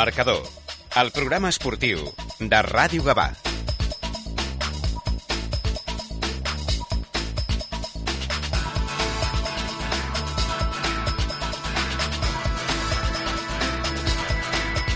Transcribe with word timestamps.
Marcador, 0.00 0.40
el 0.96 1.10
programa 1.12 1.50
esportiu 1.52 1.98
de 2.40 2.60
Ràdio 2.64 3.02
Gavà. 3.04 3.26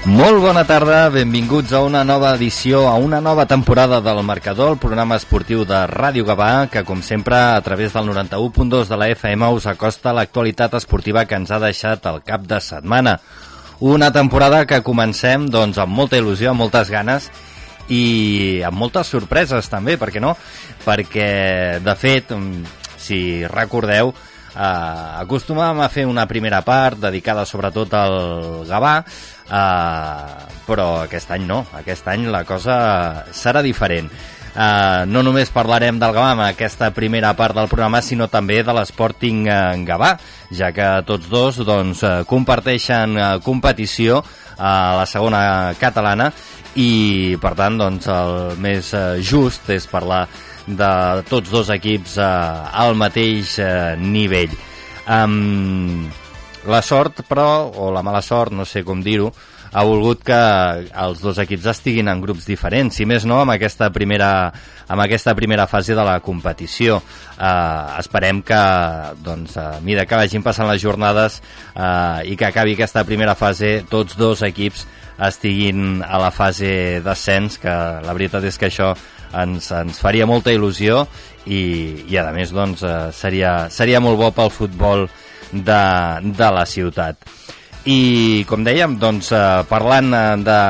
Molt 0.08 0.40
bona 0.40 0.64
tarda, 0.64 1.10
benvinguts 1.12 1.76
a 1.76 1.84
una 1.84 2.00
nova 2.08 2.32
edició, 2.38 2.86
a 2.88 2.96
una 2.96 3.20
nova 3.20 3.44
temporada 3.44 4.00
del 4.00 4.24
Marcador, 4.24 4.72
el 4.72 4.80
programa 4.88 5.20
esportiu 5.20 5.68
de 5.68 5.84
Ràdio 5.92 6.24
Gavà, 6.24 6.52
que 6.72 6.88
com 6.88 7.04
sempre 7.04 7.36
a 7.52 7.60
través 7.60 7.92
del 7.92 8.08
91.2 8.08 8.88
de 8.88 9.04
la 9.04 9.12
FM 9.12 9.52
us 9.52 9.68
acosta 9.68 10.16
l'actualitat 10.16 10.80
esportiva 10.80 11.28
que 11.28 11.36
ens 11.36 11.52
ha 11.52 11.60
deixat 11.60 12.08
el 12.08 12.24
cap 12.24 12.48
de 12.48 12.64
setmana. 12.64 13.20
Una 13.80 14.12
temporada 14.12 14.66
que 14.70 14.82
comencem 14.86 15.48
doncs, 15.50 15.80
amb 15.82 15.94
molta 15.94 16.18
il·lusió, 16.20 16.52
amb 16.52 16.62
moltes 16.62 16.90
ganes 16.92 17.26
i 17.90 18.62
amb 18.64 18.78
moltes 18.78 19.10
sorpreses 19.10 19.66
també, 19.68 19.96
per 19.98 20.12
què 20.14 20.22
no? 20.22 20.36
Perquè, 20.84 21.80
de 21.82 21.94
fet, 21.98 22.30
si 22.96 23.18
recordeu, 23.50 24.14
eh, 24.54 25.24
acostumàvem 25.24 25.82
a 25.82 25.90
fer 25.90 26.06
una 26.06 26.26
primera 26.30 26.62
part 26.62 27.02
dedicada 27.02 27.44
sobretot 27.44 27.94
al 27.98 28.16
Gavà, 28.68 28.94
eh, 29.02 30.54
però 30.64 30.88
aquest 31.02 31.34
any 31.34 31.44
no, 31.50 31.64
aquest 31.74 32.08
any 32.08 32.28
la 32.30 32.44
cosa 32.48 33.26
serà 33.34 33.62
diferent. 33.62 34.10
Uh, 34.54 35.02
no 35.10 35.24
només 35.26 35.50
parlarem 35.50 35.98
del 35.98 36.12
Gavà 36.14 36.30
en 36.36 36.40
aquesta 36.44 36.92
primera 36.94 37.32
part 37.34 37.56
del 37.58 37.66
programa, 37.66 37.98
sinó 37.98 38.28
també 38.30 38.60
de 38.62 38.74
l'Sporting 38.76 39.48
uh, 39.48 39.74
Gavà, 39.82 40.12
ja 40.54 40.70
que 40.70 40.86
tots 41.08 41.26
dos 41.26 41.58
doncs, 41.66 42.04
uh, 42.06 42.22
comparteixen 42.30 43.18
uh, 43.18 43.28
competició 43.42 44.20
a 44.54 44.94
la 45.00 45.06
segona 45.10 45.74
catalana 45.80 46.28
i, 46.78 47.34
per 47.42 47.56
tant, 47.58 47.80
doncs, 47.82 48.06
el 48.06 48.60
més 48.62 48.92
just 49.26 49.66
és 49.74 49.90
parlar 49.90 50.28
de 50.66 50.90
tots 51.28 51.50
dos 51.50 51.70
equips 51.74 52.14
uh, 52.22 52.70
al 52.70 52.94
mateix 52.94 53.58
uh, 53.58 53.96
nivell. 53.98 54.54
Um, 55.10 56.06
la 56.70 56.80
sort, 56.80 57.24
però, 57.28 57.66
o 57.74 57.90
la 57.92 58.02
mala 58.06 58.22
sort, 58.22 58.54
no 58.54 58.64
sé 58.64 58.84
com 58.86 59.02
dir-ho, 59.04 59.32
ha 59.74 59.82
volgut 59.82 60.22
que 60.22 60.38
els 61.02 61.20
dos 61.22 61.40
equips 61.42 61.66
estiguin 61.72 62.06
en 62.10 62.20
grups 62.22 62.46
diferents, 62.46 62.94
si 62.94 63.06
més 63.10 63.24
no 63.26 63.40
amb 63.42 63.56
aquesta 63.56 63.88
primera, 63.94 64.30
amb 64.86 65.02
aquesta 65.02 65.34
primera 65.34 65.66
fase 65.66 65.96
de 65.98 66.04
la 66.06 66.20
competició. 66.22 67.00
Eh, 67.34 67.98
esperem 67.98 68.42
que, 68.46 68.60
doncs, 69.26 69.56
a 69.58 69.80
mida 69.82 70.06
que 70.06 70.20
vagin 70.20 70.44
passant 70.46 70.70
les 70.70 70.82
jornades 70.82 71.40
eh, 71.74 72.30
i 72.30 72.38
que 72.38 72.46
acabi 72.46 72.76
aquesta 72.78 73.02
primera 73.08 73.34
fase, 73.34 73.80
tots 73.90 74.14
dos 74.20 74.44
equips 74.46 74.86
estiguin 75.26 76.04
a 76.06 76.22
la 76.22 76.30
fase 76.34 77.02
d'ascens, 77.02 77.58
que 77.62 77.74
la 78.06 78.14
veritat 78.14 78.46
és 78.46 78.58
que 78.58 78.70
això 78.70 78.92
ens, 79.34 79.72
ens 79.74 79.98
faria 79.98 80.26
molta 80.30 80.54
il·lusió 80.54 81.02
i, 81.50 81.60
i 82.06 82.18
a 82.22 82.30
més 82.34 82.54
doncs, 82.54 82.86
eh, 82.86 83.10
seria, 83.10 83.56
seria 83.74 84.02
molt 84.02 84.22
bo 84.22 84.30
pel 84.38 84.54
futbol 84.54 85.08
de, 85.50 85.82
de 86.30 86.52
la 86.54 86.64
ciutat. 86.66 87.18
I, 87.84 88.44
com 88.48 88.62
dèiem, 88.64 88.94
doncs, 88.96 89.28
eh, 89.36 89.64
parlant 89.68 90.06
eh, 90.16 90.22
de 90.40 90.60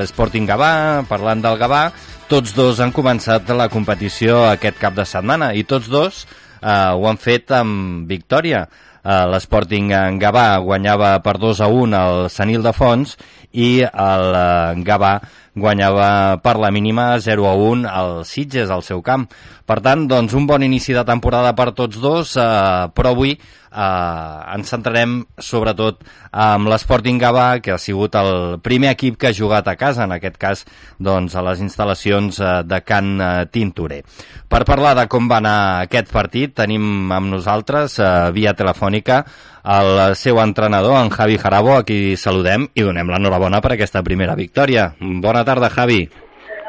l'Sporting 0.00 0.48
Gavà, 0.48 1.04
parlant 1.06 1.44
del 1.44 1.60
Gavà, 1.60 1.84
tots 2.26 2.56
dos 2.56 2.80
han 2.82 2.90
començat 2.90 3.46
la 3.54 3.68
competició 3.70 4.40
aquest 4.48 4.80
cap 4.82 4.96
de 4.96 5.04
setmana 5.06 5.52
i 5.54 5.62
tots 5.62 5.86
dos 5.86 6.24
eh, 6.26 6.90
ho 6.90 7.06
han 7.06 7.22
fet 7.22 7.54
amb 7.54 8.10
victòria. 8.10 8.64
Eh, 8.98 9.22
L'Sporting 9.30 9.94
Gavà 10.18 10.48
guanyava 10.58 11.12
per 11.22 11.36
2 11.38 11.62
a 11.62 11.70
1 11.70 11.94
al 12.00 12.26
Sanil 12.34 12.66
de 12.66 12.74
Fons 12.74 13.14
i 13.54 13.70
el 13.86 14.26
eh, 14.34 14.82
Gavà 14.82 15.20
guanyava 15.56 16.38
per 16.44 16.58
la 16.60 16.70
mínima 16.70 17.16
0 17.18 17.48
a 17.48 17.54
1 17.56 17.88
al 17.88 18.24
Sitges, 18.28 18.70
al 18.70 18.84
seu 18.84 19.00
camp. 19.02 19.26
Per 19.66 19.80
tant, 19.82 20.04
doncs, 20.06 20.36
un 20.36 20.46
bon 20.46 20.62
inici 20.62 20.94
de 20.94 21.02
temporada 21.08 21.54
per 21.56 21.72
tots 21.74 21.98
dos, 21.98 22.36
eh, 22.36 22.86
però 22.94 23.16
avui 23.16 23.32
eh, 23.76 24.54
ens 24.54 24.70
centrarem 24.70 25.16
sobretot 25.42 26.04
amb 26.30 26.68
l'Sporting 26.70 27.18
Gavà, 27.18 27.48
que 27.64 27.74
ha 27.74 27.80
sigut 27.80 28.14
el 28.20 28.60
primer 28.62 28.92
equip 28.92 29.16
que 29.18 29.30
ha 29.30 29.36
jugat 29.36 29.66
a 29.68 29.76
casa, 29.80 30.04
en 30.04 30.14
aquest 30.16 30.38
cas 30.38 30.64
doncs, 30.98 31.34
a 31.34 31.44
les 31.48 31.64
instal·lacions 31.64 32.38
eh, 32.38 32.52
de 32.68 32.80
Can 32.84 33.16
eh, 33.18 33.32
Tintorer. 33.50 34.02
Per 34.46 34.62
parlar 34.68 34.94
de 35.00 35.08
com 35.10 35.26
va 35.26 35.40
anar 35.42 35.58
aquest 35.88 36.12
partit, 36.12 36.54
tenim 36.54 37.10
amb 37.12 37.32
nosaltres, 37.32 37.98
eh, 37.98 38.14
via 38.36 38.54
telefònica, 38.54 39.24
el 39.66 40.14
seu 40.14 40.38
entrenador, 40.38 40.94
en 41.00 41.10
Javi 41.10 41.40
Jarabo, 41.42 41.72
a 41.74 41.82
qui 41.82 42.14
saludem 42.14 42.68
i 42.78 42.84
donem 42.86 43.10
l'enhorabona 43.10 43.58
per 43.64 43.72
aquesta 43.74 44.04
primera 44.06 44.36
victòria. 44.38 44.92
Bona 45.00 45.42
tarda, 45.46 45.70
Javi. 45.70 46.08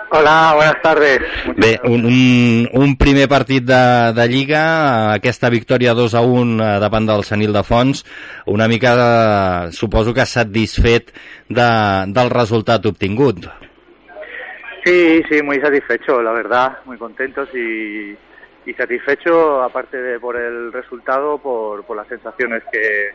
Hola, 0.09 0.53
buenas 0.55 0.81
tardes. 0.81 1.19
Bé, 1.57 1.81
un, 1.83 2.05
un, 2.05 2.69
un 2.71 2.95
primer 2.95 3.27
partit 3.27 3.65
de, 3.67 4.13
de 4.15 4.27
Lliga, 4.31 4.61
aquesta 5.17 5.49
victòria 5.51 5.91
2 5.97 6.15
a 6.15 6.21
1 6.23 6.63
eh, 6.63 6.67
davant 6.79 7.09
del 7.09 7.25
Senil 7.27 7.51
de 7.51 7.63
Fons, 7.67 8.05
una 8.47 8.69
mica, 8.71 8.93
eh, 8.95 9.73
suposo 9.75 10.13
que 10.15 10.23
satisfet 10.23 11.11
de, 11.49 11.67
del 12.15 12.31
resultat 12.31 12.87
obtingut. 12.87 13.49
Sí, 14.85 15.21
sí, 15.27 15.41
muy 15.43 15.59
satisfecho, 15.59 16.21
la 16.21 16.31
verdad, 16.31 16.77
muy 16.85 16.95
contentos 16.97 17.49
y, 17.53 18.15
y 18.65 18.73
satisfecho, 18.77 19.61
aparte 19.61 19.97
de 19.97 20.21
por 20.21 20.37
el 20.37 20.71
resultado, 20.71 21.37
por, 21.37 21.83
por 21.83 21.97
las 21.97 22.07
sensaciones 22.07 22.63
que, 22.71 23.11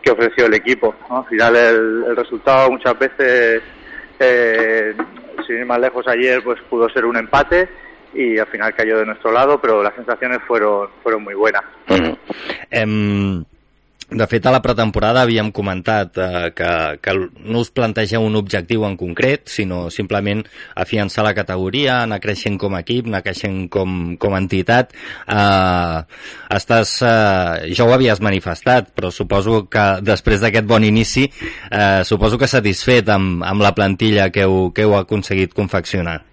que 0.00 0.12
ofreció 0.12 0.46
el 0.46 0.54
equipo. 0.54 0.94
¿no? 1.08 1.18
Al 1.18 1.26
final 1.26 1.56
el, 1.56 2.04
el 2.06 2.16
resultado 2.16 2.70
muchas 2.70 2.96
veces 2.96 3.62
eh, 4.20 4.94
sin 5.46 5.56
ir 5.56 5.66
más 5.66 5.80
lejos 5.80 6.06
ayer, 6.06 6.42
pues 6.42 6.60
pudo 6.68 6.88
ser 6.90 7.04
un 7.04 7.16
empate 7.16 7.68
y 8.14 8.38
al 8.38 8.46
final 8.46 8.74
cayó 8.74 8.98
de 8.98 9.06
nuestro 9.06 9.32
lado, 9.32 9.60
pero 9.60 9.82
las 9.82 9.94
sensaciones 9.94 10.40
fueron, 10.46 10.88
fueron 11.02 11.24
muy 11.24 11.34
buenas. 11.34 11.62
De 14.10 14.26
fet, 14.26 14.46
a 14.46 14.52
la 14.52 14.60
pretemporada 14.62 15.22
havíem 15.22 15.50
comentat 15.54 16.18
eh, 16.18 16.50
que, 16.56 16.70
que 17.02 17.14
no 17.46 17.62
us 17.62 17.70
plantegeu 17.74 18.24
un 18.26 18.36
objectiu 18.38 18.84
en 18.86 18.96
concret, 18.98 19.46
sinó 19.50 19.84
simplement 19.94 20.42
afiançar 20.74 21.24
la 21.26 21.34
categoria, 21.36 22.00
anar 22.04 22.20
creixent 22.22 22.58
com 22.60 22.74
a 22.74 22.82
equip, 22.82 23.06
anar 23.06 23.22
creixent 23.26 23.68
com, 23.72 24.16
com 24.20 24.34
a 24.34 24.40
entitat. 24.42 24.94
Eh, 25.30 25.98
estàs, 26.56 26.96
eh, 27.06 27.70
ja 27.76 27.86
ho 27.86 27.94
havies 27.94 28.22
manifestat, 28.24 28.90
però 28.96 29.12
suposo 29.14 29.64
que 29.70 29.86
després 30.02 30.42
d'aquest 30.42 30.66
bon 30.66 30.86
inici, 30.86 31.28
eh, 31.70 32.02
suposo 32.08 32.38
que 32.40 32.50
satisfet 32.50 33.08
amb, 33.14 33.44
amb 33.46 33.62
la 33.62 33.74
plantilla 33.76 34.30
que 34.34 34.48
heu, 34.48 34.72
que 34.74 34.88
heu 34.88 34.98
aconseguit 34.98 35.54
confeccionar. 35.54 36.29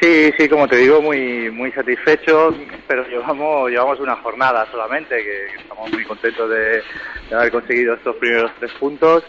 Sí, 0.00 0.30
sí, 0.36 0.46
como 0.46 0.68
te 0.68 0.76
digo, 0.76 1.00
muy 1.00 1.50
muy 1.50 1.72
satisfechos, 1.72 2.54
pero 2.86 3.06
llevamos 3.08 3.70
llevamos 3.70 3.98
una 3.98 4.16
jornada 4.16 4.66
solamente, 4.70 5.16
que, 5.16 5.46
estamos 5.58 5.90
muy 5.90 6.04
contentos 6.04 6.50
de, 6.50 6.82
de, 7.30 7.34
haber 7.34 7.50
conseguido 7.50 7.94
estos 7.94 8.14
primeros 8.16 8.50
tres 8.58 8.72
puntos, 8.72 9.24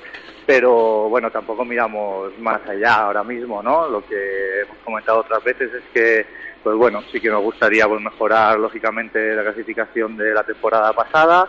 pero 0.46 1.08
bueno, 1.08 1.32
tampoco 1.32 1.64
miramos 1.64 2.38
más 2.40 2.60
allá 2.68 2.96
ahora 2.96 3.24
mismo, 3.24 3.64
¿no? 3.64 3.88
Lo 3.88 4.06
que 4.06 4.62
hemos 4.62 4.78
comentado 4.84 5.20
otras 5.20 5.42
veces 5.42 5.74
es 5.74 5.84
que, 5.94 6.26
pues 6.62 6.76
bueno, 6.76 7.02
sí 7.14 7.22
que 7.22 7.30
nos 7.30 7.44
gustaría 7.44 7.88
pues, 7.88 8.02
mejorar 8.02 8.60
lógicamente 8.60 9.36
la 9.36 9.44
clasificación 9.44 10.18
de 10.18 10.34
la 10.34 10.44
temporada 10.44 10.92
pasada 10.92 11.48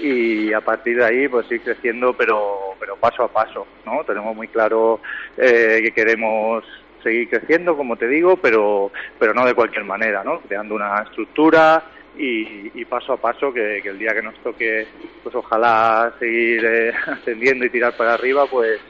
y 0.00 0.52
a 0.52 0.60
partir 0.60 0.98
de 0.98 1.04
ahí 1.04 1.28
pues 1.28 1.50
ir 1.52 1.60
creciendo, 1.62 2.14
pero 2.14 2.74
pero 2.80 2.96
paso 2.96 3.22
a 3.22 3.28
paso, 3.28 3.64
¿no? 3.84 4.02
Tenemos 4.04 4.34
muy 4.34 4.48
claro 4.48 5.00
eh, 5.36 5.80
que 5.84 5.92
queremos 5.92 6.64
seguir 7.06 7.28
creciendo, 7.28 7.76
como 7.76 7.96
te 7.96 8.08
digo, 8.08 8.36
pero, 8.36 8.90
pero 9.18 9.32
no 9.32 9.46
de 9.46 9.54
cualquier 9.54 9.84
manera, 9.84 10.24
¿no? 10.24 10.40
Creando 10.40 10.74
una 10.74 11.02
estructura 11.02 11.84
y, 12.18 12.72
y 12.74 12.84
paso 12.84 13.12
a 13.12 13.16
paso 13.16 13.52
que, 13.52 13.80
que, 13.80 13.90
el 13.90 13.98
día 13.98 14.12
que 14.12 14.22
nos 14.22 14.34
toque, 14.42 14.88
pues 15.22 15.32
ojalá 15.34 16.12
seguir 16.18 16.64
eh, 16.64 16.92
ascendiendo 17.06 17.64
y 17.64 17.70
tirar 17.70 17.96
para 17.96 18.14
arriba, 18.14 18.46
pues 18.50 18.80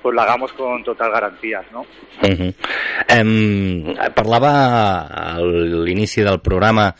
pues 0.00 0.14
la 0.14 0.24
hagamos 0.24 0.52
con 0.52 0.84
total 0.84 1.10
garantías, 1.10 1.64
no? 1.72 1.80
Uh 1.80 2.28
-huh. 2.28 2.54
em, 3.08 3.96
parlava 4.12 5.08
a 5.08 5.40
l'inici 5.40 6.20
del 6.20 6.40
programa 6.40 6.94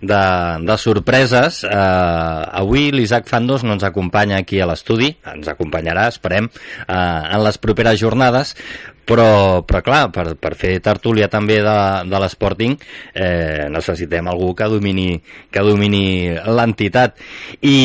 de, 0.00 0.58
de 0.60 0.76
sorpreses. 0.78 1.64
Eh, 1.64 2.60
avui 2.60 2.90
l'Isaac 2.92 3.26
Fandos 3.28 3.64
no 3.64 3.74
ens 3.76 3.84
acompanya 3.86 4.38
aquí 4.38 4.60
a 4.60 4.68
l'estudi, 4.68 5.10
ens 5.34 5.48
acompanyarà, 5.50 6.08
esperem, 6.12 6.48
eh, 6.86 6.94
en 6.94 7.44
les 7.44 7.58
properes 7.58 8.00
jornades, 8.00 8.54
però, 9.06 9.62
però 9.66 9.82
clar, 9.84 10.02
per, 10.14 10.26
per 10.40 10.54
fer 10.58 10.74
tertúlia 10.84 11.28
també 11.32 11.60
de, 11.64 11.76
de 12.10 12.22
l'Sporting 12.22 12.76
eh, 13.12 13.68
necessitem 13.72 14.30
algú 14.32 14.52
que 14.56 14.68
domini, 14.72 15.10
que 15.50 15.64
domini 15.64 16.04
l'entitat. 16.32 17.20
I, 17.60 17.76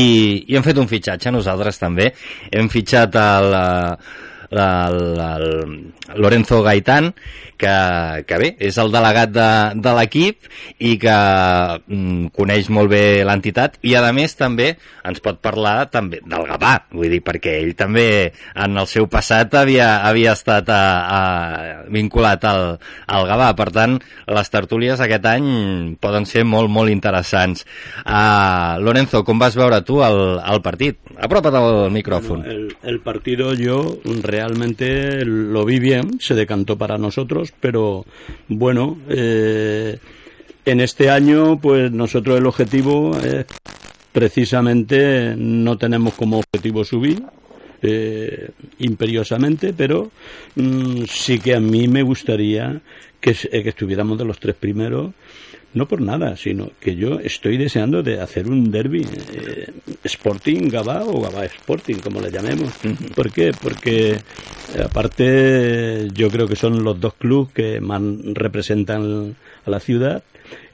i 0.48 0.58
hem 0.58 0.66
fet 0.66 0.80
un 0.82 0.90
fitxatge 0.90 1.34
nosaltres 1.36 1.82
també. 1.82 2.12
Hem 2.52 2.72
fitxat 2.72 3.20
el, 3.20 3.56
el, 4.52 5.20
el 5.20 6.22
Lorenzo 6.22 6.62
Gaitán, 6.64 7.14
que, 7.60 8.24
que 8.26 8.38
bé, 8.40 8.50
és 8.64 8.78
el 8.80 8.92
delegat 8.94 9.34
de, 9.36 9.50
de 9.84 9.94
l'equip 9.98 10.48
i 10.80 10.96
que 11.02 11.16
mm, 11.84 12.32
coneix 12.36 12.70
molt 12.72 12.90
bé 12.94 13.22
l'entitat 13.28 13.76
i 13.86 13.96
a 14.00 14.04
més 14.16 14.34
també 14.40 14.72
ens 15.06 15.20
pot 15.22 15.42
parlar 15.44 15.90
també 15.92 16.22
del 16.24 16.48
Gavà, 16.48 16.72
vull 16.96 17.12
dir, 17.12 17.20
perquè 17.26 17.58
ell 17.60 17.76
també 17.78 18.08
en 18.56 18.80
el 18.80 18.88
seu 18.88 19.10
passat 19.12 19.58
havia, 19.60 20.00
havia 20.08 20.34
estat 20.38 20.72
a, 20.72 20.82
a, 21.04 21.20
vinculat 21.92 22.48
al, 22.48 22.64
al 23.12 23.28
Gavà, 23.30 23.52
per 23.60 23.70
tant 23.76 24.00
les 24.32 24.54
tertúlies 24.56 25.04
aquest 25.04 25.28
any 25.28 25.50
poden 26.00 26.26
ser 26.30 26.46
molt, 26.48 26.72
molt 26.72 26.94
interessants. 26.94 27.66
Uh, 28.06 28.80
Lorenzo, 28.82 29.26
com 29.28 29.42
vas 29.42 29.58
veure 29.60 29.82
tu 29.84 30.00
el, 30.06 30.40
el 30.40 30.64
partit? 30.64 31.02
Apropa't 31.20 31.60
al 31.60 31.92
micrófono. 31.92 32.46
Bueno, 32.46 32.56
el, 32.56 32.78
el 32.88 33.00
partido 33.04 33.54
yo 33.54 34.00
realmente 34.06 34.39
lo 35.26 35.66
vi 35.66 35.80
bien, 35.80 36.20
se 36.20 36.36
decantó 36.36 36.78
para 36.78 36.98
nosotros, 36.98 37.54
pero 37.60 38.06
bueno, 38.48 38.98
eh, 39.10 39.98
en 40.66 40.82
este 40.82 41.10
año, 41.10 41.60
pues 41.60 41.92
nosotros 41.92 42.38
el 42.38 42.46
objetivo 42.46 43.18
es 43.18 43.46
precisamente 44.12 45.36
no 45.38 45.78
tenemos 45.78 46.14
como 46.14 46.40
objetivo 46.40 46.84
subir. 46.84 47.24
Eh, 47.82 48.50
imperiosamente, 48.80 49.72
pero 49.72 50.12
mm, 50.56 51.04
sí 51.08 51.40
que 51.40 51.56
a 51.56 51.62
mí 51.62 51.88
me 51.88 52.04
gustaría 52.04 52.82
que, 53.22 53.34
que 53.34 53.70
estuviéramos 53.70 54.18
de 54.18 54.26
los 54.26 54.38
tres 54.38 54.56
primeros 54.56 55.14
no 55.74 55.88
por 55.88 56.02
nada, 56.02 56.36
sino 56.36 56.72
que 56.80 56.96
yo 56.96 57.20
estoy 57.20 57.58
deseando 57.58 58.02
de 58.02 58.20
hacer 58.20 58.48
un 58.48 58.72
derby 58.72 59.06
eh, 59.34 59.72
Sporting 60.04 60.70
Gabá 60.70 61.04
o 61.04 61.22
Gabá 61.22 61.46
Sporting, 61.46 61.96
como 61.96 62.22
le 62.22 62.32
llamemos. 62.32 62.72
¿Por 63.16 63.32
qué? 63.32 63.52
Porque 63.62 64.12
eh, 64.12 64.18
aparte 64.84 66.08
yo 66.14 66.30
creo 66.30 66.48
que 66.48 66.56
son 66.56 66.84
los 66.84 67.00
dos 67.00 67.14
clubes 67.14 67.54
que 67.54 67.82
más 67.82 68.02
representan 68.34 69.36
a 69.66 69.70
la 69.70 69.80
ciudad 69.80 70.24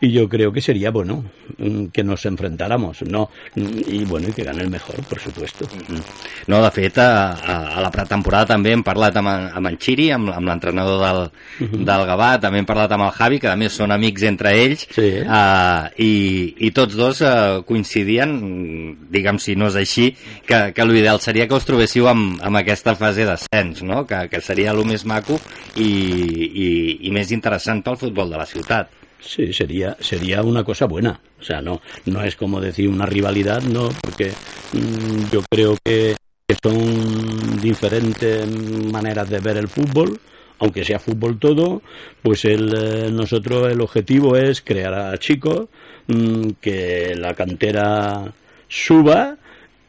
y 0.01 0.12
yo 0.12 0.27
creo 0.30 0.51
que 0.51 0.62
sería 0.62 0.92
bueno 0.92 1.24
mm, 1.57 1.88
que 1.88 2.04
nos 2.04 2.25
enfrentáramos 2.25 3.01
no 3.04 3.30
i 3.56 4.04
bueno, 4.06 4.30
i 4.30 4.33
que 4.33 4.44
gane 4.44 4.62
el 4.63 4.69
mejor, 4.69 4.95
por 5.04 5.19
supuesto 5.19 5.66
mm-hmm. 5.66 6.01
No, 6.48 6.62
de 6.62 6.72
fet 6.72 6.98
a, 7.00 7.33
a, 7.33 7.81
la 7.81 7.89
pretemporada 7.92 8.54
també 8.54 8.74
hem 8.75 8.83
parlat 8.86 9.16
amb, 9.18 9.30
amb 9.30 9.69
en 9.72 9.77
Xiri 9.81 10.10
amb, 10.13 10.30
amb 10.33 10.50
l'entrenador 10.50 11.00
del, 11.01 11.22
uh 11.25 11.63
mm-hmm. 11.63 11.80
-huh. 11.80 11.86
del 11.89 12.06
Gavà 12.10 12.30
també 12.42 12.60
hem 12.60 12.66
parlat 12.66 12.92
amb 12.92 13.04
el 13.04 13.12
Javi, 13.12 13.39
que 13.39 13.48
a 13.50 13.56
més 13.56 13.74
són 13.74 13.92
amics 13.92 14.24
entre 14.24 14.54
ells 14.54 14.88
sí. 14.92 15.22
uh, 15.22 15.89
i, 15.98 16.56
i 16.60 16.72
tots 16.72 16.95
dos 16.95 17.22
uh, 17.22 17.63
coincidien 17.66 18.98
diguem 19.10 19.39
si 19.39 19.56
no 19.56 19.68
és 19.68 19.75
així 19.75 20.16
que, 20.45 20.74
que 20.74 20.86
l'ideal 20.86 21.19
seria 21.19 21.48
que 21.48 21.56
us 21.56 21.66
trobéssiu 21.66 22.07
amb, 22.07 22.42
amb 22.42 22.57
aquesta 22.57 22.95
fase 22.95 23.25
d'ascens 23.25 23.81
no? 23.83 24.06
que, 24.06 24.27
que 24.30 24.42
seria 24.42 24.72
el 24.72 24.86
més 24.86 25.06
maco 25.06 25.39
i, 25.75 25.89
i, 25.89 26.68
i 27.07 27.12
més 27.12 27.31
interessant 27.31 27.81
pel 27.81 27.98
futbol 27.98 28.30
de 28.30 28.38
la 28.38 28.45
ciutat 28.45 29.04
Sí, 29.25 29.51
sería, 29.54 29.98
sería 30.00 30.44
una 30.44 30.63
cosa 30.63 30.86
buena. 30.86 31.19
O 31.39 31.44
sea, 31.44 31.62
no, 31.62 31.81
no 32.06 32.24
es 32.24 32.36
como 32.36 32.62
decir 32.62 32.88
una 32.88 33.06
rivalidad, 33.06 33.62
no, 33.63 33.89
porque 34.01 34.31
mmm, 34.74 35.31
yo 35.31 35.42
creo 35.50 35.75
que, 35.83 36.16
que, 36.48 36.56
son 36.62 37.60
diferentes 37.62 38.48
maneras 38.92 39.30
de 39.30 39.39
ver 39.39 39.57
el 39.57 39.68
fútbol. 39.68 40.19
Aunque 40.60 40.86
sea 40.86 41.00
fútbol 41.00 41.38
todo, 41.38 41.81
pues 42.22 42.45
el, 42.45 42.74
eh, 42.74 43.12
nosotros 43.12 43.69
el 43.69 43.81
objetivo 43.81 44.38
es 44.38 44.62
crear 44.62 44.94
a 44.94 45.18
chicos, 45.18 45.68
mmm, 46.07 46.51
que 46.62 47.13
la 47.16 47.33
cantera 47.33 48.31
suba 48.69 49.38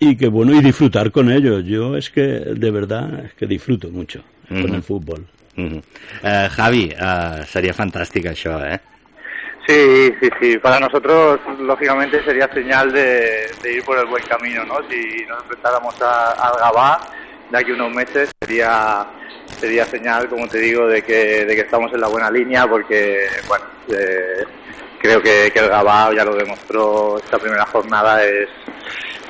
y 0.01 0.17
que 0.17 0.29
bueno 0.29 0.55
y 0.55 0.63
disfrutar 0.63 1.13
con 1.13 1.31
ellos. 1.31 1.65
Yo 1.65 1.97
es 1.97 2.11
que 2.11 2.23
de 2.23 2.71
verdad 2.71 3.27
es 3.27 3.35
que 3.35 3.47
disfruto 3.47 3.91
mucho 3.91 4.23
mm 4.49 4.63
con 4.63 4.75
el 4.75 4.83
fútbol. 4.83 5.27
Mm 5.57 5.77
uh, 5.77 6.49
Javi, 6.51 6.91
uh, 6.95 7.45
seria 7.47 7.73
fantàstic 7.73 8.27
això, 8.31 8.59
eh? 8.67 8.96
Sí, 9.67 10.15
sí, 10.21 10.29
sí. 10.41 10.59
Para 10.59 10.79
nosotros, 10.79 11.41
lógicamente, 11.59 12.23
sería 12.23 12.49
señal 12.53 12.93
de, 12.93 13.51
ir 13.65 13.85
por 13.85 13.99
el 13.99 14.07
buen 14.07 14.23
camino, 14.25 14.65
¿no? 14.65 14.79
Si 14.89 15.25
nos 15.27 15.43
enfrentáramos 15.43 16.01
al 16.01 16.59
Gabá 16.59 17.01
de 17.51 17.59
aquí 17.59 17.73
unos 17.73 17.93
meses, 17.93 18.31
sería 18.41 19.07
sería 19.59 19.85
señal, 19.87 20.29
como 20.29 20.47
te 20.49 20.59
digo, 20.59 20.87
de 20.87 21.03
que, 21.03 21.45
de 21.45 21.55
que 21.55 21.63
estamos 21.63 21.93
en 21.93 22.01
la 22.01 22.09
buena 22.09 22.31
línea, 22.31 22.67
porque, 22.67 23.27
bueno, 23.49 23.65
eh, 23.89 24.45
creo 25.01 25.23
que, 25.23 25.51
que, 25.53 25.59
el 25.61 25.69
Gabá 25.69 26.13
ya 26.15 26.25
lo 26.25 26.35
demostró 26.35 27.19
esta 27.19 27.39
primera 27.39 27.65
jornada, 27.67 28.23
es, 28.25 28.49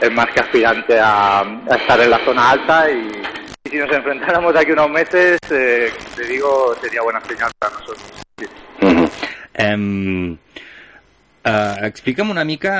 es 0.00 0.12
más 0.12 0.26
que 0.30 0.40
aspirante 0.40 0.98
a, 1.00 1.44
estar 1.70 2.00
en 2.00 2.10
la 2.10 2.24
zona 2.24 2.50
alta 2.50 2.90
y, 2.90 3.22
si 3.70 3.78
nos 3.78 3.90
enfrentáramos 3.90 4.54
de 4.54 4.60
aquí 4.60 4.72
unos 4.72 4.90
meses, 4.90 5.38
eh, 5.50 5.92
te 6.14 6.24
digo, 6.24 6.74
sería 6.80 7.02
buena 7.02 7.20
señal 7.22 7.50
para 7.58 7.74
nosotros. 7.74 8.12
Um, 9.58 10.38
Uh, 11.46 11.78
explica'm 11.86 12.32
una 12.32 12.42
mica 12.42 12.72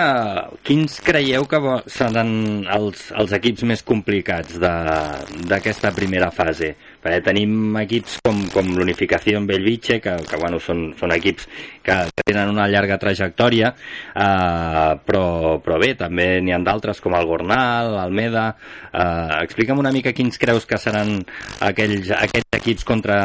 quins 0.66 0.96
creieu 1.06 1.44
que 1.46 1.58
seran 1.86 2.30
els, 2.74 3.04
els 3.14 3.34
equips 3.36 3.62
més 3.70 3.84
complicats 3.86 4.56
d'aquesta 4.58 5.92
primera 5.94 6.32
fase. 6.34 6.72
Perquè 7.04 7.20
tenim 7.28 7.78
equips 7.84 8.18
com, 8.26 8.42
com 8.50 8.74
l'Unificació 8.74 9.38
en 9.38 9.46
Bellvitge, 9.46 10.00
que, 10.02 10.16
que 10.18 10.42
bueno, 10.42 10.58
són, 10.58 10.82
són 10.98 11.14
equips 11.14 11.46
que 11.86 12.00
tenen 12.24 12.50
una 12.56 12.66
llarga 12.66 12.98
trajectòria, 12.98 13.70
uh, 13.70 14.98
però, 15.06 15.26
però 15.62 15.78
bé, 15.78 15.94
també 16.02 16.32
n'hi 16.42 16.58
ha 16.58 16.58
d'altres 16.66 16.98
com 17.04 17.14
el 17.14 17.30
Gornal, 17.30 17.94
l'Almeda... 18.00 18.48
Uh, 18.90 19.44
explica'm 19.46 19.78
una 19.78 19.94
mica 19.94 20.10
quins 20.16 20.42
creus 20.42 20.66
que 20.66 20.82
seran 20.82 21.20
aquells, 21.62 22.10
aquells 22.18 22.62
equips 22.64 22.88
contra 22.88 23.20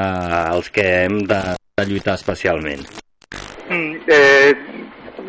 els 0.51 0.69
que 0.69 0.91
hem 1.07 1.23
de, 1.25 1.45
de 1.81 1.89
lluitar 1.89 2.21
especialment. 2.21 2.85
Mm, 3.71 3.95
eh, 4.05 4.55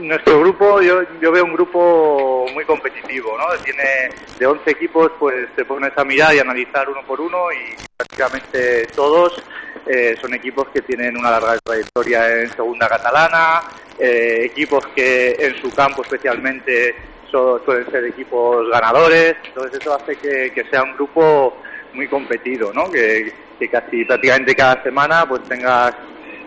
nuestro 0.01 0.41
grupo, 0.41 0.83
yo, 0.83 1.03
yo 1.21 1.31
veo 1.31 1.45
un 1.45 1.53
grupo 1.53 2.45
muy 2.53 2.65
competitivo, 2.65 3.39
¿no? 3.39 3.45
Tiene 3.63 4.11
de 4.37 4.47
11 4.47 4.69
equipos, 4.69 5.13
pues 5.17 5.47
te 5.55 5.65
pones 5.65 5.93
a 5.97 6.05
mirar 6.05 6.35
y 6.35 6.41
analizar 6.41 6.89
uno 6.89 7.03
por 7.07 7.21
uno 7.21 7.53
y 7.53 7.77
prácticamente 7.97 8.89
todos 8.97 9.41
eh, 9.87 10.17
son 10.21 10.35
equipos 10.35 10.67
que 10.75 10.83
tienen 10.83 11.17
una 11.17 11.31
larga 11.31 11.57
trayectoria 11.63 12.41
en 12.41 12.51
segunda 12.51 12.89
catalana, 12.89 13.63
eh, 13.97 14.47
equipos 14.51 14.89
que 14.89 15.37
en 15.39 15.55
su 15.63 15.71
campo 15.71 16.03
especialmente 16.03 16.97
so, 17.31 17.63
suelen 17.65 17.89
ser 17.93 18.05
equipos 18.07 18.69
ganadores, 18.71 19.37
entonces 19.45 19.79
eso 19.81 19.95
hace 19.95 20.17
que, 20.17 20.51
que 20.53 20.65
sea 20.65 20.83
un 20.83 20.95
grupo 20.95 21.59
muy 21.95 22.09
competido, 22.09 22.73
¿no? 22.73 22.91
Que, 22.91 23.33
que 23.57 23.69
casi 23.69 24.05
prácticamente 24.05 24.57
cada 24.57 24.83
semana 24.83 25.29
pues 25.29 25.43
tengas 25.45 25.95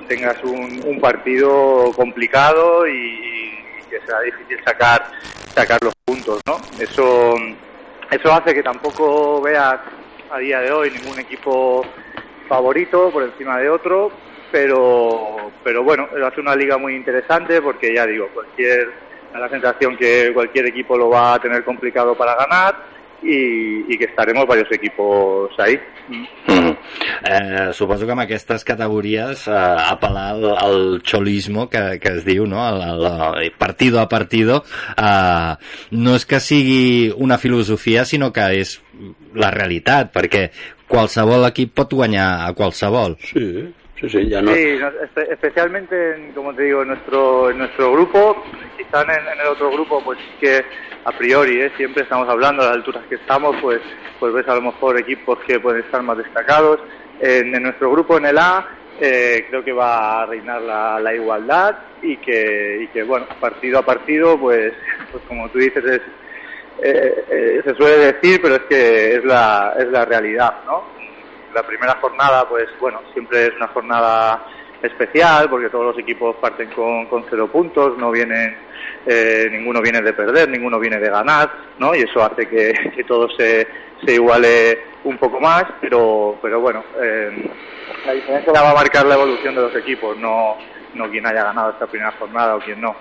tengas 0.07 0.41
un, 0.43 0.81
un 0.85 0.99
partido 0.99 1.91
complicado 1.95 2.87
y, 2.87 3.51
que 3.89 3.99
sea 4.05 4.19
difícil 4.21 4.57
sacar 4.65 5.05
sacar 5.53 5.81
los 5.83 5.93
puntos, 6.03 6.41
¿no? 6.45 6.57
Eso 6.79 7.35
eso 8.11 8.33
hace 8.33 8.53
que 8.53 8.63
tampoco 8.63 9.41
veas 9.41 9.79
a 10.31 10.39
día 10.39 10.59
de 10.59 10.71
hoy 10.71 10.91
ningún 10.91 11.19
equipo 11.19 11.85
favorito 12.47 13.09
por 13.11 13.23
encima 13.23 13.59
de 13.59 13.69
otro, 13.69 14.11
pero 14.51 15.51
pero 15.63 15.83
bueno, 15.83 16.07
hace 16.25 16.41
una 16.41 16.55
liga 16.55 16.77
muy 16.77 16.95
interesante 16.95 17.61
porque 17.61 17.93
ya 17.93 18.05
digo, 18.05 18.27
cualquier 18.33 18.91
la 19.33 19.49
sensación 19.49 19.97
que 19.97 20.31
cualquier 20.33 20.67
equipo 20.67 20.97
lo 20.97 21.09
va 21.09 21.33
a 21.35 21.39
tener 21.39 21.63
complicado 21.63 22.15
para 22.15 22.35
ganar 22.35 22.75
i, 23.25 23.85
i 23.89 23.97
que 23.97 24.05
estaremos 24.05 24.47
varios 24.47 24.71
equipos 24.71 25.51
ahí. 25.57 25.79
Mm. 26.07 26.71
Eh, 27.25 27.73
suposo 27.73 28.05
que 28.05 28.13
amb 28.13 28.23
aquestes 28.25 28.63
categories 28.67 29.47
eh, 29.49 29.53
apel·lar 29.55 30.25
al, 30.35 30.45
al 30.53 30.77
xolismo 31.05 31.67
que, 31.69 31.97
que 32.01 32.13
es 32.19 32.25
diu, 32.27 32.45
no? 32.49 32.61
El, 32.69 32.81
el, 32.85 33.05
el 33.43 33.51
partido 33.57 33.99
a 33.99 34.07
partido 34.09 34.61
eh, 34.95 35.55
no 35.91 36.15
és 36.15 36.27
que 36.29 36.41
sigui 36.43 37.09
una 37.17 37.39
filosofia 37.41 38.05
sinó 38.05 38.31
que 38.35 38.51
és 38.61 38.77
la 39.35 39.49
realitat 39.55 40.13
perquè 40.13 40.49
qualsevol 40.87 41.47
equip 41.49 41.73
pot 41.75 41.97
guanyar 41.97 42.45
a 42.45 42.53
qualsevol. 42.57 43.17
Sí. 43.25 43.49
Sí, 43.99 44.09
sí. 44.09 44.29
Sí, 44.29 44.79
especialmente, 45.29 46.15
en, 46.15 46.33
como 46.33 46.53
te 46.53 46.63
digo, 46.63 46.81
en 46.81 46.89
nuestro, 46.89 47.49
en 47.49 47.59
nuestro 47.59 47.93
grupo, 47.93 48.43
quizá 48.77 49.03
en, 49.03 49.11
en 49.11 49.39
el 49.39 49.47
otro 49.47 49.71
grupo, 49.71 50.03
pues 50.03 50.19
que 50.39 50.63
a 51.05 51.11
priori, 51.11 51.61
¿eh? 51.61 51.71
siempre 51.77 52.03
estamos 52.03 52.27
hablando 52.27 52.63
a 52.63 52.67
las 52.67 52.75
alturas 52.75 53.03
que 53.07 53.15
estamos, 53.15 53.55
pues, 53.61 53.79
pues 54.19 54.33
ves 54.33 54.47
a 54.47 54.55
lo 54.55 54.63
mejor 54.63 54.99
equipos 54.99 55.39
que 55.47 55.59
pueden 55.59 55.81
estar 55.83 56.01
más 56.01 56.17
destacados. 56.17 56.79
En, 57.21 57.55
en 57.55 57.63
nuestro 57.63 57.91
grupo, 57.91 58.17
en 58.17 58.25
el 58.25 58.37
A, 58.37 58.67
eh, 58.99 59.45
creo 59.49 59.63
que 59.63 59.71
va 59.71 60.23
a 60.23 60.25
reinar 60.25 60.61
la, 60.61 60.99
la 60.99 61.13
igualdad 61.13 61.77
y 62.01 62.17
que, 62.17 62.79
y 62.83 62.87
que, 62.87 63.03
bueno, 63.03 63.27
partido 63.39 63.79
a 63.79 63.85
partido, 63.85 64.37
pues, 64.39 64.73
pues 65.11 65.23
como 65.27 65.49
tú 65.49 65.59
dices, 65.59 65.83
es, 65.85 66.01
eh, 66.81 67.25
eh, 67.29 67.61
se 67.63 67.75
suele 67.75 68.13
decir, 68.13 68.41
pero 68.41 68.55
es 68.55 68.63
que 68.63 69.15
es 69.15 69.23
la, 69.23 69.73
es 69.77 69.87
la 69.87 70.05
realidad, 70.05 70.55
¿no? 70.65 70.94
La 71.55 71.63
primera 71.63 71.95
jornada, 72.01 72.49
pues 72.49 72.67
bueno, 72.81 72.99
siempre 73.13 73.47
es 73.47 73.55
una 73.55 73.69
jornada 73.69 74.45
especial 74.83 75.49
porque 75.49 75.69
todos 75.69 75.85
los 75.85 75.97
equipos 75.97 76.35
parten 76.35 76.69
con, 76.71 77.05
con 77.05 77.23
cero 77.29 77.47
puntos, 77.49 77.97
no 77.97 78.11
vienen, 78.11 78.57
eh, 79.05 79.47
ninguno 79.49 79.81
viene 79.81 80.01
de 80.01 80.11
perder, 80.11 80.49
ninguno 80.49 80.77
viene 80.79 80.99
de 80.99 81.09
ganar, 81.09 81.49
¿no? 81.79 81.95
Y 81.95 82.01
eso 82.01 82.21
hace 82.21 82.49
que, 82.49 82.73
que 82.93 83.05
todo 83.05 83.29
se, 83.29 83.65
se 84.05 84.13
iguale 84.13 84.79
un 85.05 85.17
poco 85.17 85.39
más, 85.39 85.63
pero, 85.79 86.37
pero 86.41 86.59
bueno, 86.59 86.83
eh, 87.01 87.49
la 88.05 88.11
diferencia 88.11 88.51
la 88.51 88.61
va 88.61 88.71
a 88.71 88.75
marcar 88.75 89.05
la 89.05 89.15
evolución 89.15 89.55
de 89.55 89.61
los 89.61 89.75
equipos, 89.77 90.17
no, 90.17 90.57
no 90.93 91.09
quien 91.09 91.25
haya 91.25 91.45
ganado 91.45 91.71
esta 91.71 91.87
primera 91.87 92.11
jornada 92.19 92.57
o 92.57 92.59
quien 92.59 92.81
no. 92.81 92.97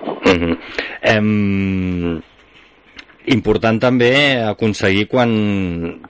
Important 3.33 3.79
també 3.81 4.13
aconseguir 4.45 5.07
quan, 5.09 5.31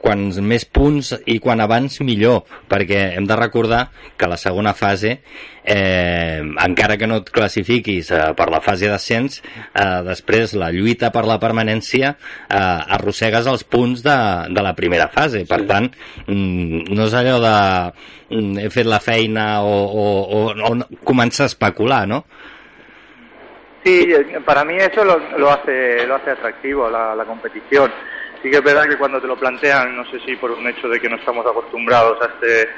quants 0.02 0.40
més 0.42 0.64
punts 0.66 1.12
i 1.30 1.38
quan 1.42 1.62
abans 1.62 2.00
millor, 2.02 2.42
perquè 2.70 3.12
hem 3.14 3.28
de 3.28 3.36
recordar 3.38 3.86
que 4.18 4.30
la 4.30 4.38
segona 4.40 4.74
fase 4.74 5.20
eh, 5.64 6.42
encara 6.64 6.96
que 7.00 7.06
no 7.08 7.20
et 7.22 7.30
classifiquis 7.32 8.10
eh, 8.12 8.20
per 8.36 8.48
la 8.52 8.60
fase 8.64 8.90
d'ascens 8.90 9.40
eh, 9.40 10.00
després 10.06 10.52
la 10.60 10.70
lluita 10.74 11.10
per 11.14 11.24
la 11.28 11.38
permanència 11.42 12.12
eh, 12.14 12.58
arrossegues 12.98 13.48
els 13.50 13.64
punts 13.64 14.04
de, 14.04 14.18
de 14.52 14.64
la 14.64 14.74
primera 14.76 15.08
fase 15.12 15.44
per 15.48 15.62
sí. 15.64 15.70
tant 15.70 15.88
mm, 16.26 16.90
no 16.92 17.08
és 17.08 17.16
allò 17.16 17.38
de 17.42 17.54
mm, 18.36 18.64
he 18.66 18.68
fet 18.74 18.90
la 18.90 19.00
feina 19.00 19.46
o, 19.64 19.72
o, 19.72 20.06
o, 20.20 20.42
o 20.68 21.00
començar 21.06 21.48
a 21.48 21.52
especular 21.52 22.04
no? 22.10 22.24
Sí, 23.84 24.14
para 24.46 24.64
mí 24.64 24.76
eso 24.76 25.04
lo, 25.04 25.18
lo 25.36 25.50
hace 25.50 26.06
lo 26.06 26.14
hace 26.14 26.30
atractivo 26.30 26.88
la, 26.88 27.14
la, 27.14 27.24
competición. 27.26 27.92
Sí 28.42 28.50
que 28.50 28.56
es 28.56 28.64
verdad 28.64 28.88
que 28.88 28.96
cuando 28.96 29.20
te 29.20 29.26
lo 29.26 29.38
plantean, 29.38 29.94
no 29.94 30.04
sé 30.10 30.20
si 30.24 30.36
por 30.36 30.52
un 30.52 30.66
hecho 30.66 30.88
de 30.88 30.98
que 30.98 31.08
no 31.08 31.16
estamos 31.16 31.44
acostumbrados 31.46 32.18
a 32.22 32.32
este 32.32 32.68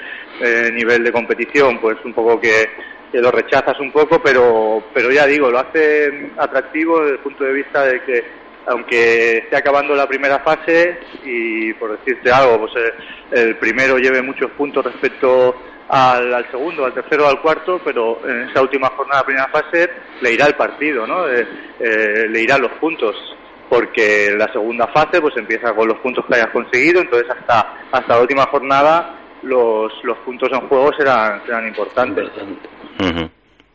eh, 0.40 0.72
nivel 0.72 1.04
de 1.04 1.12
competición, 1.12 1.78
pues 1.78 1.96
un 2.04 2.12
poco 2.12 2.40
que, 2.40 2.68
que, 3.12 3.20
lo 3.20 3.30
rechazas 3.30 3.78
un 3.78 3.92
poco, 3.92 4.20
pero 4.20 4.82
pero 4.92 5.12
ya 5.12 5.26
digo, 5.26 5.48
lo 5.48 5.60
hace 5.60 6.32
atractivo 6.36 7.00
desde 7.00 7.12
el 7.12 7.20
punto 7.20 7.44
de 7.44 7.52
vista 7.52 7.84
de 7.84 8.02
que 8.02 8.24
aunque 8.66 9.38
esté 9.38 9.56
acabando 9.56 9.94
la 9.94 10.08
primera 10.08 10.40
fase 10.40 10.98
y 11.24 11.72
por 11.74 11.96
decirte 11.98 12.32
algo, 12.32 12.66
pues 12.66 12.72
eh, 12.84 12.92
el 13.30 13.56
primero 13.58 13.96
lleve 13.98 14.22
muchos 14.22 14.50
puntos 14.52 14.84
respecto 14.84 15.54
al, 15.88 16.34
al, 16.34 16.50
segundo, 16.50 16.84
al 16.84 16.92
tercero, 16.92 17.28
al 17.28 17.40
cuarto, 17.40 17.80
pero 17.84 18.20
en 18.28 18.48
esa 18.48 18.62
última 18.62 18.88
jornada, 18.88 19.24
primera 19.24 19.48
fase, 19.48 19.88
le 20.20 20.32
irá 20.32 20.46
el 20.46 20.54
partido, 20.54 21.06
¿no? 21.06 21.28
Eh, 21.28 21.46
eh, 21.80 22.26
le 22.28 22.42
irán 22.42 22.62
los 22.62 22.72
puntos, 22.72 23.14
porque 23.68 24.34
la 24.36 24.50
segunda 24.52 24.88
fase 24.88 25.20
pues 25.20 25.36
empieza 25.36 25.74
con 25.74 25.88
los 25.88 25.98
puntos 25.98 26.24
que 26.26 26.34
hayas 26.34 26.50
conseguido, 26.50 27.00
entonces 27.00 27.28
hasta, 27.30 27.86
hasta 27.92 28.14
la 28.14 28.20
última 28.20 28.46
jornada 28.46 29.20
los, 29.42 29.92
los 30.02 30.18
puntos 30.18 30.50
en 30.52 30.68
juego 30.68 30.92
serán, 30.96 31.44
serán 31.44 31.66
importantes. 31.68 32.28
Uh 32.98 33.04
-huh. 33.04 33.30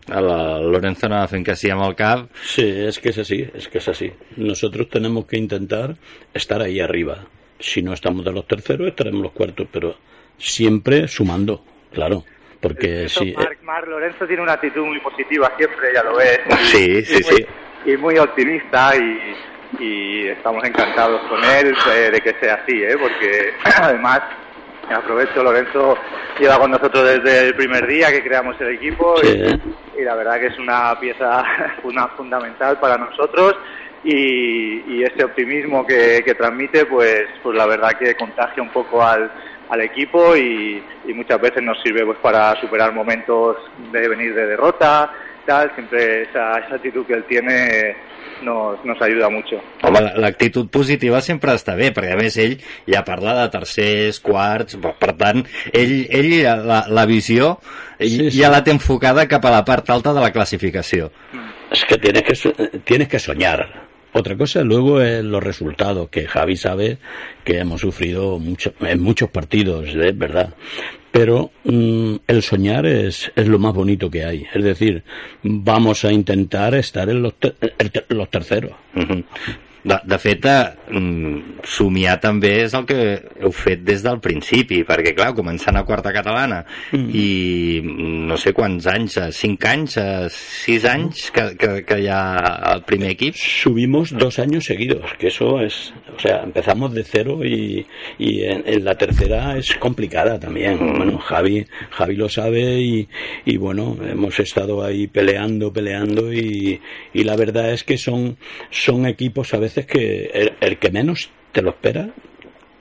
La 0.08 0.60
Lorenzo 0.60 1.08
no 1.08 1.22
hacen 1.22 1.44
que 1.44 1.52
así 1.52 1.70
amb 1.70 1.86
el 1.86 1.96
cap. 1.96 2.30
Sí, 2.44 2.68
es 2.68 3.00
que 3.00 3.10
es 3.10 3.18
así, 3.20 3.48
es 3.54 3.68
que 3.68 3.78
es 3.78 3.88
así. 3.88 4.12
Nosotros 4.36 4.90
tenemos 4.90 5.26
que 5.26 5.38
intentar 5.38 5.96
estar 6.34 6.62
ahí 6.62 6.80
arriba. 6.80 7.20
Si 7.60 7.82
no 7.82 7.94
estamos 7.94 8.26
de 8.26 8.32
los 8.34 8.48
terceros, 8.48 8.88
estaremos 8.88 9.22
los 9.22 9.32
cuartos, 9.32 9.68
pero 9.72 9.96
siempre 10.38 11.08
sumando. 11.08 11.64
Claro, 11.92 12.24
porque 12.62 13.06
Eso, 13.06 13.22
sí. 13.22 13.34
Marc, 13.38 13.62
Marc 13.64 13.88
Lorenzo 13.88 14.26
tiene 14.28 14.44
una 14.44 14.54
actitud 14.54 14.86
muy 14.86 15.00
positiva 15.00 15.52
siempre, 15.58 15.94
ya 15.94 16.04
lo 16.04 16.16
ves. 16.16 16.40
Sí, 16.72 17.04
sí, 17.04 17.18
y 17.20 17.24
muy, 17.24 17.34
sí. 17.36 17.46
Y 17.86 17.98
muy 17.98 18.18
optimista 18.18 18.96
y, 18.96 19.36
y 19.80 20.28
estamos 20.28 20.64
encantados 20.64 21.22
con 21.28 21.44
él 21.44 21.76
de, 21.86 22.12
de 22.12 22.22
que 22.22 22.34
sea 22.40 22.56
así, 22.56 22.84
¿eh? 22.84 22.96
porque 23.00 23.54
además 23.82 24.22
aprovecho, 24.94 25.44
Lorenzo 25.44 25.98
lleva 26.40 26.60
con 26.60 26.72
nosotros 26.72 27.06
desde 27.06 27.48
el 27.48 27.56
primer 27.56 27.88
día 27.88 28.12
que 28.12 28.24
creamos 28.24 28.60
el 28.60 28.76
equipo 28.76 29.16
Sí. 29.24 29.30
y, 29.98 30.02
y 30.02 30.04
la 30.04 30.16
verdad 30.16 30.40
que 30.40 30.48
es 30.48 30.60
una 30.60 31.00
pieza 31.00 31.44
una 31.84 32.08
fundamental 32.10 32.78
para 32.80 32.98
nosotros 32.98 33.56
y, 34.04 34.82
y 34.96 35.04
ese 35.04 35.24
optimismo 35.24 35.86
que, 35.86 36.24
que 36.26 36.36
transmite 36.36 36.86
pues 36.86 37.24
pues 37.44 37.56
la 37.56 37.66
verdad 37.68 37.92
que 37.98 38.16
contagia 38.16 38.62
un 38.64 38.70
poco 38.70 39.02
al, 39.04 39.32
al 39.72 39.82
equipo 39.82 40.36
y, 40.38 40.84
y 41.08 41.14
muchas 41.14 41.42
veces 41.42 41.64
nos 41.64 41.82
sirve 41.82 42.06
pues 42.06 42.20
para 42.22 42.60
superar 42.62 42.94
momentos 42.94 43.58
de 43.92 44.08
venir 44.08 44.36
de 44.36 44.46
derrota 44.46 45.12
tal 45.46 45.72
siempre 45.74 46.24
esa, 46.30 46.60
esa 46.60 46.76
actitud 46.76 47.04
que 47.06 47.14
él 47.14 47.24
tiene 47.28 47.96
nos, 48.44 48.84
nos 48.86 49.02
ayuda 49.02 49.30
mucho 49.30 49.56
Home, 49.82 50.02
la- 50.02 50.14
l'actitud 50.18 50.68
positiva 50.70 51.22
sempre 51.22 51.54
està 51.58 51.74
bé, 51.78 51.90
perquè 51.94 52.14
a 52.14 52.20
més 52.20 52.38
ell 52.42 52.56
ja 52.90 53.02
parla 53.06 53.34
de 53.40 53.48
tercers, 53.54 54.20
quarts, 54.22 54.78
per 54.78 55.14
tant, 55.18 55.42
ell, 55.74 55.96
ell 56.10 56.32
la, 56.68 56.84
la 56.90 57.06
visió 57.10 57.56
Sí, 58.00 58.10
sí, 58.10 58.32
sí. 58.32 58.40
ja 58.42 58.50
la 58.54 58.64
té 58.66 58.72
enfocada 58.74 59.28
cap 59.30 59.46
a 59.46 59.52
la 59.54 59.64
part 59.66 59.90
alta 59.94 60.14
de 60.14 60.22
la 60.22 60.32
classificació. 60.34 61.12
Es 61.72 61.86
que 61.86 61.98
tienes 62.02 62.24
que, 62.24 62.80
tienes 62.84 63.08
que 63.08 63.20
soñar. 63.20 63.91
Otra 64.14 64.36
cosa 64.38 64.64
luego 64.64 65.02
es 65.02 65.24
los 65.24 65.42
resultados, 65.42 66.10
que 66.10 66.28
Javi 66.28 66.58
sabe 66.58 66.98
que 67.46 67.60
hemos 67.60 67.82
sufrido 67.82 68.40
mucho, 68.40 68.74
en 68.82 69.00
muchos 69.02 69.30
partidos, 69.30 69.88
es 69.90 70.18
verdad. 70.18 70.54
Pero 71.12 71.52
mm, 71.66 72.16
el 72.28 72.42
soñar 72.44 72.86
es, 72.86 73.32
es 73.36 73.48
lo 73.48 73.60
más 73.60 73.74
bonito 73.74 74.10
que 74.10 74.24
hay. 74.26 74.46
Es 74.54 74.64
decir, 74.64 75.04
vamos 75.44 76.04
a 76.06 76.12
intentar 76.12 76.74
estar 76.76 77.10
en 77.10 77.22
los, 77.22 77.34
ter- 77.36 77.56
los 78.10 78.30
terceros. 78.30 78.72
De, 79.84 79.98
de 80.06 80.18
fet, 80.22 80.46
eh, 80.46 80.94
mm, 80.94 81.64
somiar 81.66 82.20
també 82.22 82.52
és 82.68 82.76
el 82.78 82.86
que 82.86 83.00
heu 83.42 83.54
fet 83.56 83.82
des 83.86 84.04
del 84.06 84.20
principi, 84.22 84.84
perquè, 84.86 85.16
clar, 85.18 85.32
començant 85.38 85.78
a 85.78 85.86
quarta 85.88 86.14
catalana 86.14 86.62
Mm. 86.92 87.10
i 87.16 87.82
mm, 87.84 88.28
no 88.28 88.38
sé 88.38 88.54
quants 88.54 88.86
anys, 88.88 89.18
eh, 89.18 89.30
cinc 89.32 89.66
anys, 89.66 89.98
eh, 89.98 90.28
sis 90.30 90.86
anys 90.86 91.30
que, 91.32 91.46
que, 91.58 91.72
que 91.88 92.00
hi 92.04 92.08
ha 92.12 92.22
el 92.74 92.84
primer 92.84 93.12
equip. 93.16 93.36
Subimos 93.36 94.12
dos 94.12 94.40
años 94.40 94.66
seguidos, 94.66 95.14
que 95.20 95.28
eso 95.28 95.60
es, 95.62 95.94
o 96.16 96.20
sea, 96.20 96.44
empezamos 96.44 96.94
de 96.94 97.04
cero 97.04 97.44
y, 97.44 97.86
y 98.18 98.44
en, 98.44 98.64
en 98.66 98.84
la 98.84 98.96
tercera 98.96 99.58
es 99.58 99.76
complicada 99.76 100.40
también. 100.40 100.78
Bueno, 100.78 101.18
Javi, 101.18 101.66
Javi 101.92 102.16
lo 102.16 102.30
sabe 102.30 102.80
y, 102.82 103.08
y 103.46 103.58
bueno, 103.58 103.98
hemos 104.02 104.40
estado 104.40 104.84
ahí 104.84 105.08
peleando, 105.08 105.72
peleando 105.72 106.32
y, 106.34 106.80
y 107.14 107.24
la 107.24 107.36
verdad 107.36 107.72
es 107.72 107.84
que 107.84 107.98
son, 107.98 108.38
son 108.70 109.06
equipos 109.06 109.54
a 109.54 109.58
veces 109.58 109.86
que 109.86 110.30
el, 110.34 110.54
el 110.60 110.78
que 110.78 110.92
menos 110.92 111.30
te 111.52 111.62
lo 111.62 111.72
espera 111.72 112.10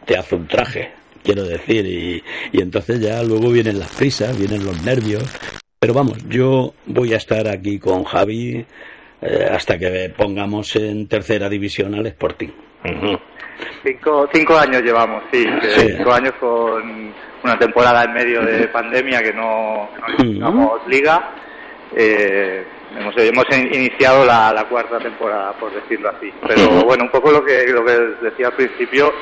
te 0.07 0.17
hace 0.17 0.35
un 0.35 0.47
traje, 0.47 0.91
quiero 1.23 1.45
decir, 1.45 1.87
y, 1.87 2.23
y 2.53 2.61
entonces 2.61 3.01
ya 3.01 3.23
luego 3.23 3.51
vienen 3.51 3.79
las 3.79 3.95
prisas, 3.95 4.37
vienen 4.39 4.65
los 4.65 4.83
nervios. 4.83 5.25
Pero 5.79 5.95
vamos, 5.95 6.19
yo 6.29 6.75
voy 6.87 7.15
a 7.15 7.17
estar 7.17 7.49
aquí 7.49 7.79
con 7.79 8.05
Javi 8.05 8.67
eh, 9.23 9.49
hasta 9.51 9.79
que 9.79 10.13
pongamos 10.17 10.77
en 10.77 11.07
tercera 11.07 11.49
división 11.49 11.95
al 11.95 12.07
Sporting. 12.07 12.49
Cinco, 13.83 14.29
cinco 14.33 14.57
años 14.59 14.83
llevamos, 14.83 15.23
sí, 15.31 15.45
cinco 15.97 16.13
años 16.13 16.33
con 16.41 17.13
una 17.43 17.59
temporada 17.59 18.05
en 18.05 18.13
medio 18.13 18.43
de 18.43 18.69
pandemia 18.69 19.21
que 19.23 19.33
no, 19.35 19.89
no 20.39 20.81
liga. 20.87 21.31
Eh, 21.95 22.65
hemos, 22.99 23.15
hemos 23.19 23.45
in- 23.57 23.75
iniciado 23.75 24.25
la, 24.25 24.53
la 24.53 24.65
cuarta 24.65 24.99
temporada, 24.99 25.53
por 25.55 25.73
decirlo 25.75 26.09
así. 26.11 26.33
Pero 26.47 26.85
bueno, 26.85 27.05
un 27.05 27.11
poco 27.11 27.31
lo 27.31 27.45
que, 27.45 27.67
lo 27.69 27.85
que 27.85 27.93
decía 28.23 28.47
al 28.49 28.55
principio, 28.55 29.13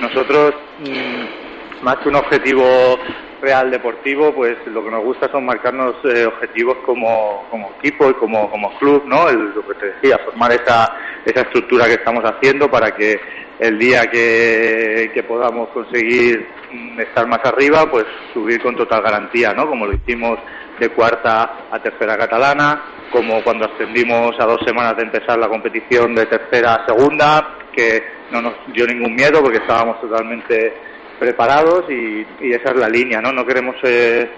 nosotros, 0.00 0.54
mm, 0.80 1.84
más 1.84 1.96
que 1.98 2.08
un 2.08 2.16
objetivo 2.16 2.98
real 3.40 3.70
deportivo, 3.70 4.34
pues 4.34 4.56
lo 4.66 4.82
que 4.84 4.90
nos 4.90 5.02
gusta 5.04 5.30
son 5.30 5.44
marcarnos 5.46 5.96
eh, 6.04 6.26
objetivos 6.26 6.78
como, 6.84 7.44
como 7.50 7.70
equipo 7.78 8.10
y 8.10 8.14
como, 8.14 8.50
como 8.50 8.76
club, 8.78 9.04
¿no? 9.06 9.28
El- 9.28 9.54
lo 9.54 9.66
que 9.66 9.74
te 9.74 9.86
decía, 9.92 10.18
formar 10.24 10.52
esa, 10.52 10.92
esa 11.24 11.40
estructura 11.42 11.86
que 11.86 11.94
estamos 11.94 12.24
haciendo 12.24 12.70
para 12.70 12.94
que 12.94 13.18
el 13.58 13.78
día 13.78 14.06
que, 14.10 15.10
que 15.14 15.22
podamos 15.22 15.68
conseguir 15.70 16.46
mm, 16.72 17.00
estar 17.00 17.26
más 17.26 17.40
arriba, 17.44 17.90
pues 17.90 18.04
subir 18.34 18.60
con 18.62 18.76
total 18.76 19.02
garantía, 19.02 19.52
¿no? 19.54 19.66
Como 19.66 19.86
lo 19.86 19.94
hicimos 19.94 20.38
de 20.78 20.90
cuarta 20.90 21.66
a 21.70 21.78
tercera 21.78 22.18
catalana, 22.18 22.82
como 23.10 23.42
cuando 23.42 23.64
ascendimos 23.64 24.38
a 24.38 24.44
dos 24.44 24.60
semanas 24.66 24.96
de 24.96 25.04
empezar 25.04 25.38
la 25.38 25.48
competición 25.48 26.14
de 26.14 26.26
tercera 26.26 26.74
a 26.74 26.86
segunda, 26.86 27.54
que 27.72 28.02
no 28.30 28.42
nos 28.42 28.54
dio 28.74 28.86
ningún 28.86 29.14
miedo 29.14 29.40
porque 29.42 29.58
estábamos 29.58 30.00
totalmente 30.00 30.74
preparados 31.18 31.84
y, 31.90 32.26
y 32.40 32.52
esa 32.52 32.70
es 32.70 32.76
la 32.76 32.88
línea, 32.88 33.20
¿no? 33.20 33.32
No 33.32 33.46
queremos 33.46 33.76
eh, 33.82 34.28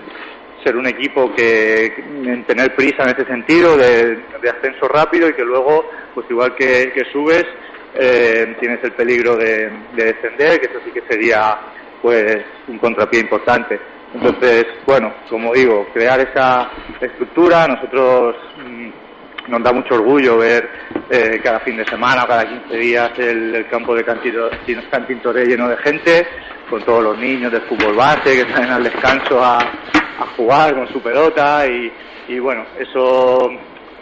ser 0.64 0.76
un 0.76 0.86
equipo 0.86 1.34
que 1.34 1.86
en 1.86 2.44
tener 2.44 2.74
prisa 2.74 3.04
en 3.04 3.10
ese 3.10 3.24
sentido 3.24 3.76
de, 3.76 4.18
de 4.40 4.50
ascenso 4.50 4.88
rápido 4.88 5.28
y 5.28 5.34
que 5.34 5.44
luego, 5.44 5.88
pues 6.14 6.26
igual 6.30 6.54
que, 6.54 6.92
que 6.92 7.04
subes, 7.12 7.44
eh, 7.94 8.56
tienes 8.60 8.82
el 8.84 8.92
peligro 8.92 9.36
de, 9.36 9.70
de 9.94 10.04
descender, 10.04 10.60
que 10.60 10.66
eso 10.66 10.80
sí 10.84 10.90
que 10.90 11.02
sería 11.08 11.58
pues 12.02 12.44
un 12.68 12.78
contrapié 12.78 13.20
importante. 13.20 13.78
Entonces, 14.14 14.66
bueno, 14.86 15.12
como 15.28 15.52
digo, 15.52 15.86
crear 15.92 16.20
esa 16.20 16.70
estructura, 17.00 17.66
nosotros 17.68 18.36
mm, 18.56 18.88
nos 19.48 19.62
da 19.62 19.72
mucho 19.72 19.94
orgullo 19.94 20.38
ver 20.38 20.68
eh, 21.10 21.40
cada 21.42 21.60
fin 21.60 21.76
de 21.76 21.84
semana, 21.86 22.26
cada 22.26 22.46
15 22.46 22.76
días 22.76 23.10
el, 23.18 23.54
el 23.54 23.66
campo 23.68 23.94
de 23.94 24.04
Cantintoré 24.04 25.46
lleno 25.46 25.68
de 25.68 25.76
gente, 25.78 26.26
con 26.68 26.82
todos 26.82 27.02
los 27.02 27.18
niños 27.18 27.50
del 27.50 27.62
fútbol 27.62 27.94
base 27.96 28.44
que 28.44 28.52
salen 28.52 28.70
al 28.70 28.84
descanso 28.84 29.42
a, 29.42 29.58
a 29.58 30.26
jugar 30.36 30.74
con 30.74 30.88
su 30.88 31.00
pelota 31.00 31.66
y, 31.66 31.92
y 32.28 32.38
bueno, 32.38 32.64
eso 32.78 33.50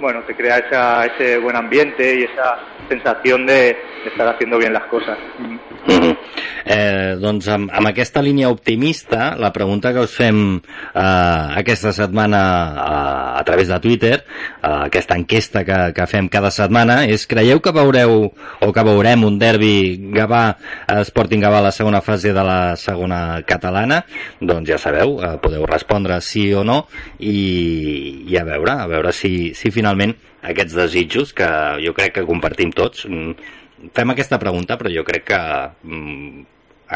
bueno, 0.01 0.23
te 0.27 0.35
crea 0.35 0.59
esa, 0.59 1.07
ese 1.07 1.39
buen 1.39 1.57
ambiente 1.57 2.21
y 2.21 2.25
esa 2.25 2.59
sensación 2.89 3.47
de, 3.47 3.55
de 3.55 4.11
estar 4.11 4.29
haciendo 4.29 4.59
bien 4.59 4.73
las 4.73 4.85
cosas. 4.85 5.19
Mm 5.39 5.59
-hmm. 5.89 6.17
eh, 6.65 7.17
doncs 7.21 7.49
amb, 7.49 7.71
amb 7.73 7.87
aquesta 7.87 8.23
línia 8.23 8.49
optimista, 8.49 9.37
la 9.39 9.53
pregunta 9.53 9.93
que 9.93 10.01
us 10.01 10.15
fem 10.15 10.57
eh, 10.95 11.59
aquesta 11.61 11.93
setmana 11.93 12.41
eh, 12.75 13.41
a 13.41 13.43
través 13.45 13.69
de 13.69 13.79
Twitter, 13.81 14.25
eh, 14.63 14.69
aquesta 14.87 15.15
enquesta 15.15 15.65
que, 15.65 15.93
que 15.95 16.07
fem 16.07 16.29
cada 16.29 16.51
setmana, 16.51 17.07
és 17.07 17.27
creieu 17.27 17.61
que 17.61 17.73
veureu 17.73 18.33
o 18.61 18.73
que 18.73 18.83
veurem 18.83 19.25
un 19.25 19.39
derbi 19.39 20.11
Gavà, 20.13 20.57
Sporting 21.05 21.41
Gavà 21.41 21.59
a 21.59 21.69
la 21.69 21.73
segona 21.73 22.01
fase 22.01 22.33
de 22.33 22.43
la 22.43 22.77
segona 22.77 23.43
catalana? 23.47 24.05
Doncs 24.41 24.69
ja 24.69 24.79
sabeu, 24.79 25.21
eh, 25.23 25.39
podeu 25.43 25.67
respondre 25.67 26.21
sí 26.21 26.53
o 26.55 26.65
no 26.65 26.87
i, 27.19 28.27
i 28.27 28.37
a 28.39 28.45
veure, 28.45 28.73
a 28.73 28.87
veure 28.87 29.13
si, 29.13 29.55
si 29.55 29.71
finalment 29.71 29.86
aquests 29.95 30.75
desitjos 30.75 31.33
que 31.37 31.49
jo 31.85 31.95
crec 31.95 32.17
que 32.19 32.27
compartim 32.29 32.73
tots 32.75 33.07
fem 33.07 34.11
aquesta 34.13 34.41
pregunta 34.43 34.79
però 34.81 34.93
jo 34.93 35.05
crec 35.07 35.29
que 35.31 35.43
mm, 35.83 36.43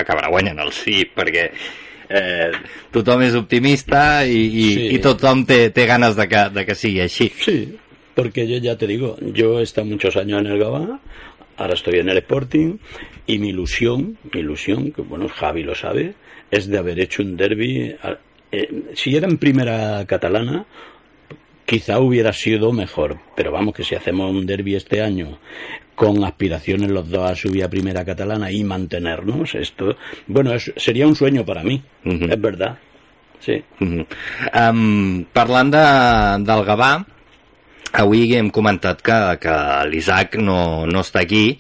acabarà 0.03 0.33
guanyant 0.33 0.59
el 0.65 0.73
sí 0.75 1.05
perquè 1.19 1.51
eh, 2.11 2.51
tothom 2.91 3.23
és 3.27 3.37
optimista 3.39 4.25
i, 4.25 4.41
i, 4.47 4.67
sí. 4.75 4.89
i 4.97 5.03
tothom 5.05 5.45
té, 5.47 5.69
té 5.75 5.87
ganes 5.87 6.17
de 6.19 6.27
que, 6.31 6.49
de 6.55 6.67
que 6.67 6.79
sigui 6.79 7.05
així 7.05 7.31
Sí, 7.39 7.61
porque 8.15 8.47
yo 8.47 8.59
ya 8.59 8.77
te 8.77 8.87
digo, 8.87 9.17
yo 9.21 9.61
he 9.61 9.63
estado 9.63 9.87
muchos 9.87 10.17
años 10.17 10.41
en 10.41 10.47
el 10.47 10.59
Gabá, 10.59 11.01
ahora 11.57 11.75
estoy 11.75 12.01
en 12.01 12.09
el 12.09 12.19
Sporting 12.19 12.79
y 13.27 13.39
mi 13.39 13.49
ilusión, 13.49 14.19
mi 14.33 14.41
ilusión, 14.41 14.93
que 14.93 15.03
bueno, 15.03 15.29
Javi 15.29 15.63
lo 15.63 15.75
sabe, 15.75 16.15
es 16.51 16.69
de 16.69 16.79
haber 16.79 16.99
hecho 17.01 17.23
un 17.23 17.37
derby. 17.37 17.95
Eh, 18.53 18.83
si 18.95 19.17
era 19.17 19.29
en 19.29 19.39
primera 19.39 20.05
catalana, 20.07 20.67
quizá 21.71 22.01
hubiera 22.01 22.33
sido 22.33 22.73
mejor, 22.73 23.21
pero 23.37 23.53
vamos 23.53 23.75
que 23.75 23.85
si 23.85 23.95
hacemos 23.95 24.29
un 24.33 24.45
derby 24.45 24.75
este 24.75 25.03
año 25.03 25.39
con 25.95 26.25
aspiraciones 26.25 26.91
los 26.91 27.09
dos 27.09 27.31
a 27.31 27.37
subir 27.37 27.63
a 27.63 27.71
primera 27.71 28.05
catalana 28.05 28.51
y 28.51 28.65
mantenernos, 28.65 29.55
esto, 29.55 29.95
bueno, 30.27 30.53
es, 30.53 30.73
sería 30.77 31.07
un 31.07 31.15
sueño 31.15 31.45
para 31.45 31.63
mí, 31.63 31.81
uh 32.05 32.11
-huh. 32.11 32.33
es 32.33 32.41
verdad. 32.41 32.77
Sí. 33.39 33.63
Uh 33.79 33.87
-huh. 33.87 34.07
um, 34.73 35.25
parlant 35.33 35.71
de, 35.73 35.87
del 36.45 36.65
Gavà, 36.65 37.07
avui 37.93 38.35
hem 38.35 38.51
comentat 38.51 39.01
que, 39.01 39.39
que 39.39 39.55
l'Isaac 39.87 40.35
no, 40.39 40.87
no 40.87 41.01
està 41.07 41.21
aquí, 41.23 41.57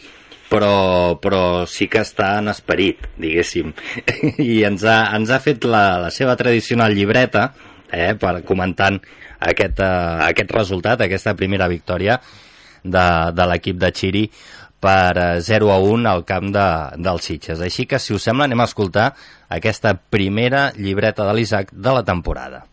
però, 0.50 1.20
però 1.22 1.66
sí 1.66 1.86
que 1.86 2.00
està 2.00 2.38
en 2.38 2.48
esperit, 2.48 2.98
diguéssim. 3.16 3.72
I 4.52 4.64
ens 4.64 4.82
ha, 4.82 5.14
ens 5.14 5.30
ha 5.30 5.38
fet 5.38 5.64
la, 5.64 6.00
la 6.02 6.10
seva 6.10 6.34
tradicional 6.34 6.94
llibreta, 6.94 7.52
eh, 7.92 8.14
per 8.18 8.40
comentant 8.48 8.98
aquest, 9.40 9.82
uh, 9.82 10.22
aquest 10.28 10.54
resultat, 10.56 11.04
aquesta 11.04 11.36
primera 11.38 11.68
victòria 11.68 12.20
de, 12.84 13.06
de 13.36 13.46
l'equip 13.50 13.78
de 13.80 13.92
Xiri 13.92 14.24
per 14.80 15.40
0 15.44 15.70
a 15.74 15.78
1 15.84 16.08
al 16.08 16.24
camp 16.24 16.48
de, 16.54 16.66
dels 17.04 17.28
Sitges. 17.28 17.60
Així 17.60 17.84
que, 17.86 18.00
si 18.00 18.16
us 18.16 18.24
sembla, 18.24 18.48
anem 18.48 18.64
a 18.64 18.68
escoltar 18.70 19.10
aquesta 19.52 19.94
primera 19.94 20.70
llibreta 20.76 21.28
de 21.28 21.36
l'Isaac 21.36 21.74
de 21.74 21.96
la 21.98 22.04
temporada. 22.06 22.64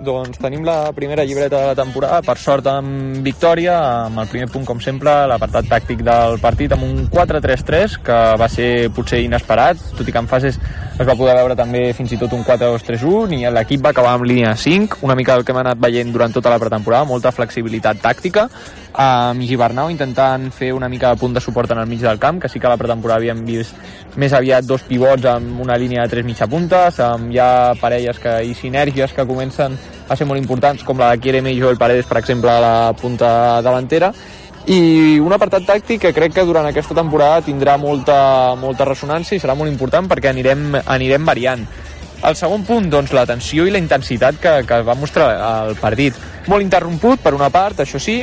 Doncs 0.00 0.38
tenim 0.40 0.62
la 0.64 0.94
primera 0.96 1.26
llibreta 1.28 1.58
de 1.60 1.66
la 1.68 1.74
temporada, 1.76 2.22
per 2.24 2.38
sort 2.40 2.64
amb 2.72 3.18
victòria, 3.20 3.74
amb 4.06 4.22
el 4.22 4.30
primer 4.32 4.46
punt, 4.48 4.64
com 4.64 4.78
sempre, 4.80 5.12
l'apartat 5.28 5.68
tàctic 5.68 6.00
del 6.06 6.38
partit, 6.40 6.72
amb 6.72 6.86
un 6.86 7.02
4-3-3, 7.12 7.98
que 8.06 8.20
va 8.40 8.48
ser 8.48 8.88
potser 8.96 9.20
inesperat, 9.26 9.82
tot 9.98 10.08
i 10.08 10.14
que 10.14 10.22
en 10.22 10.30
fases 10.30 10.56
es 10.56 11.04
va 11.04 11.16
poder 11.18 11.36
veure 11.36 11.56
també 11.56 11.90
fins 11.96 12.14
i 12.16 12.20
tot 12.20 12.32
un 12.32 12.46
4-2-3-1, 12.48 13.36
i 13.36 13.52
l'equip 13.52 13.84
va 13.84 13.92
acabar 13.92 14.14
amb 14.16 14.24
línia 14.24 14.54
5, 14.56 15.02
una 15.04 15.18
mica 15.20 15.36
el 15.36 15.44
que 15.44 15.52
hem 15.52 15.60
anat 15.66 15.84
veient 15.84 16.16
durant 16.16 16.32
tota 16.32 16.48
la 16.48 16.60
pretemporada, 16.62 17.04
molta 17.04 17.34
flexibilitat 17.36 18.00
tàctica, 18.00 18.48
amb 19.00 19.40
Gibernau 19.48 19.88
intentant 19.88 20.50
fer 20.52 20.74
una 20.76 20.88
mica 20.92 21.08
de 21.08 21.20
punt 21.20 21.32
de 21.32 21.40
suport 21.40 21.70
en 21.72 21.78
el 21.80 21.88
mig 21.88 22.02
del 22.04 22.18
camp, 22.20 22.40
que 22.42 22.48
sí 22.48 22.60
que 22.60 22.66
a 22.66 22.72
la 22.74 22.76
pretemporada 22.76 23.20
havíem 23.20 23.44
vist 23.46 23.76
més 24.20 24.34
aviat 24.36 24.66
dos 24.68 24.82
pivots 24.84 25.24
amb 25.30 25.62
una 25.64 25.78
línia 25.80 26.02
de 26.04 26.12
tres 26.12 26.26
mitja 26.26 26.48
puntes, 26.50 26.98
amb 27.00 27.32
ja 27.32 27.72
parelles 27.80 28.18
que, 28.20 28.34
i 28.44 28.52
sinergies 28.54 29.14
que 29.16 29.26
comencen 29.26 29.78
a 30.08 30.16
ser 30.16 30.26
molt 30.28 30.42
importants, 30.42 30.84
com 30.84 31.00
la 31.00 31.14
de 31.14 31.22
Kiereme 31.22 31.52
i 31.54 31.60
Joel 31.60 31.78
Paredes, 31.80 32.08
per 32.10 32.18
exemple, 32.20 32.52
a 32.52 32.60
la 32.60 32.92
punta 32.92 33.62
davantera, 33.64 34.12
i 34.68 35.16
un 35.22 35.32
apartat 35.32 35.64
tàctic 35.64 36.04
que 36.04 36.12
crec 36.12 36.36
que 36.36 36.44
durant 36.44 36.68
aquesta 36.68 36.94
temporada 36.94 37.40
tindrà 37.46 37.78
molta, 37.80 38.52
molta 38.60 38.84
ressonància 38.84 39.38
i 39.38 39.40
serà 39.40 39.56
molt 39.56 39.72
important 39.72 40.10
perquè 40.10 40.34
anirem, 40.34 40.76
anirem 40.84 41.24
variant. 41.24 41.64
El 42.20 42.36
segon 42.36 42.66
punt, 42.68 42.90
doncs, 42.92 43.14
la 43.16 43.24
tensió 43.24 43.64
i 43.64 43.72
la 43.72 43.80
intensitat 43.80 44.36
que, 44.42 44.54
que 44.68 44.82
va 44.84 44.98
mostrar 44.98 45.32
el 45.70 45.78
partit. 45.80 46.20
Molt 46.52 46.60
interromput, 46.60 47.22
per 47.24 47.32
una 47.32 47.48
part, 47.48 47.80
això 47.80 47.96
sí, 47.96 48.20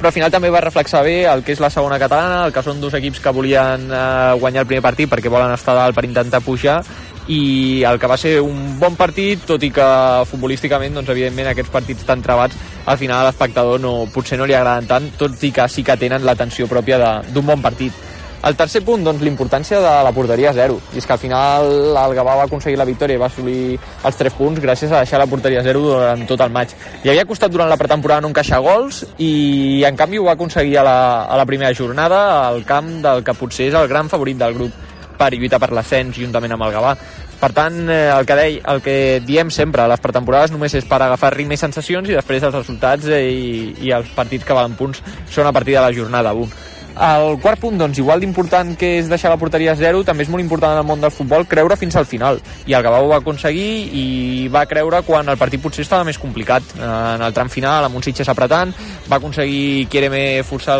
però 0.00 0.08
al 0.08 0.16
final 0.16 0.32
també 0.32 0.48
va 0.48 0.62
reflexar 0.64 1.02
bé 1.04 1.26
el 1.28 1.44
que 1.44 1.52
és 1.52 1.60
la 1.60 1.68
segona 1.68 1.98
catalana, 2.00 2.46
el 2.46 2.54
que 2.56 2.64
són 2.64 2.80
dos 2.80 2.94
equips 2.96 3.20
que 3.20 3.32
volien 3.36 3.84
eh, 3.92 4.32
guanyar 4.40 4.64
el 4.64 4.70
primer 4.70 4.82
partit 4.86 5.10
perquè 5.12 5.28
volen 5.28 5.52
estar 5.52 5.76
dalt 5.76 5.94
per 5.94 6.06
intentar 6.08 6.40
pujar 6.40 6.80
i 7.28 7.82
el 7.86 8.00
que 8.00 8.08
va 8.10 8.16
ser 8.18 8.38
un 8.40 8.78
bon 8.80 8.96
partit, 8.98 9.44
tot 9.46 9.62
i 9.62 9.70
que 9.70 9.86
futbolísticament, 10.30 10.96
doncs, 10.96 11.12
evidentment, 11.12 11.52
aquests 11.52 11.70
partits 11.70 12.06
tan 12.08 12.24
trebats, 12.24 12.56
al 12.86 12.98
final 12.98 13.20
a 13.20 13.28
l'espectador 13.28 13.78
no, 13.78 13.92
potser 14.10 14.40
no 14.40 14.48
li 14.48 14.56
agraden 14.56 14.88
tant, 14.90 15.10
tot 15.20 15.36
i 15.44 15.52
que 15.54 15.68
sí 15.68 15.84
que 15.86 15.98
tenen 16.00 16.24
l'atenció 16.26 16.66
pròpia 16.70 17.20
d'un 17.28 17.46
bon 17.52 17.62
partit. 17.62 18.09
El 18.40 18.56
tercer 18.56 18.80
punt, 18.80 19.02
doncs, 19.04 19.20
l'importància 19.20 19.82
de 19.84 19.90
la 20.04 20.12
porteria 20.16 20.52
zero. 20.56 20.78
I 20.94 21.00
és 21.02 21.06
que 21.06 21.12
al 21.12 21.20
final 21.20 21.66
el 21.90 22.14
Gavà 22.16 22.38
va 22.38 22.46
aconseguir 22.48 22.78
la 22.80 22.86
victòria 22.88 23.18
i 23.18 23.20
va 23.20 23.28
assolir 23.28 23.76
els 23.76 24.16
3 24.16 24.36
punts 24.38 24.62
gràcies 24.64 24.92
a 24.92 25.02
deixar 25.02 25.20
la 25.20 25.28
porteria 25.28 25.64
zero 25.66 25.82
durant 25.84 26.24
tot 26.28 26.40
el 26.40 26.54
maig. 26.54 26.72
I 27.04 27.12
havia 27.12 27.26
costat 27.28 27.52
durant 27.52 27.68
la 27.68 27.76
pretemporada 27.76 28.24
no 28.24 28.30
encaixar 28.32 28.62
gols 28.64 29.02
i 29.18 29.84
en 29.84 29.98
canvi 29.98 30.18
ho 30.18 30.24
va 30.30 30.38
aconseguir 30.38 30.78
a 30.80 30.86
la, 30.86 31.00
a 31.24 31.36
la 31.36 31.44
primera 31.44 31.74
jornada 31.76 32.22
al 32.48 32.64
camp 32.64 32.88
del 33.04 33.20
que 33.26 33.36
potser 33.36 33.68
és 33.68 33.76
el 33.76 33.90
gran 33.92 34.08
favorit 34.08 34.40
del 34.40 34.56
grup 34.56 34.88
per 35.20 35.34
lluitar 35.34 35.60
per 35.60 35.74
l'ascens 35.76 36.16
juntament 36.16 36.56
amb 36.56 36.64
el 36.64 36.72
Gavà. 36.78 36.94
Per 37.40 37.52
tant, 37.56 37.76
eh, 37.92 38.08
el 38.08 38.24
que, 38.28 38.36
dei, 38.36 38.58
el 38.72 38.80
que 38.84 38.96
diem 39.24 39.52
sempre, 39.52 39.84
les 39.88 40.00
pretemporades 40.00 40.52
només 40.52 40.74
és 40.76 40.88
per 40.88 41.02
agafar 41.04 41.34
ritme 41.36 41.56
i 41.56 41.60
sensacions 41.60 42.08
i 42.08 42.16
després 42.16 42.44
els 42.44 42.56
resultats 42.56 43.08
eh, 43.08 43.22
i, 43.28 43.62
i 43.84 43.94
els 43.96 44.08
partits 44.16 44.48
que 44.48 44.56
valen 44.56 44.80
punts 44.80 45.04
són 45.28 45.48
a 45.48 45.52
partir 45.56 45.76
de 45.76 45.84
la 45.84 45.92
jornada 45.92 46.32
1. 46.32 46.69
El 46.98 47.38
quart 47.40 47.60
punt, 47.62 47.78
doncs, 47.78 47.98
igual 48.02 48.20
d'important 48.20 48.74
que 48.76 48.96
és 48.98 49.08
deixar 49.08 49.30
la 49.30 49.38
porteria 49.40 49.72
a 49.72 49.78
zero, 49.78 50.02
també 50.04 50.24
és 50.26 50.30
molt 50.32 50.42
important 50.42 50.74
en 50.74 50.80
el 50.82 50.86
món 50.86 51.00
del 51.00 51.12
futbol 51.14 51.46
creure 51.48 51.76
fins 51.78 51.96
al 51.96 52.06
final. 52.06 52.40
I 52.66 52.74
el 52.74 52.82
Gavà 52.84 52.98
ho 53.00 53.08
va 53.08 53.20
aconseguir 53.22 53.68
i 53.96 54.48
va 54.52 54.66
creure 54.68 55.00
quan 55.06 55.28
el 55.30 55.38
partit 55.40 55.62
potser 55.62 55.84
estava 55.86 56.04
més 56.04 56.18
complicat. 56.18 56.74
En 56.76 57.22
el 57.22 57.36
tram 57.36 57.48
final, 57.48 57.86
amb 57.86 57.96
un 57.96 58.04
Sitges 58.04 58.28
apretant, 58.28 58.74
va 59.10 59.20
aconseguir 59.20 59.86
Quiereme 59.90 60.42
forçar 60.44 60.76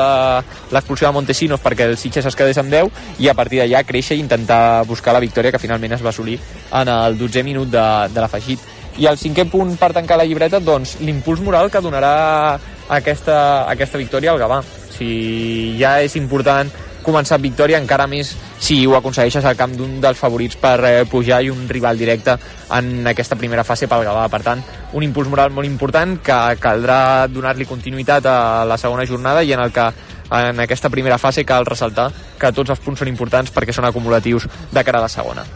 l'expulsió 0.73 1.09
de 1.09 1.15
Montesinos 1.15 1.63
perquè 1.63 1.87
el 1.89 1.97
Sitges 2.01 2.27
es 2.27 2.37
quedés 2.37 2.59
amb 2.61 2.75
10 2.75 3.23
i 3.23 3.31
a 3.31 3.37
partir 3.39 3.63
d'allà 3.63 3.85
créixer 3.87 4.19
i 4.19 4.25
intentar 4.25 4.83
buscar 4.91 5.15
la 5.15 5.23
victòria 5.23 5.53
que 5.55 5.63
finalment 5.63 5.95
es 5.97 6.05
va 6.05 6.11
assolir 6.11 6.37
en 6.73 6.91
el 6.91 7.17
12è 7.21 7.47
minut 7.47 7.71
de, 7.71 7.87
de 8.11 8.21
l'afegit. 8.21 8.61
I 9.01 9.07
el 9.07 9.17
cinquè 9.17 9.47
punt 9.49 9.77
per 9.81 9.95
tancar 9.97 10.19
la 10.19 10.27
llibreta, 10.29 10.59
doncs, 10.61 10.99
l'impuls 11.01 11.41
moral 11.41 11.71
que 11.71 11.81
donarà 11.81 12.59
aquesta, 12.91 13.41
aquesta 13.71 13.99
victòria 13.99 14.35
al 14.35 14.41
Gavà 14.43 14.61
si 15.01 15.79
ja 15.81 15.99
és 16.05 16.17
important 16.21 16.71
començar 17.01 17.39
amb 17.39 17.47
victòria, 17.49 17.79
encara 17.81 18.05
més 18.11 18.35
si 18.61 18.83
ho 18.87 18.93
aconsegueixes 18.99 19.47
al 19.49 19.57
camp 19.57 19.73
d'un 19.77 19.95
dels 20.03 20.19
favorits 20.21 20.59
per 20.61 20.77
eh, 20.85 20.93
pujar 21.09 21.41
i 21.43 21.49
un 21.49 21.65
rival 21.69 21.97
directe 21.97 22.37
en 22.77 23.09
aquesta 23.09 23.39
primera 23.41 23.65
fase 23.65 23.89
pel 23.89 24.05
Gavà. 24.05 24.27
Per 24.29 24.43
tant, 24.45 24.61
un 24.93 25.07
impuls 25.07 25.31
moral 25.33 25.55
molt 25.57 25.69
important 25.69 26.19
que 26.25 26.39
caldrà 26.61 27.01
donar-li 27.33 27.69
continuïtat 27.69 28.29
a 28.29 28.37
la 28.69 28.79
segona 28.81 29.09
jornada 29.09 29.43
i 29.43 29.55
en 29.57 29.65
el 29.65 29.73
que 29.73 29.89
en 30.31 30.61
aquesta 30.61 30.93
primera 30.93 31.19
fase 31.19 31.47
cal 31.49 31.67
ressaltar 31.67 32.11
que 32.39 32.53
tots 32.53 32.77
els 32.77 32.85
punts 32.85 33.01
són 33.01 33.11
importants 33.11 33.51
perquè 33.51 33.75
són 33.75 33.89
acumulatius 33.89 34.47
de 34.71 34.85
cara 34.85 35.01
a 35.01 35.09
la 35.09 35.13
segona. 35.13 35.49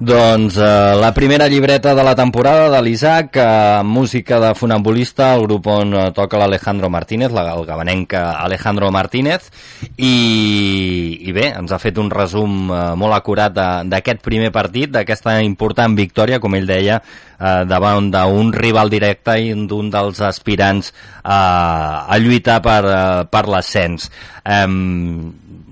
Doncs 0.00 0.56
eh, 0.56 0.96
la 0.96 1.12
primera 1.12 1.46
llibreta 1.46 1.94
de 1.94 2.02
la 2.02 2.14
temporada 2.16 2.70
de 2.72 2.78
l'Isaac, 2.80 3.36
eh, 3.36 3.82
música 3.84 4.38
de 4.40 4.54
funambulista, 4.54 5.34
el 5.34 5.42
grup 5.42 5.66
on 5.68 5.92
eh, 5.92 6.04
toca 6.16 6.38
l'Alejandro 6.40 6.88
Martínez, 6.88 7.28
la, 7.36 7.42
el 7.52 7.66
gabanenc 7.68 8.14
Alejandro 8.16 8.88
Martínez, 8.90 9.50
i, 9.98 11.18
i 11.20 11.34
bé, 11.36 11.50
ens 11.50 11.76
ha 11.76 11.78
fet 11.82 12.00
un 12.00 12.08
resum 12.08 12.72
eh, 12.72 12.78
molt 12.96 13.18
acurat 13.18 13.52
d'aquest 13.92 14.24
primer 14.24 14.48
partit, 14.56 14.88
d'aquesta 14.88 15.36
important 15.44 15.92
victòria, 16.00 16.40
com 16.40 16.56
ell 16.56 16.72
deia, 16.72 16.96
eh, 17.36 17.68
davant 17.68 18.08
d'un 18.08 18.54
rival 18.56 18.88
directe 18.88 19.36
i 19.36 19.52
d'un 19.52 19.92
dels 19.92 20.24
aspirants 20.24 20.94
eh, 20.94 21.28
a 21.28 22.16
lluitar 22.24 22.62
per, 22.64 22.80
eh, 22.88 23.28
per 23.28 23.44
l'ascens. 23.52 24.08
Eh, 24.48 24.64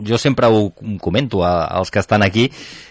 jo 0.06 0.18
sempre 0.18 0.46
ho 0.46 0.72
comento 1.00 1.44
als 1.44 1.90
que 1.90 1.98
estan 1.98 2.22
aquí, 2.22 2.48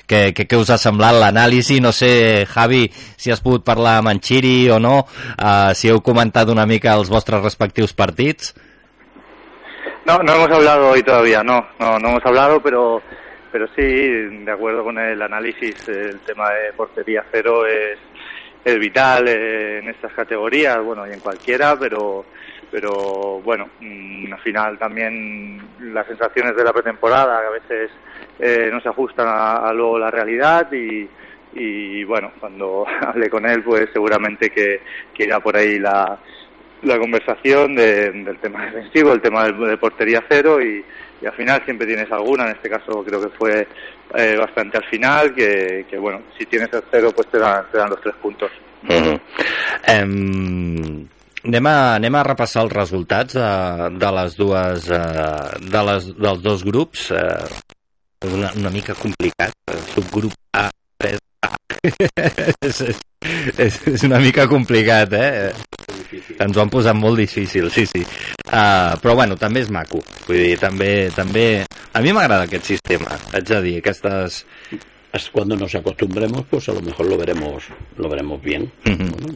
què, 0.07 0.31
què, 0.35 0.45
què 0.47 0.59
us 0.59 0.69
ha 0.71 0.77
semblat 0.79 1.17
l'anàlisi? 1.17 1.79
No 1.83 1.91
sé, 1.95 2.45
Javi, 2.47 2.85
si 3.19 3.31
has 3.31 3.43
pogut 3.43 3.65
parlar 3.67 3.97
amb 3.99 4.13
en 4.13 4.21
Xiri 4.23 4.69
o 4.71 4.79
no, 4.79 5.01
uh, 5.03 5.73
si 5.75 5.91
heu 5.91 6.01
comentat 6.05 6.49
una 6.53 6.65
mica 6.65 6.95
els 6.95 7.11
vostres 7.11 7.43
respectius 7.43 7.93
partits. 7.93 8.53
No, 10.07 10.19
no 10.23 10.35
hemos 10.35 10.51
hablado 10.51 10.89
hoy 10.89 11.03
todavía, 11.03 11.43
no, 11.43 11.65
no, 11.79 11.99
no 11.99 12.09
hemos 12.09 12.25
hablado, 12.25 12.61
pero, 12.61 13.01
pero 13.51 13.67
sí, 13.75 13.83
de 13.83 14.51
acuerdo 14.51 14.83
con 14.83 14.97
el 14.97 15.21
análisis, 15.21 15.87
el 15.89 16.21
tema 16.21 16.49
de 16.51 16.71
portería 16.71 17.25
cero 17.29 17.65
es, 17.65 17.99
es 18.63 18.79
vital 18.79 19.27
en 19.27 19.89
estas 19.89 20.13
categorías, 20.13 20.81
bueno, 20.81 21.05
y 21.05 21.11
en 21.11 21.19
cualquiera, 21.19 21.75
pero 21.77 22.25
pero 22.71 23.41
bueno, 23.41 23.69
mm, 23.79 24.33
al 24.33 24.39
final 24.39 24.77
también 24.77 25.61
las 25.79 26.07
sensaciones 26.07 26.55
de 26.55 26.63
la 26.63 26.73
pretemporada 26.73 27.39
a 27.39 27.49
veces 27.49 27.91
eh, 28.39 28.69
no 28.71 28.81
se 28.81 28.89
ajustan 28.89 29.27
a, 29.29 29.71
luego 29.73 29.99
la 29.99 30.11
realidad 30.11 30.71
y, 30.71 31.07
y 31.53 32.03
bueno, 32.03 32.31
cuando 32.39 32.85
hable 33.01 33.29
con 33.29 33.45
él 33.45 33.63
pues 33.63 33.89
seguramente 33.93 34.49
que, 34.49 34.81
que 35.13 35.23
irá 35.23 35.39
por 35.39 35.55
ahí 35.55 35.79
la, 35.79 36.19
la 36.83 36.99
conversación 36.99 37.75
del 37.75 38.37
tema 38.39 38.65
defensivo, 38.65 39.13
el 39.13 39.21
tema 39.21 39.45
de, 39.45 39.77
portería 39.77 40.23
cero 40.27 40.61
y, 40.61 40.83
al 41.25 41.33
final 41.33 41.63
siempre 41.65 41.87
tienes 41.87 42.11
alguna, 42.11 42.45
en 42.45 42.51
este 42.51 42.69
caso 42.69 43.03
creo 43.03 43.19
que 43.19 43.29
fue 43.29 43.67
eh, 44.13 44.35
bastante 44.37 44.77
al 44.77 44.85
final, 44.85 45.33
que, 45.33 45.87
que, 45.89 45.97
bueno, 45.97 46.21
si 46.37 46.45
tienes 46.45 46.71
el 46.71 46.83
cero 46.91 47.09
pues 47.15 47.27
te 47.27 47.39
dan, 47.39 47.65
te 47.71 47.79
dan 47.79 47.89
los 47.89 48.01
tres 48.01 48.13
puntos. 48.21 48.51
Anem 51.47 51.67
a, 51.69 51.75
anem 51.95 52.15
a 52.19 52.25
repassar 52.27 52.65
els 52.65 52.73
resultats 52.75 53.37
de, 53.37 53.51
de 53.95 54.09
les 54.17 54.33
dues 54.35 54.89
eh, 54.91 55.59
de 55.63 55.83
les, 55.89 56.09
dels 56.19 56.41
dos 56.43 56.65
grups 56.67 57.05
eh, 57.15 57.45
és 58.25 58.33
una, 58.35 58.49
una 58.59 58.71
mica 58.73 58.97
complicat 58.97 59.55
el 59.71 59.79
subgrup 59.93 60.35
A 60.59 60.65
3A 60.99 61.51
és, 62.67 62.81
és, 63.63 63.79
és 63.93 64.03
una 64.09 64.19
mica 64.19 64.47
complicat 64.51 65.15
eh? 65.15 65.53
ens 66.35 66.57
ho 66.57 66.65
han 66.65 66.73
posat 66.73 66.99
molt 66.99 67.21
difícil 67.21 67.71
sí, 67.71 67.85
sí. 67.87 68.03
Uh, 68.47 68.97
però 68.99 69.15
bueno, 69.21 69.39
també 69.39 69.63
és 69.63 69.71
maco 69.71 70.03
vull 70.27 70.41
dir, 70.41 70.57
també, 70.59 70.91
també 71.15 71.47
a 71.63 72.03
mi 72.03 72.11
m'agrada 72.11 72.49
aquest 72.49 72.73
sistema 72.75 73.15
haig 73.31 73.47
de 73.47 73.63
dir, 73.69 73.77
aquestes 73.79 74.43
cuando 75.31 75.55
nos 75.55 75.73
acostumbremos, 75.73 76.45
pues 76.49 76.69
a 76.69 76.73
lo 76.73 76.81
mejor 76.81 77.07
lo 77.07 77.17
veremos, 77.17 77.63
lo 77.97 78.07
veremos 78.07 78.39
bien. 78.39 78.71
Uh 78.85 78.91
-huh. 78.91 79.35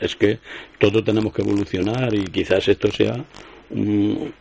Es 0.00 0.16
que 0.16 0.38
todo 0.78 1.04
tenemos 1.04 1.32
que 1.32 1.42
evolucionar 1.42 2.14
y 2.14 2.24
quizás 2.24 2.66
esto 2.68 2.90
sea 2.90 3.24
un, 3.70 4.32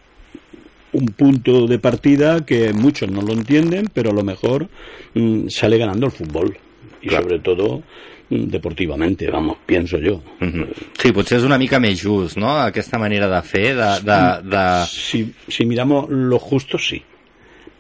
un, 0.94 1.06
punto 1.08 1.68
de 1.68 1.80
partida 1.80 2.46
que 2.46 2.74
muchos 2.74 3.12
no 3.12 3.22
lo 3.22 3.34
entienden, 3.34 3.90
pero 3.94 4.12
a 4.12 4.14
lo 4.14 4.24
mejor 4.24 4.70
mm, 5.14 5.48
sale 5.50 5.78
ganando 5.78 6.06
el 6.08 6.12
fútbol. 6.12 6.58
Y 7.02 7.08
claro. 7.08 7.24
sobre 7.24 7.40
todo 7.40 7.84
mm, 8.30 8.44
deportivamente, 8.46 9.30
vamos, 9.30 9.58
pienso 9.66 9.98
yo. 9.98 10.22
Uh 10.42 10.46
-huh. 10.46 10.68
Sí, 11.02 11.12
potser 11.12 11.38
és 11.40 11.44
una 11.44 11.58
mica 11.58 11.80
més 11.80 12.02
just, 12.02 12.38
no?, 12.38 12.58
aquesta 12.58 12.98
manera 12.98 13.28
de 13.28 13.42
fer, 13.42 13.76
de... 13.76 13.92
de, 14.04 14.50
de... 14.50 14.86
Si, 14.88 15.34
si 15.48 15.66
miramos 15.66 16.10
lo 16.10 16.40
justo, 16.40 16.78
sí, 16.78 17.02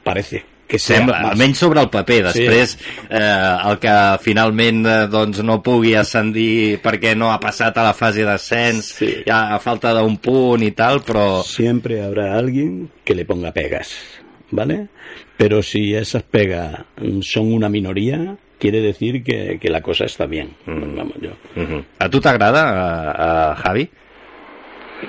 parece 0.03 0.58
que 0.69 0.77
sembla, 0.77 1.17
sí, 1.17 1.29
almenys 1.31 1.61
sobre 1.63 1.81
el 1.81 1.89
paper 1.89 2.19
després 2.27 2.75
sí. 2.75 2.91
eh, 3.09 3.69
el 3.71 3.79
que 3.81 3.93
finalment 4.21 4.83
eh, 4.85 4.97
doncs 5.09 5.41
no 5.45 5.57
pugui 5.65 5.95
ascendir 5.97 6.77
perquè 6.83 7.15
no 7.17 7.31
ha 7.33 7.39
passat 7.41 7.79
a 7.81 7.87
la 7.87 7.95
fase 7.97 8.27
d'ascens 8.27 8.91
sí. 8.99 9.09
ja 9.25 9.47
a 9.55 9.59
falta 9.63 9.95
d'un 9.97 10.19
punt 10.21 10.63
i 10.65 10.69
tal 10.77 11.01
però... 11.05 11.41
Siempre 11.43 12.03
habrá 12.05 12.35
alguien 12.37 12.89
que 13.03 13.17
le 13.17 13.25
ponga 13.25 13.51
pegas 13.51 13.95
¿vale? 14.51 14.87
pero 15.37 15.63
si 15.63 15.95
esas 15.95 16.21
pegas 16.21 16.85
son 17.21 17.51
una 17.51 17.69
minoría 17.69 18.37
quiere 18.59 18.81
decir 18.81 19.23
que, 19.23 19.57
que 19.59 19.69
la 19.69 19.81
cosa 19.81 20.05
está 20.05 20.27
bien 20.27 20.53
mm. 20.65 20.95
vamos 20.95 21.17
yo 21.19 21.33
mm 21.55 21.65
-hmm. 21.65 21.83
¿a 21.97 22.09
tu 22.09 22.21
t'agrada, 22.21 22.61
a, 22.69 23.51
a 23.51 23.55
Javi? 23.55 23.89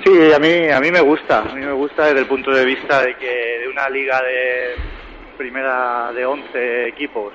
Sí, 0.03 0.31
a 0.33 0.39
mí, 0.39 0.69
a 0.69 0.79
mí 0.79 0.89
me 0.89 1.01
gusta, 1.01 1.39
a 1.39 1.53
mí 1.53 1.65
me 1.65 1.73
gusta 1.73 2.05
desde 2.05 2.21
el 2.21 2.25
punto 2.25 2.49
de 2.51 2.63
vista 2.63 3.01
de 3.01 3.13
que 3.17 3.59
de 3.59 3.67
una 3.67 3.89
liga 3.89 4.21
de, 4.21 5.00
primera 5.41 6.11
de 6.13 6.23
11 6.23 6.87
equipos 6.87 7.33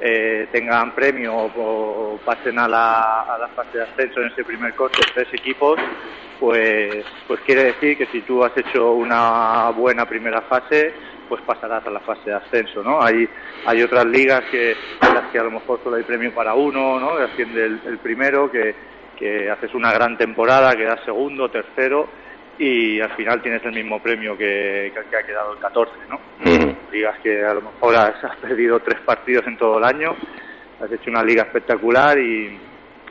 eh, 0.00 0.48
tengan 0.50 0.94
premio 0.94 1.34
o, 1.36 2.18
pasen 2.24 2.58
a 2.58 2.66
la, 2.66 3.20
a 3.22 3.36
la, 3.38 3.48
fase 3.48 3.76
de 3.76 3.84
ascenso 3.84 4.22
en 4.22 4.28
ese 4.28 4.44
primer 4.44 4.74
corte 4.74 5.00
tres 5.12 5.28
equipos, 5.34 5.78
pues, 6.40 7.04
pues 7.28 7.40
quiere 7.40 7.64
decir 7.64 7.98
que 7.98 8.06
si 8.06 8.22
tú 8.22 8.42
has 8.42 8.56
hecho 8.56 8.92
una 8.92 9.68
buena 9.76 10.06
primera 10.06 10.40
fase, 10.40 10.94
pues 11.28 11.42
pasarás 11.42 11.86
a 11.86 11.90
la 11.90 12.00
fase 12.00 12.30
de 12.30 12.36
ascenso, 12.36 12.82
¿no? 12.82 13.02
Hay, 13.02 13.28
hay 13.66 13.82
otras 13.82 14.06
ligas 14.06 14.42
que, 14.50 14.74
las 15.02 15.30
que 15.30 15.38
a 15.38 15.44
lo 15.44 15.50
mejor 15.50 15.80
solo 15.84 15.96
hay 15.96 16.02
premio 16.04 16.34
para 16.34 16.54
uno, 16.54 16.98
¿no? 16.98 17.18
Que 17.18 17.24
asciende 17.24 17.62
el, 17.66 17.80
el 17.86 17.98
primero, 17.98 18.50
que, 18.50 18.74
que 19.18 19.50
haces 19.50 19.74
una 19.74 19.92
gran 19.92 20.16
temporada, 20.16 20.74
quedas 20.74 21.00
segundo, 21.04 21.50
tercero, 21.50 22.08
y 22.58 23.00
al 23.00 23.10
final 23.16 23.42
tienes 23.42 23.64
el 23.64 23.72
mismo 23.72 24.02
premio 24.02 24.36
que, 24.36 24.92
que, 25.10 25.16
ha 25.16 25.22
quedado 25.22 25.54
el 25.54 25.58
14, 25.58 25.92
¿no? 26.08 26.20
Digas 26.90 27.18
que 27.20 27.44
a 27.44 27.54
lo 27.54 27.62
mejor 27.62 27.96
has, 27.96 28.36
perdido 28.36 28.80
tres 28.80 29.00
partidos 29.00 29.46
en 29.46 29.56
todo 29.56 29.78
el 29.78 29.84
año, 29.84 30.14
has 30.80 30.90
hecho 30.92 31.10
una 31.10 31.24
liga 31.24 31.42
espectacular 31.42 32.18
y, 32.18 32.58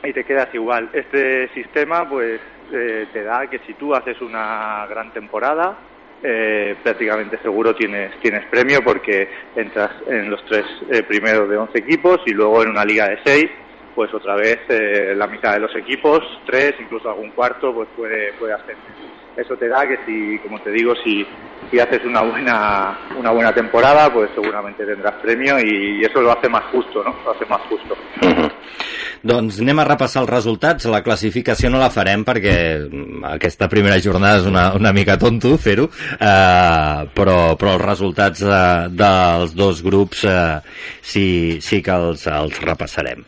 y 0.02 0.12
te 0.12 0.24
quedas 0.24 0.48
igual. 0.54 0.88
Este 0.92 1.48
sistema 1.48 2.08
pues 2.08 2.40
eh, 2.72 3.06
te 3.12 3.22
da 3.22 3.46
que 3.48 3.58
si 3.66 3.74
tú 3.74 3.94
haces 3.94 4.20
una 4.20 4.86
gran 4.88 5.12
temporada, 5.12 5.76
eh, 6.22 6.76
prácticamente 6.82 7.38
seguro 7.42 7.74
tienes, 7.74 8.18
tienes 8.20 8.46
premio 8.46 8.80
porque 8.82 9.28
entras 9.54 9.90
en 10.06 10.30
los 10.30 10.42
tres 10.46 10.64
eh, 10.90 11.02
primeros 11.02 11.48
de 11.50 11.56
11 11.58 11.78
equipos 11.78 12.20
y 12.24 12.32
luego 12.32 12.62
en 12.62 12.70
una 12.70 12.84
liga 12.84 13.08
de 13.08 13.18
seis 13.22 13.50
pues 13.94 14.12
otra 14.12 14.34
vez 14.34 14.60
eh, 14.68 15.14
la 15.16 15.26
mitad 15.26 15.52
de 15.54 15.60
los 15.60 15.74
equipos, 15.76 16.22
tres, 16.46 16.74
incluso 16.80 17.08
algún 17.08 17.30
cuarto, 17.30 17.72
pues 17.72 17.88
puede, 17.96 18.32
puede 18.34 18.54
hacer 18.54 18.76
eso 19.36 19.56
te 19.56 19.68
da 19.68 19.86
que 19.86 19.98
si, 20.06 20.38
como 20.38 20.60
te 20.60 20.70
digo, 20.70 20.94
si, 21.02 21.26
si 21.70 21.78
haces 21.78 22.04
una 22.04 22.22
buena, 22.22 22.98
una 23.18 23.30
buena 23.30 23.52
temporada, 23.52 24.12
pues 24.12 24.30
seguramente 24.34 24.84
tendrás 24.84 25.14
premio 25.14 25.58
y 25.58 26.04
eso 26.04 26.20
lo 26.20 26.32
hace 26.32 26.48
más 26.48 26.64
justo, 26.70 27.02
no? 27.02 27.14
Lo 27.24 27.32
hace 27.32 27.44
más 27.46 27.60
justo. 27.68 27.96
Uh 28.22 28.28
-huh. 28.28 28.52
Doncs 29.22 29.60
anem 29.60 29.78
a 29.78 29.84
repassar 29.84 30.22
els 30.22 30.30
resultats. 30.30 30.84
La 30.84 31.02
classificació 31.02 31.70
no 31.70 31.78
la 31.78 31.90
farem 31.90 32.24
perquè 32.24 32.88
aquesta 33.22 33.68
primera 33.68 33.98
jornada 33.98 34.36
és 34.36 34.46
una, 34.46 34.74
una 34.74 34.92
mica 34.92 35.16
tonto 35.16 35.56
fer-ho, 35.56 35.88
eh, 36.20 37.08
però, 37.14 37.56
però 37.56 37.72
els 37.74 37.84
resultats 37.84 38.42
eh, 38.42 38.88
dels 38.90 39.54
dos 39.54 39.82
grups 39.82 40.24
eh, 40.24 40.60
sí, 41.00 41.58
sí 41.60 41.82
que 41.82 41.90
els, 41.90 42.26
els 42.26 42.60
repassarem. 42.60 43.24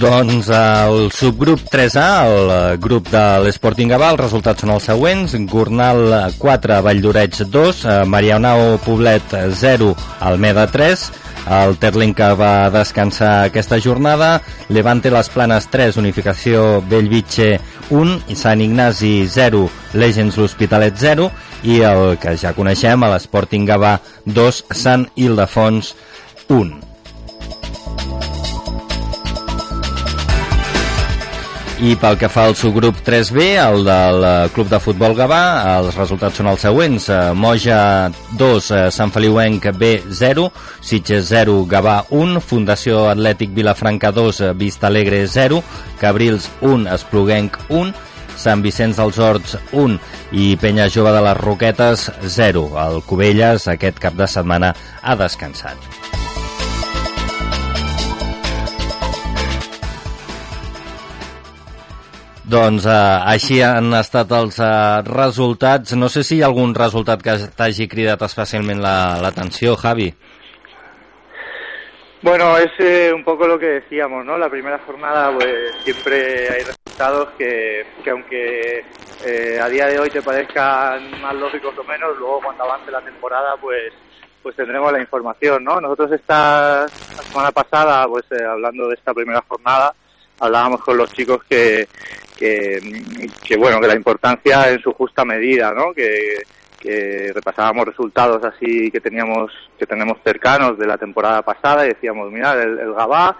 Doncs 0.00 0.48
el 0.48 1.10
subgrup 1.12 1.66
3A, 1.70 2.06
el 2.26 2.78
grup 2.80 3.10
de 3.12 3.22
l'Sporting 3.44 3.90
Gavà, 3.92 4.12
els 4.14 4.22
resultats 4.22 4.64
són 4.64 4.72
els 4.74 4.86
següents. 4.88 5.34
Gornal 5.50 6.32
4, 6.38 6.78
Valldoreig 6.86 7.42
2, 7.52 7.82
eh, 7.84 7.98
Marianao 8.06 8.78
Poblet 8.84 9.36
0, 9.60 9.92
Almeda 10.20 10.66
3, 10.70 11.10
el 11.50 11.76
Terlinca 11.82 12.34
va 12.38 12.70
descansar 12.70 13.32
aquesta 13.44 13.80
jornada, 13.80 14.40
Levante 14.68 15.10
Les 15.10 15.28
Planes 15.28 15.66
3, 15.70 15.98
Unificació 15.98 16.82
Bellvitge 16.88 17.58
1 17.90 18.20
i 18.30 18.38
Sant 18.38 18.62
Ignasi 18.62 19.26
0, 19.26 19.66
Legends 19.98 20.38
l'Hospitalet 20.38 20.96
0 20.96 21.28
i 21.64 21.82
el 21.88 22.16
que 22.22 22.36
ja 22.38 22.54
coneixem, 22.54 23.04
l'Sporting 23.10 23.66
Gavà 23.66 23.98
2, 24.24 24.64
Sant 24.70 25.08
Ildefons 25.16 25.94
1. 26.48 26.91
I 31.82 31.96
pel 31.98 32.14
que 32.14 32.28
fa 32.30 32.44
al 32.46 32.52
subgrup 32.54 33.00
3B, 33.02 33.44
el 33.58 33.80
del 33.82 34.22
eh, 34.22 34.50
Club 34.54 34.68
de 34.70 34.78
Futbol 34.78 35.16
Gavà, 35.18 35.40
els 35.80 35.96
resultats 35.98 36.38
són 36.38 36.46
els 36.52 36.62
següents. 36.62 37.08
Eh, 37.10 37.16
Moja 37.34 37.78
2, 38.38 38.68
eh, 38.70 38.84
Sant 38.94 39.10
Feliuenc 39.10 39.66
B 39.74 39.90
0, 40.06 40.44
Sitges 40.78 41.26
0, 41.32 41.56
Gavà 41.66 41.96
1, 42.14 42.38
Fundació 42.38 43.08
Atlètic 43.10 43.50
Vilafranca 43.58 44.12
2, 44.14 44.52
Vista 44.54 44.86
Alegre 44.92 45.24
0, 45.26 45.58
Cabrils 45.98 46.46
1, 46.60 46.86
Espluguenc 46.94 47.58
1, 47.66 47.90
Sant 48.38 48.62
Vicenç 48.62 49.02
dels 49.02 49.18
Horts 49.18 49.58
1 49.74 49.98
i 50.38 50.52
Penya 50.62 50.86
Jove 50.86 51.10
de 51.10 51.26
les 51.26 51.40
Roquetes 51.42 52.12
0. 52.38 52.68
El 52.86 53.02
Cubelles 53.10 53.66
aquest 53.74 53.98
cap 53.98 54.14
de 54.14 54.30
setmana 54.30 54.70
ha 55.02 55.18
descansat. 55.18 56.21
Doncs 62.52 62.84
eh, 62.84 62.94
així 63.32 63.62
han 63.64 63.94
estat 63.96 64.32
els 64.36 64.58
eh, 64.60 65.00
resultats. 65.08 65.94
No 65.96 66.10
sé 66.12 66.20
si 66.26 66.36
hi 66.36 66.42
ha 66.42 66.50
algun 66.50 66.74
resultat 66.76 67.24
que 67.24 67.38
t'hagi 67.56 67.88
cridat 67.88 68.20
especialment 68.28 68.82
l'atenció, 68.84 69.72
la, 69.72 69.82
Javi. 69.86 70.12
Bueno, 72.22 72.56
es 72.58 72.70
eh, 72.78 73.10
un 73.12 73.24
poco 73.24 73.48
lo 73.48 73.58
que 73.58 73.80
decíamos, 73.80 74.24
¿no? 74.24 74.38
La 74.38 74.48
primera 74.48 74.78
jornada, 74.86 75.32
pues 75.32 75.74
siempre 75.82 76.48
hay 76.50 76.62
resultados 76.62 77.30
que, 77.36 77.84
que 78.04 78.10
aunque 78.10 78.84
eh, 79.24 79.58
a 79.60 79.68
día 79.68 79.86
de 79.86 79.98
hoy 79.98 80.10
te 80.10 80.22
parezcan 80.22 81.20
más 81.20 81.34
lógicos 81.34 81.76
o 81.76 81.84
menos, 81.84 82.16
luego 82.18 82.40
cuando 82.44 82.64
avance 82.64 82.90
la 82.90 83.00
temporada, 83.00 83.56
pues 83.60 83.92
pues 84.42 84.56
tendremos 84.56 84.92
la 84.92 85.00
información, 85.00 85.64
¿no? 85.64 85.80
Nosotros 85.80 86.12
esta 86.12 86.82
la 86.82 87.22
semana 87.22 87.50
pasada, 87.50 88.06
pues 88.06 88.24
eh, 88.32 88.44
hablando 88.44 88.88
de 88.88 88.94
esta 88.94 89.14
primera 89.14 89.42
jornada, 89.48 89.94
hablábamos 90.38 90.80
con 90.82 90.96
los 90.96 91.12
chicos 91.12 91.42
que, 91.48 91.88
que, 92.42 92.80
que, 93.46 93.56
bueno, 93.56 93.80
que 93.80 93.86
la 93.86 93.94
importancia 93.94 94.68
en 94.68 94.80
su 94.80 94.92
justa 94.92 95.24
medida, 95.24 95.72
¿no? 95.72 95.92
Que, 95.94 96.42
que 96.80 97.30
repasábamos 97.32 97.86
resultados 97.86 98.44
así 98.44 98.90
que 98.90 99.00
teníamos 99.00 99.52
que 99.78 99.86
tenemos 99.86 100.18
cercanos 100.24 100.76
de 100.76 100.86
la 100.88 100.98
temporada 100.98 101.42
pasada 101.42 101.84
y 101.84 101.90
decíamos, 101.90 102.32
mira, 102.32 102.60
el, 102.60 102.80
el 102.80 102.92
Gabá 102.94 103.36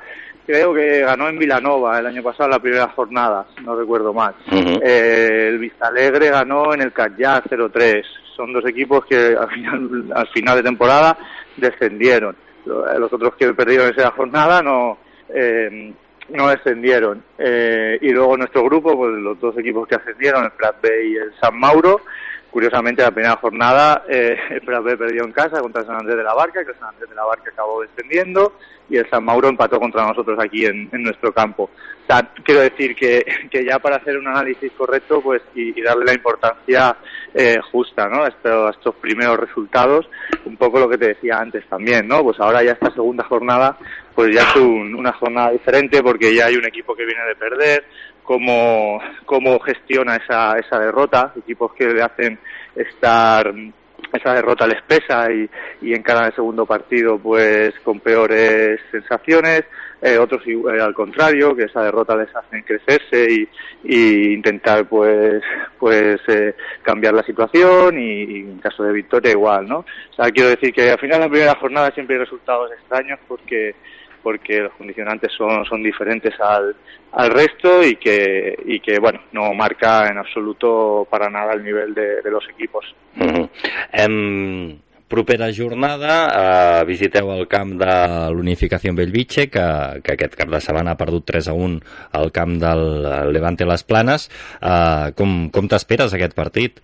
creo 0.46 0.72
que 0.72 1.00
ganó 1.00 1.28
en 1.28 1.38
Vilanova 1.38 1.98
el 1.98 2.06
año 2.06 2.22
pasado 2.22 2.48
la 2.50 2.60
primera 2.60 2.88
jornada, 2.90 3.46
no 3.64 3.74
recuerdo 3.74 4.12
mal. 4.12 4.34
Uh 4.46 4.54
-huh. 4.54 4.80
eh, 4.84 5.48
el 5.48 5.58
Vistalegre 5.58 6.30
ganó 6.30 6.72
en 6.72 6.82
el 6.82 6.92
Callá 6.92 7.42
0-3. 7.42 8.04
Son 8.36 8.52
dos 8.52 8.64
equipos 8.66 9.04
que 9.06 9.34
al 9.36 9.50
final, 9.50 10.12
al 10.14 10.28
final 10.28 10.56
de 10.56 10.62
temporada 10.62 11.18
descendieron. 11.56 12.36
Los 12.64 13.12
otros 13.12 13.34
que 13.34 13.52
perdieron 13.52 13.90
esa 13.90 14.12
jornada 14.12 14.62
no 14.62 14.98
eh, 15.34 15.92
no 16.32 16.48
descendieron. 16.48 17.22
Eh, 17.38 17.98
y 18.00 18.10
luego 18.10 18.36
nuestro 18.36 18.64
grupo, 18.64 18.96
pues 18.96 19.12
los 19.12 19.38
dos 19.40 19.56
equipos 19.58 19.86
que 19.86 19.94
ascendieron, 19.94 20.44
el 20.44 20.52
Prat 20.52 20.80
B 20.80 21.06
y 21.08 21.16
el 21.16 21.32
San 21.40 21.58
Mauro, 21.58 22.00
Curiosamente, 22.52 23.00
la 23.00 23.10
primera 23.10 23.36
jornada, 23.36 24.04
eh, 24.06 24.36
el 24.50 24.60
PRB 24.60 24.98
perdió 24.98 25.24
en 25.24 25.32
casa 25.32 25.60
contra 25.60 25.80
el 25.80 25.86
San 25.86 25.96
Andrés 25.96 26.18
de 26.18 26.22
la 26.22 26.34
Barca, 26.34 26.62
que 26.62 26.72
el 26.72 26.78
San 26.78 26.90
Andrés 26.90 27.08
de 27.08 27.16
la 27.16 27.24
Barca 27.24 27.50
acabó 27.50 27.80
descendiendo, 27.80 28.52
y 28.90 28.98
el 28.98 29.08
San 29.08 29.24
Mauro 29.24 29.48
empató 29.48 29.80
contra 29.80 30.06
nosotros 30.06 30.38
aquí 30.38 30.66
en, 30.66 30.86
en 30.92 31.02
nuestro 31.02 31.32
campo. 31.32 31.70
Quiero 32.44 32.60
decir 32.60 32.94
que, 32.94 33.24
que, 33.50 33.64
ya 33.64 33.78
para 33.78 33.96
hacer 33.96 34.18
un 34.18 34.28
análisis 34.28 34.72
correcto 34.72 35.20
pues 35.20 35.42
y, 35.54 35.80
darle 35.80 36.04
la 36.04 36.14
importancia 36.14 36.96
eh, 37.34 37.58
justa 37.70 38.08
¿no? 38.08 38.24
a, 38.24 38.28
estos, 38.28 38.68
a 38.68 38.70
estos 38.70 38.94
primeros 38.96 39.38
resultados, 39.38 40.08
un 40.44 40.56
poco 40.56 40.78
lo 40.78 40.88
que 40.88 40.98
te 40.98 41.08
decía 41.08 41.38
antes 41.38 41.66
también, 41.68 42.06
¿no? 42.06 42.22
Pues 42.22 42.38
ahora 42.40 42.62
ya 42.62 42.72
esta 42.72 42.92
segunda 42.92 43.24
jornada 43.24 43.76
pues 44.14 44.34
ya 44.34 44.42
es 44.42 44.56
un, 44.56 44.94
una 44.94 45.12
jornada 45.12 45.50
diferente 45.50 46.02
porque 46.02 46.34
ya 46.34 46.46
hay 46.46 46.56
un 46.56 46.66
equipo 46.66 46.94
que 46.94 47.06
viene 47.06 47.24
de 47.24 47.36
perder, 47.36 47.84
cómo, 48.22 49.00
cómo 49.24 49.58
gestiona 49.60 50.16
esa, 50.16 50.58
esa 50.58 50.78
derrota, 50.78 51.32
equipos 51.36 51.72
que 51.74 51.86
le 51.86 52.02
hacen 52.02 52.38
estar 52.74 53.52
esa 54.12 54.34
derrota 54.34 54.66
les 54.66 54.82
pesa 54.82 55.30
y, 55.32 55.48
y 55.80 55.94
encaran 55.94 56.26
el 56.26 56.34
segundo 56.34 56.66
partido 56.66 57.18
pues 57.18 57.72
con 57.80 58.00
peores 58.00 58.80
sensaciones, 58.90 59.64
eh, 60.00 60.18
otros 60.18 60.42
eh, 60.46 60.80
al 60.80 60.94
contrario, 60.94 61.54
que 61.54 61.64
esa 61.64 61.82
derrota 61.82 62.16
les 62.16 62.34
hacen 62.34 62.62
crecerse 62.62 63.26
y, 63.30 63.48
y 63.84 64.32
intentar 64.34 64.86
pues 64.86 65.42
pues 65.78 66.20
eh, 66.28 66.54
cambiar 66.82 67.14
la 67.14 67.22
situación 67.22 67.98
y, 67.98 68.40
en 68.40 68.58
caso 68.58 68.82
de 68.82 68.92
victoria 68.92 69.30
igual, 69.30 69.68
¿no? 69.68 69.78
O 69.78 70.14
sea, 70.14 70.30
quiero 70.30 70.50
decir 70.50 70.72
que 70.72 70.90
al 70.90 70.98
final 70.98 71.20
la 71.20 71.28
primera 71.28 71.54
jornada 71.54 71.90
siempre 71.92 72.16
hay 72.16 72.20
resultados 72.24 72.72
extraños 72.72 73.18
porque 73.28 73.74
porque 74.22 74.60
los 74.60 74.72
condicionantes 74.72 75.32
son, 75.36 75.64
son 75.64 75.82
diferentes 75.82 76.38
al, 76.40 76.74
al 77.12 77.30
resto 77.30 77.82
y 77.82 77.96
que, 77.96 78.56
y 78.64 78.80
que, 78.80 78.98
bueno, 78.98 79.20
no 79.32 79.52
marca 79.54 80.08
en 80.08 80.18
absoluto 80.18 81.06
para 81.10 81.28
nada 81.28 81.52
el 81.54 81.64
nivel 81.64 81.94
de, 81.94 82.22
de 82.22 82.30
los 82.30 82.48
equipos. 82.48 82.84
Uh 83.16 83.24
-huh. 83.24 83.48
em, 83.92 84.78
propera 85.08 85.52
jornada 85.52 86.14
eh, 86.32 86.84
visiteu 86.88 87.28
el 87.34 87.44
camp 87.46 87.76
de 87.76 87.94
l'Unificació 88.32 88.94
Bellvitge 88.96 89.50
que, 89.52 90.00
que 90.00 90.14
aquest 90.14 90.34
cap 90.40 90.48
de 90.48 90.60
setmana 90.60 90.92
ha 90.92 90.96
perdut 90.96 91.26
3 91.28 91.48
a 91.48 91.52
1 91.52 91.80
al 92.12 92.32
camp 92.32 92.56
del 92.56 92.82
Levante 93.34 93.68
Les 93.68 93.84
Planes 93.84 94.30
eh, 94.62 95.12
com, 95.12 95.50
com 95.52 95.68
t'esperes 95.68 96.14
aquest 96.14 96.34
partit? 96.34 96.80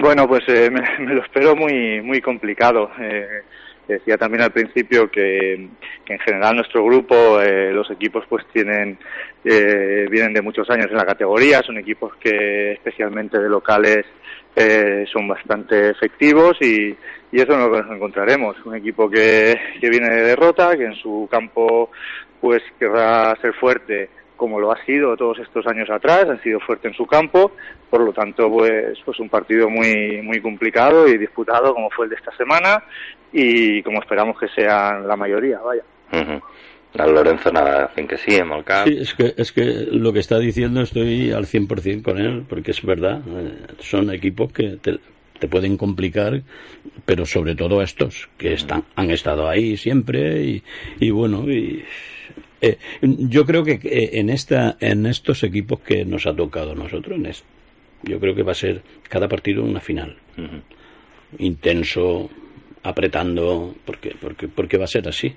Bueno, 0.00 0.26
pues 0.26 0.42
eh, 0.48 0.70
me, 0.70 0.80
me, 0.98 1.14
lo 1.14 1.22
espero 1.22 1.54
muy, 1.54 2.00
muy 2.00 2.20
complicado. 2.20 2.90
Eh, 2.98 3.42
decía 3.86 4.16
también 4.16 4.42
al 4.42 4.52
principio 4.52 5.10
que, 5.10 5.54
en 5.54 6.18
general 6.20 6.56
nuestro 6.56 6.84
grupo, 6.84 7.40
eh, 7.40 7.72
los 7.72 7.90
equipos 7.90 8.24
pues 8.28 8.44
tienen, 8.52 8.98
eh, 9.44 10.06
vienen 10.10 10.32
de 10.32 10.42
muchos 10.42 10.68
años 10.70 10.86
en 10.90 10.96
la 10.96 11.06
categoría, 11.06 11.62
son 11.62 11.78
equipos 11.78 12.14
que 12.16 12.72
especialmente 12.72 13.38
de 13.38 13.48
locales 13.48 14.06
eh, 14.54 15.04
son 15.12 15.28
bastante 15.28 15.90
efectivos 15.90 16.56
y, 16.60 16.96
y 17.32 17.40
eso 17.40 17.52
es 17.52 17.58
nos 17.58 17.96
encontraremos. 17.96 18.56
Un 18.64 18.76
equipo 18.76 19.08
que, 19.08 19.58
que 19.80 19.90
viene 19.90 20.08
de 20.14 20.22
derrota, 20.22 20.76
que 20.76 20.84
en 20.84 20.94
su 20.94 21.28
campo 21.30 21.90
pues 22.40 22.62
querrá 22.78 23.36
ser 23.40 23.52
fuerte 23.54 24.08
como 24.40 24.58
lo 24.58 24.72
ha 24.72 24.84
sido 24.86 25.14
todos 25.18 25.38
estos 25.38 25.66
años 25.66 25.90
atrás, 25.90 26.24
ha 26.30 26.42
sido 26.42 26.60
fuerte 26.60 26.88
en 26.88 26.94
su 26.94 27.04
campo, 27.04 27.52
por 27.90 28.00
lo 28.00 28.10
tanto, 28.10 28.50
pues, 28.50 28.98
pues 29.04 29.20
un 29.20 29.28
partido 29.28 29.68
muy, 29.68 30.22
muy 30.22 30.40
complicado 30.40 31.06
y 31.06 31.18
disputado 31.18 31.74
como 31.74 31.90
fue 31.90 32.06
el 32.06 32.10
de 32.10 32.16
esta 32.16 32.34
semana 32.38 32.82
y 33.34 33.82
como 33.82 34.00
esperamos 34.00 34.40
que 34.40 34.48
sean 34.48 35.06
la 35.06 35.14
mayoría, 35.14 35.58
vaya. 35.60 35.82
Uh 36.12 36.16
-huh. 36.16 37.12
Lorenzo 37.12 37.52
nada, 37.52 37.84
hacen 37.84 38.08
que 38.08 38.16
sí, 38.16 38.34
en 38.34 38.48
camp. 38.62 38.88
Sí, 38.88 38.96
es 38.98 39.12
que, 39.12 39.34
es 39.36 39.52
que 39.52 39.64
lo 39.92 40.10
que 40.14 40.20
está 40.20 40.38
diciendo 40.38 40.80
estoy 40.80 41.32
al 41.32 41.44
100% 41.44 42.02
con 42.02 42.18
él, 42.18 42.44
porque 42.48 42.70
es 42.70 42.82
verdad, 42.82 43.20
eh, 43.28 43.66
son 43.78 44.10
equipos 44.10 44.54
que 44.54 44.78
te, 44.80 44.98
te 45.38 45.48
pueden 45.48 45.76
complicar, 45.76 46.40
pero 47.04 47.26
sobre 47.26 47.54
todo 47.54 47.82
estos, 47.82 48.30
que 48.38 48.54
están, 48.54 48.84
han 48.96 49.10
estado 49.10 49.46
ahí 49.50 49.76
siempre 49.76 50.42
y, 50.42 50.62
y 50.98 51.10
bueno, 51.10 51.44
y 51.50 51.84
eh, 52.60 52.78
yo 53.02 53.44
creo 53.46 53.64
que 53.64 53.78
en 53.82 54.30
esta 54.30 54.76
en 54.80 55.06
estos 55.06 55.42
equipos 55.42 55.80
que 55.80 56.04
nos 56.04 56.26
ha 56.26 56.34
tocado 56.34 56.72
a 56.72 56.74
nosotros 56.74 57.18
en 57.18 57.26
este, 57.26 57.46
yo 58.02 58.18
creo 58.20 58.34
que 58.34 58.42
va 58.42 58.52
a 58.52 58.56
ser 58.56 58.82
cada 59.08 59.28
partido 59.28 59.62
una 59.62 59.80
final 59.80 60.16
uh 60.36 60.42
-huh. 60.42 60.62
intenso 61.38 62.30
apretando 62.82 63.74
porque 63.84 64.14
porque 64.20 64.48
porque 64.48 64.78
va 64.78 64.84
a 64.84 64.88
ser 64.88 65.08
así 65.08 65.34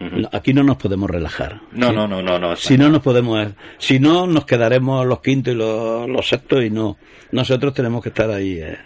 uh 0.00 0.04
-huh. 0.04 0.28
aquí 0.32 0.52
no 0.52 0.62
nos 0.62 0.76
podemos 0.76 1.10
relajar 1.10 1.60
no 1.72 1.90
¿sí? 1.90 1.94
no 1.96 2.08
no 2.08 2.22
no 2.22 2.38
no 2.38 2.56
si 2.56 2.78
no 2.78 2.88
nos 2.88 3.02
podemos 3.02 3.48
si 3.78 3.98
no 3.98 4.26
nos 4.26 4.44
quedaremos 4.44 5.06
los 5.06 5.20
quintos 5.20 5.54
y 5.54 5.56
los, 5.56 6.08
los 6.08 6.28
sextos 6.28 6.64
y 6.64 6.70
no 6.70 6.96
nosotros 7.30 7.74
tenemos 7.74 8.02
que 8.02 8.08
estar 8.10 8.30
ahí 8.30 8.58
eh, 8.60 8.76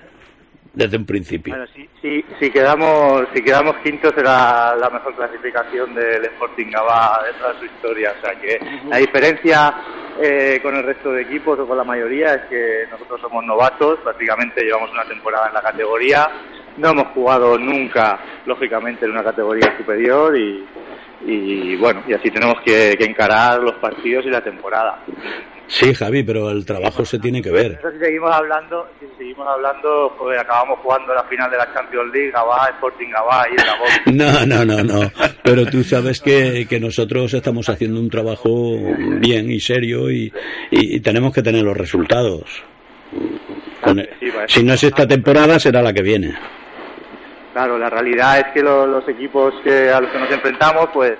desde 0.77 0.99
un 0.99 1.07
principio. 1.07 1.55
Bueno, 1.55 1.67
si, 1.75 1.89
si, 2.03 2.25
si, 2.39 2.51
quedamos 2.51 3.27
si 3.35 3.43
quedamos 3.43 3.77
quintos 3.79 4.13
será 4.15 4.77
la 4.77 4.91
mejor 4.91 5.17
clasificación 5.17 5.95
del 5.95 6.27
Sporting 6.27 6.71
Gabá 6.71 7.23
de 7.25 7.33
toda 7.39 7.59
su 7.59 7.65
historia. 7.65 8.15
O 8.17 8.21
sea 8.21 8.39
que 8.39 8.61
la 8.87 8.99
diferencia 8.99 9.75
eh, 10.21 10.61
con 10.63 10.77
el 10.77 10.85
resto 10.85 11.13
de 11.13 11.23
equipos 11.23 11.59
o 11.59 11.67
con 11.67 11.79
la 11.79 11.85
mayoría 11.85 12.35
es 12.35 12.43
que 12.51 12.87
nosotros 12.91 13.23
somos 13.23 13.43
novatos, 13.45 13.99
prácticamente 14.01 14.63
llevamos 14.63 14.91
una 14.93 15.07
temporada 15.07 15.49
en 15.49 15.55
la 15.55 15.63
categoría, 15.63 16.29
no 16.77 16.91
hemos 16.91 17.07
jugado 17.15 17.59
nunca, 17.59 18.21
lógicamente, 18.45 19.07
en 19.07 19.13
una 19.13 19.25
categoría 19.25 19.75
superior 19.79 20.37
y, 20.37 20.63
y 21.25 21.77
bueno, 21.77 22.03
y 22.07 22.13
así 22.13 22.31
tenemos 22.31 22.61
que, 22.61 22.97
que 22.99 23.05
encarar 23.05 23.63
los 23.63 23.77
partidos 23.77 24.27
y 24.27 24.29
la 24.29 24.43
temporada. 24.43 25.03
Sí, 25.69 25.93
Javi, 25.95 26.23
pero 26.23 26.51
el 26.51 26.65
trabajo 26.65 27.05
se 27.05 27.19
tiene 27.19 27.43
que 27.43 27.51
ver. 27.51 27.73
Eso 27.73 27.91
si 27.91 27.99
seguimos 27.99 28.33
hablando, 28.33 28.89
si 29.01 29.07
seguimos 29.19 29.49
hablando, 29.49 30.11
joder, 30.17 30.39
acabamos 30.39 30.79
jugando 30.81 31.13
la 31.13 31.25
final 31.25 31.51
de 31.51 31.57
la 31.57 31.73
Champions 31.75 32.13
League, 32.13 32.31
Gabá, 32.31 32.69
Sporting 32.75 33.11
Gabá 33.11 33.47
y 33.51 33.55
el 33.55 34.17
No, 34.17 34.47
no, 34.47 34.65
no, 34.65 34.85
no. 34.85 35.11
Pero 35.43 35.67
tú 35.67 35.83
sabes 35.83 36.21
que, 36.21 36.67
que 36.69 36.79
nosotros 36.79 37.35
estamos 37.35 37.69
haciendo 37.69 37.99
un 38.01 38.11
trabajo 38.11 38.77
bien 39.21 39.51
y 39.51 39.59
serio 39.59 40.11
y, 40.11 40.33
y, 40.71 40.97
y 40.97 41.01
tenemos 41.01 41.35
que 41.35 41.43
tener 41.43 41.65
los 41.65 41.77
resultados. 41.77 42.65
Con 43.83 43.99
sí, 43.99 44.33
si 44.47 44.63
no 44.65 44.75
es 44.75 44.85
esta 44.85 45.07
temporada, 45.07 45.59
será 45.59 45.83
la 45.83 45.93
que 45.93 46.03
viene. 46.03 46.35
Claro, 47.53 47.79
la 47.79 47.89
realidad 47.89 48.39
es 48.39 48.47
que 48.53 48.63
lo, 48.63 48.87
los 48.87 49.09
equipos 49.09 49.55
que 49.65 49.91
a 49.91 50.01
los 50.01 50.11
que 50.11 50.19
nos 50.19 50.31
enfrentamos, 50.31 50.91
pues, 50.93 51.15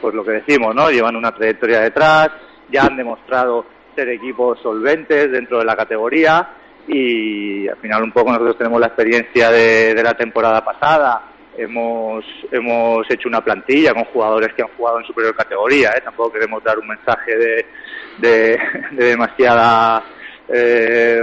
pues 0.00 0.14
lo 0.14 0.24
que 0.24 0.32
decimos, 0.32 0.74
¿no? 0.74 0.90
Llevan 0.90 1.16
una 1.16 1.32
trayectoria 1.32 1.80
detrás, 1.80 2.30
ya 2.72 2.84
han 2.86 2.96
demostrado 2.96 3.64
ser 3.94 4.08
equipos 4.08 4.58
solventes 4.60 5.30
dentro 5.30 5.58
de 5.58 5.64
la 5.64 5.76
categoría 5.76 6.48
y 6.88 7.68
al 7.68 7.76
final 7.76 8.02
un 8.02 8.12
poco 8.12 8.30
nosotros 8.30 8.58
tenemos 8.58 8.80
la 8.80 8.88
experiencia 8.88 9.50
de, 9.50 10.02
la 10.02 10.14
temporada 10.14 10.64
pasada. 10.64 11.28
Hemos, 11.56 12.24
hemos 12.50 13.08
hecho 13.10 13.28
una 13.28 13.44
plantilla 13.44 13.92
con 13.92 14.04
jugadores 14.06 14.54
que 14.54 14.62
han 14.62 14.68
jugado 14.76 14.98
en 14.98 15.06
superior 15.06 15.36
categoría. 15.36 15.90
¿eh? 15.90 16.00
Tampoco 16.02 16.32
queremos 16.32 16.64
dar 16.64 16.78
un 16.78 16.88
mensaje 16.88 17.36
de, 17.36 17.66
de, 18.18 18.58
de 18.92 19.04
demasiada 19.04 20.02
eh, 20.48 21.20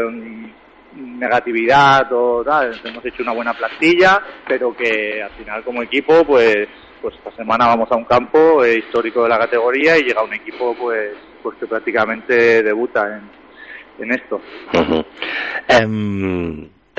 negatividad 0.95 2.11
o 2.13 2.43
tal. 2.43 2.79
Hemos 2.83 3.05
hecho 3.05 3.23
una 3.23 3.33
buena 3.33 3.53
plantilla, 3.53 4.21
pero 4.47 4.75
que 4.75 5.21
al 5.21 5.31
final 5.31 5.63
como 5.63 5.81
equipo, 5.83 6.23
pues, 6.25 6.67
pues 7.01 7.15
esta 7.15 7.31
semana 7.31 7.67
vamos 7.67 7.91
a 7.91 7.95
un 7.95 8.05
campo 8.05 8.63
eh, 8.63 8.77
histórico 8.77 9.23
de 9.23 9.29
la 9.29 9.39
categoría 9.39 9.97
y 9.97 10.03
llega 10.03 10.23
un 10.23 10.33
equipo, 10.33 10.75
pues, 10.75 11.13
pues 11.41 11.57
que 11.57 11.67
prácticamente 11.67 12.63
debuta 12.63 13.17
en, 13.17 14.03
en 14.03 14.11
esto. 14.11 14.41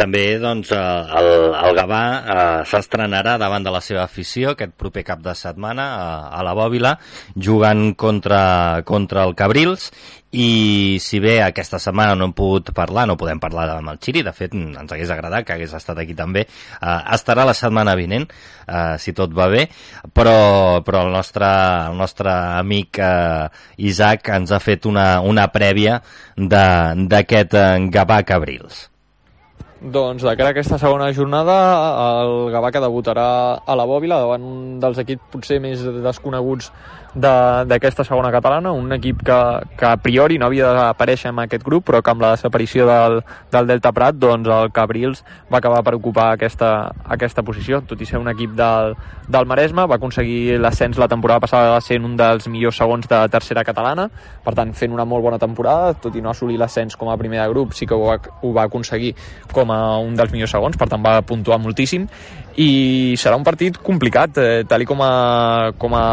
També 0.00 0.24
doncs, 0.40 0.72
el, 0.72 1.28
el 1.60 1.76
Gavà 1.76 2.02
eh, 2.04 2.38
s'estrenarà 2.68 3.36
davant 3.40 3.66
de 3.66 3.72
la 3.74 3.82
seva 3.84 4.06
afició 4.06 4.54
aquest 4.54 4.72
proper 4.80 5.04
cap 5.04 5.20
de 5.24 5.34
setmana 5.36 5.90
a, 5.98 6.06
a 6.38 6.44
la 6.46 6.54
Bòbila 6.56 6.96
jugant 7.36 7.90
contra, 8.00 8.40
contra 8.88 9.26
el 9.28 9.36
Cabrils 9.36 9.90
i 10.30 10.98
si 11.02 11.18
bé 11.18 11.40
aquesta 11.42 11.80
setmana 11.82 12.14
no 12.14 12.28
hem 12.28 12.34
pogut 12.38 12.70
parlar, 12.74 13.06
no 13.10 13.18
podem 13.18 13.40
parlar 13.42 13.66
amb 13.74 13.90
el 13.90 13.98
Xiri, 14.02 14.22
de 14.22 14.32
fet 14.34 14.54
ens 14.54 14.92
hagués 14.92 15.10
agradat 15.10 15.46
que 15.46 15.56
hagués 15.56 15.74
estat 15.74 15.98
aquí 15.98 16.14
també, 16.14 16.44
eh, 16.46 17.00
estarà 17.16 17.44
la 17.46 17.56
setmana 17.58 17.96
vinent, 17.98 18.28
eh, 18.66 18.94
si 19.02 19.12
tot 19.12 19.34
va 19.34 19.48
bé, 19.50 19.66
però, 20.14 20.84
però 20.86 21.02
el, 21.08 21.10
nostre, 21.16 21.50
el 21.90 21.98
nostre 21.98 22.30
amic 22.60 23.02
eh, 23.02 23.50
Isaac 23.90 24.30
ens 24.38 24.54
ha 24.54 24.62
fet 24.62 24.86
una, 24.86 25.08
una 25.20 25.48
prèvia 25.50 25.98
d'aquest 26.38 27.58
eh, 27.58 27.66
Gavà 27.90 28.22
Cabrils. 28.22 28.86
Doncs 29.80 30.20
de 30.20 30.34
cara 30.36 30.50
a 30.50 30.52
aquesta 30.52 30.76
segona 30.76 31.06
jornada, 31.16 31.54
el 32.20 32.50
Gavà 32.52 32.68
que 32.68 32.82
debutarà 32.84 33.28
a 33.64 33.76
la 33.80 33.86
Bòbila 33.88 34.18
davant 34.20 34.42
un 34.44 34.58
dels 34.82 34.98
equips 35.00 35.30
potser 35.32 35.56
més 35.64 35.80
desconeguts 36.04 36.68
d'aquesta 37.14 38.04
segona 38.04 38.30
catalana, 38.30 38.70
un 38.72 38.92
equip 38.92 39.24
que, 39.26 39.38
que 39.76 39.86
a 39.86 39.96
priori 39.98 40.38
no 40.38 40.46
havia 40.46 40.70
d'aparèixer 40.76 41.32
en 41.32 41.40
aquest 41.42 41.64
grup, 41.66 41.88
però 41.88 42.00
que 42.02 42.12
amb 42.12 42.22
la 42.22 42.32
desaparició 42.36 42.86
del, 42.86 43.20
del 43.50 43.66
Delta 43.66 43.92
Prat, 43.92 44.18
doncs 44.20 44.48
el 44.48 44.70
Cabrils 44.72 45.24
va 45.50 45.58
acabar 45.58 45.82
per 45.86 45.96
ocupar 45.98 46.30
aquesta, 46.34 46.92
aquesta 47.10 47.42
posició, 47.42 47.80
tot 47.82 48.00
i 48.00 48.06
ser 48.06 48.20
un 48.20 48.30
equip 48.30 48.54
del, 48.58 48.94
del 49.26 49.48
Maresme, 49.50 49.86
va 49.90 49.98
aconseguir 49.98 50.58
l'ascens 50.62 51.00
la 51.02 51.08
temporada 51.10 51.42
passada 51.42 51.80
sent 51.82 52.06
un 52.06 52.16
dels 52.18 52.46
millors 52.48 52.78
segons 52.78 53.08
de 53.10 53.20
tercera 53.32 53.64
catalana, 53.66 54.06
per 54.44 54.54
tant 54.54 54.74
fent 54.76 54.94
una 54.94 55.08
molt 55.08 55.26
bona 55.26 55.40
temporada, 55.42 55.96
tot 55.98 56.14
i 56.14 56.22
no 56.22 56.30
assolir 56.30 56.60
l'ascens 56.60 56.94
com 56.96 57.10
a 57.10 57.18
primer 57.18 57.42
de 57.42 57.48
grup, 57.50 57.74
sí 57.74 57.86
que 57.90 57.98
ho 57.98 58.06
va, 58.06 58.20
ho 58.42 58.52
va 58.54 58.68
aconseguir 58.70 59.16
com 59.52 59.72
a 59.74 59.98
un 59.98 60.14
dels 60.14 60.30
millors 60.30 60.54
segons, 60.54 60.78
per 60.78 60.88
tant 60.88 61.02
va 61.02 61.20
puntuar 61.26 61.58
moltíssim, 61.58 62.06
i 62.60 63.14
serà 63.18 63.38
un 63.38 63.46
partit 63.46 63.78
complicat, 63.82 64.38
eh, 64.38 64.62
tal 64.68 64.82
i 64.82 64.86
com 64.86 65.02
a, 65.02 65.72
com 65.78 65.94
a 65.96 66.04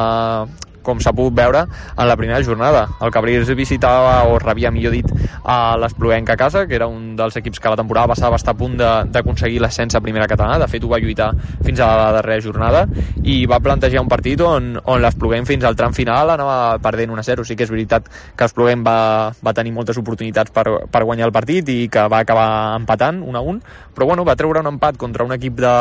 com 0.87 1.01
s'ha 1.03 1.13
pogut 1.15 1.35
veure 1.35 1.65
en 1.67 2.07
la 2.07 2.15
primera 2.19 2.39
jornada. 2.43 2.85
El 3.03 3.11
Cabrils 3.11 3.51
visitava, 3.59 4.23
o 4.31 4.39
rebia 4.39 4.71
millor 4.71 4.95
dit, 4.95 5.11
a 5.43 5.75
l'Espluenca 5.79 6.37
a 6.37 6.39
casa, 6.39 6.65
que 6.67 6.77
era 6.79 6.87
un 6.87 7.15
dels 7.19 7.35
equips 7.39 7.59
que 7.59 7.73
la 7.73 7.79
temporada 7.79 8.13
passada 8.13 8.31
va 8.33 8.39
estar 8.39 8.55
a 8.55 8.59
punt 8.59 8.77
d'aconseguir 8.77 9.59
l'ascens 9.61 9.95
a 9.95 10.01
primera 10.03 10.27
catalana, 10.29 10.61
de 10.63 10.69
fet 10.71 10.83
ho 10.83 10.91
va 10.91 11.01
lluitar 11.03 11.31
fins 11.65 11.81
a 11.83 11.89
la 11.99 12.11
darrera 12.19 12.43
jornada, 12.43 12.85
i 13.23 13.39
va 13.49 13.59
plantejar 13.63 14.03
un 14.03 14.11
partit 14.11 14.41
on, 14.45 14.75
on 14.85 15.03
l'Espluguem 15.03 15.47
fins 15.49 15.65
al 15.67 15.77
tram 15.77 15.95
final 15.97 16.31
anava 16.33 16.77
perdent 16.83 17.11
1-0. 17.13 17.45
Sí 17.47 17.57
que 17.57 17.67
és 17.67 17.73
veritat 17.73 18.07
que 18.07 18.45
l'Espluguem 18.45 18.85
va, 18.85 18.97
va 19.43 19.55
tenir 19.57 19.73
moltes 19.75 19.99
oportunitats 19.99 20.53
per, 20.55 20.65
per 20.91 21.03
guanyar 21.03 21.27
el 21.27 21.35
partit 21.35 21.69
i 21.73 21.79
que 21.91 22.07
va 22.11 22.23
acabar 22.23 22.47
empatant 22.77 23.21
1-1, 23.25 23.61
però 23.95 24.09
bueno, 24.09 24.25
va 24.27 24.37
treure 24.39 24.63
un 24.63 24.71
empat 24.73 24.97
contra 25.01 25.25
un 25.25 25.35
equip 25.35 25.59
de, 25.61 25.75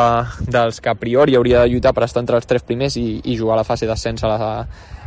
dels 0.47 0.81
que 0.81 0.91
a 0.91 0.97
priori 0.99 1.37
hauria 1.37 1.63
de 1.63 1.73
lluitar 1.73 1.93
per 1.93 2.07
estar 2.07 2.23
entre 2.23 2.39
els 2.39 2.49
tres 2.49 2.65
primers 2.67 2.97
i, 2.99 3.21
i 3.23 3.37
jugar 3.37 3.57
a 3.57 3.61
la 3.61 3.67
fase 3.67 3.89
d'ascens 3.89 4.23
a 4.23 4.31
la, 4.33 4.51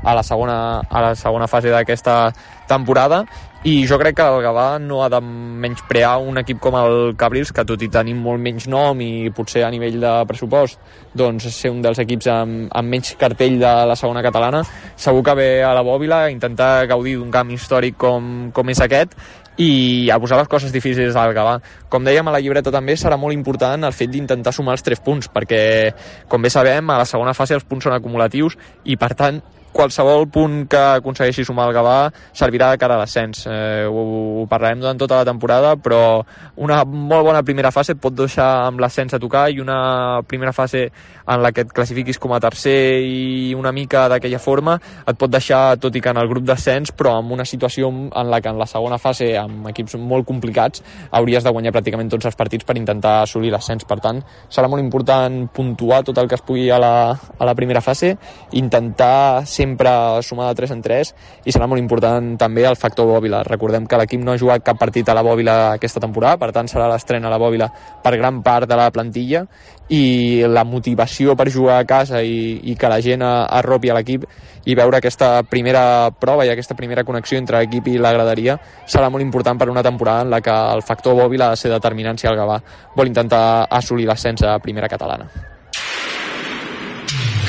a 0.03 0.15
la 0.15 0.23
segona, 0.23 0.81
a 0.81 1.01
la 1.05 1.15
segona 1.15 1.49
fase 1.49 1.71
d'aquesta 1.73 2.33
temporada 2.69 3.25
i 3.67 3.85
jo 3.85 3.99
crec 4.01 4.17
que 4.17 4.25
el 4.25 4.41
Gavà 4.41 4.79
no 4.81 5.03
ha 5.05 5.11
de 5.13 5.19
menysprear 5.21 6.15
un 6.25 6.39
equip 6.41 6.63
com 6.65 6.79
el 6.81 7.13
Cabrils 7.21 7.51
que 7.53 7.65
tot 7.69 7.83
i 7.85 7.91
tenir 7.93 8.15
molt 8.17 8.41
menys 8.41 8.65
nom 8.73 8.97
i 9.05 9.29
potser 9.37 9.67
a 9.67 9.73
nivell 9.73 9.99
de 10.01 10.13
pressupost 10.31 10.81
doncs 11.13 11.51
ser 11.53 11.75
un 11.75 11.83
dels 11.85 12.01
equips 12.01 12.31
amb, 12.33 12.71
amb 12.73 12.89
menys 12.89 13.13
cartell 13.21 13.59
de 13.61 13.75
la 13.91 13.99
segona 14.01 14.25
catalana 14.25 14.63
segur 14.97 15.21
que 15.27 15.37
ve 15.37 15.51
a 15.63 15.75
la 15.77 15.85
bòbila 15.85 16.31
intentar 16.33 16.87
gaudir 16.89 17.19
d'un 17.19 17.31
camp 17.31 17.53
històric 17.53 18.01
com, 18.01 18.51
com 18.57 18.73
és 18.73 18.81
aquest 18.81 19.19
i 19.61 20.09
a 20.09 20.17
posar 20.17 20.39
les 20.41 20.49
coses 20.49 20.73
difícils 20.73 21.17
al 21.21 21.35
Gavà. 21.37 21.59
Com 21.93 22.05
dèiem 22.07 22.27
a 22.29 22.33
la 22.33 22.41
llibreta 22.41 22.73
també 22.73 22.97
serà 22.97 23.19
molt 23.21 23.37
important 23.37 23.85
el 23.85 23.93
fet 23.93 24.09
d'intentar 24.09 24.55
sumar 24.57 24.79
els 24.79 24.85
tres 24.87 25.03
punts, 25.05 25.29
perquè 25.29 25.93
com 26.29 26.41
bé 26.41 26.49
sabem 26.49 26.89
a 26.89 27.01
la 27.03 27.09
segona 27.09 27.37
fase 27.37 27.59
els 27.59 27.67
punts 27.69 27.85
són 27.85 27.97
acumulatius 27.97 28.57
i 28.85 28.97
per 28.97 29.13
tant 29.19 29.43
qualsevol 29.73 30.27
punt 30.33 30.65
que 30.71 30.81
aconsegueixi 31.01 31.45
sumar 31.47 31.69
el 31.69 31.75
Gavà 31.77 31.97
servirà 32.37 32.71
de 32.73 32.81
cara 32.81 32.97
a 32.97 33.01
l'ascens. 33.01 33.45
Eh, 33.47 33.87
ho, 33.87 34.05
ho 34.43 34.47
parlarem 34.51 34.83
durant 34.83 34.99
tota 34.99 35.21
la 35.21 35.29
temporada, 35.29 35.77
però 35.81 36.21
una 36.57 36.83
molt 36.85 37.27
bona 37.27 37.43
primera 37.47 37.73
fase 37.75 37.95
et 37.95 38.03
pot 38.03 38.15
deixar 38.17 38.49
amb 38.67 38.81
l'ascens 38.83 39.15
a 39.15 39.21
tocar 39.23 39.49
i 39.51 39.61
una 39.63 40.23
primera 40.27 40.53
fase 40.53 40.89
en 41.31 41.43
la 41.43 41.53
que 41.55 41.63
et 41.65 41.73
classifiquis 41.73 42.19
com 42.19 42.35
a 42.35 42.41
tercer 42.43 43.01
i 43.07 43.55
una 43.55 43.73
mica 43.73 44.09
d'aquella 44.11 44.41
forma 44.43 44.77
et 45.07 45.19
pot 45.19 45.31
deixar, 45.31 45.77
tot 45.81 45.95
i 45.95 46.03
que 46.03 46.11
en 46.11 46.19
el 46.19 46.29
grup 46.31 46.47
d'ascens, 46.49 46.93
però 46.97 47.17
amb 47.21 47.33
una 47.37 47.47
situació 47.47 47.91
en 47.91 48.31
la 48.31 48.41
que 48.41 48.51
en 48.51 48.59
la 48.59 48.67
segona 48.67 48.99
fase, 48.99 49.33
amb 49.39 49.69
equips 49.71 49.97
molt 50.01 50.27
complicats, 50.27 50.83
hauries 51.11 51.45
de 51.45 51.53
guanyar 51.55 51.75
pràcticament 51.77 52.11
tots 52.11 52.27
els 52.27 52.39
partits 52.39 52.67
per 52.67 52.77
intentar 52.79 53.21
assolir 53.23 53.53
l'ascens. 53.55 53.87
Per 53.87 54.01
tant, 54.03 54.21
serà 54.51 54.69
molt 54.69 54.83
important 54.83 55.45
puntuar 55.55 56.03
tot 56.07 56.19
el 56.19 56.29
que 56.29 56.39
es 56.39 56.45
pugui 56.47 56.69
a 56.71 56.81
la, 56.83 56.95
a 57.15 57.49
la 57.49 57.55
primera 57.55 57.83
fase, 57.85 58.17
intentar 58.59 59.47
ser 59.47 59.60
sempre 59.61 59.91
sumar 60.23 60.49
de 60.49 60.55
3 60.63 60.73
en 60.77 60.83
3 60.83 61.13
i 61.45 61.53
serà 61.53 61.69
molt 61.69 61.83
important 61.83 62.33
també 62.41 62.65
el 62.65 62.79
factor 62.81 63.09
Bòbila. 63.11 63.43
Recordem 63.45 63.87
que 63.87 63.99
l'equip 64.01 64.23
no 64.25 64.33
ha 64.33 64.41
jugat 64.41 64.65
cap 64.65 64.79
partit 64.81 65.09
a 65.09 65.17
la 65.17 65.25
Bòbila 65.27 65.57
aquesta 65.75 66.01
temporada, 66.01 66.39
per 66.41 66.51
tant 66.57 66.71
serà 66.71 66.89
l'estrena 66.89 67.29
a 67.29 67.35
la 67.35 67.41
Bòbila 67.41 67.69
per 68.05 68.17
gran 68.17 68.41
part 68.47 68.69
de 68.71 68.79
la 68.79 68.89
plantilla 68.95 69.45
i 69.91 70.47
la 70.47 70.65
motivació 70.65 71.35
per 71.37 71.51
jugar 71.51 71.81
a 71.81 71.85
casa 71.89 72.23
i, 72.23 72.61
i 72.71 72.77
que 72.79 72.89
la 72.89 73.01
gent 73.05 73.25
arropi 73.27 73.91
a 73.91 73.99
l'equip 73.99 74.25
i 74.71 74.77
veure 74.79 75.01
aquesta 75.01 75.43
primera 75.51 75.85
prova 76.15 76.47
i 76.47 76.53
aquesta 76.53 76.79
primera 76.79 77.05
connexió 77.05 77.41
entre 77.41 77.61
l'equip 77.61 77.91
i 77.91 77.99
la 77.99 78.15
graderia 78.17 78.57
serà 78.87 79.11
molt 79.11 79.27
important 79.27 79.59
per 79.59 79.69
una 79.73 79.85
temporada 79.85 80.25
en 80.25 80.33
la 80.33 80.41
que 80.41 80.57
el 80.57 80.87
factor 80.87 81.19
Bòbila 81.19 81.51
ha 81.51 81.57
de 81.57 81.63
ser 81.65 81.75
determinant 81.75 82.21
si 82.21 82.31
el 82.31 82.39
Gavà 82.39 82.61
vol 82.97 83.11
intentar 83.11 83.67
assolir 83.69 84.09
l'ascens 84.09 84.47
a 84.47 84.59
primera 84.63 84.89
catalana. 84.89 85.50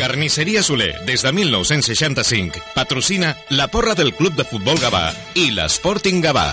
Carnisseria 0.01 0.63
Soler, 0.63 0.95
des 1.05 1.21
de 1.21 1.31
1965, 1.31 2.57
patrocina 2.73 3.37
la 3.49 3.67
porra 3.67 3.93
del 3.93 4.15
Club 4.15 4.33
de 4.33 4.49
Futbol 4.49 4.81
Gavà 4.81 5.11
i 5.37 5.51
l'Sporting 5.53 6.25
Gavà. 6.25 6.47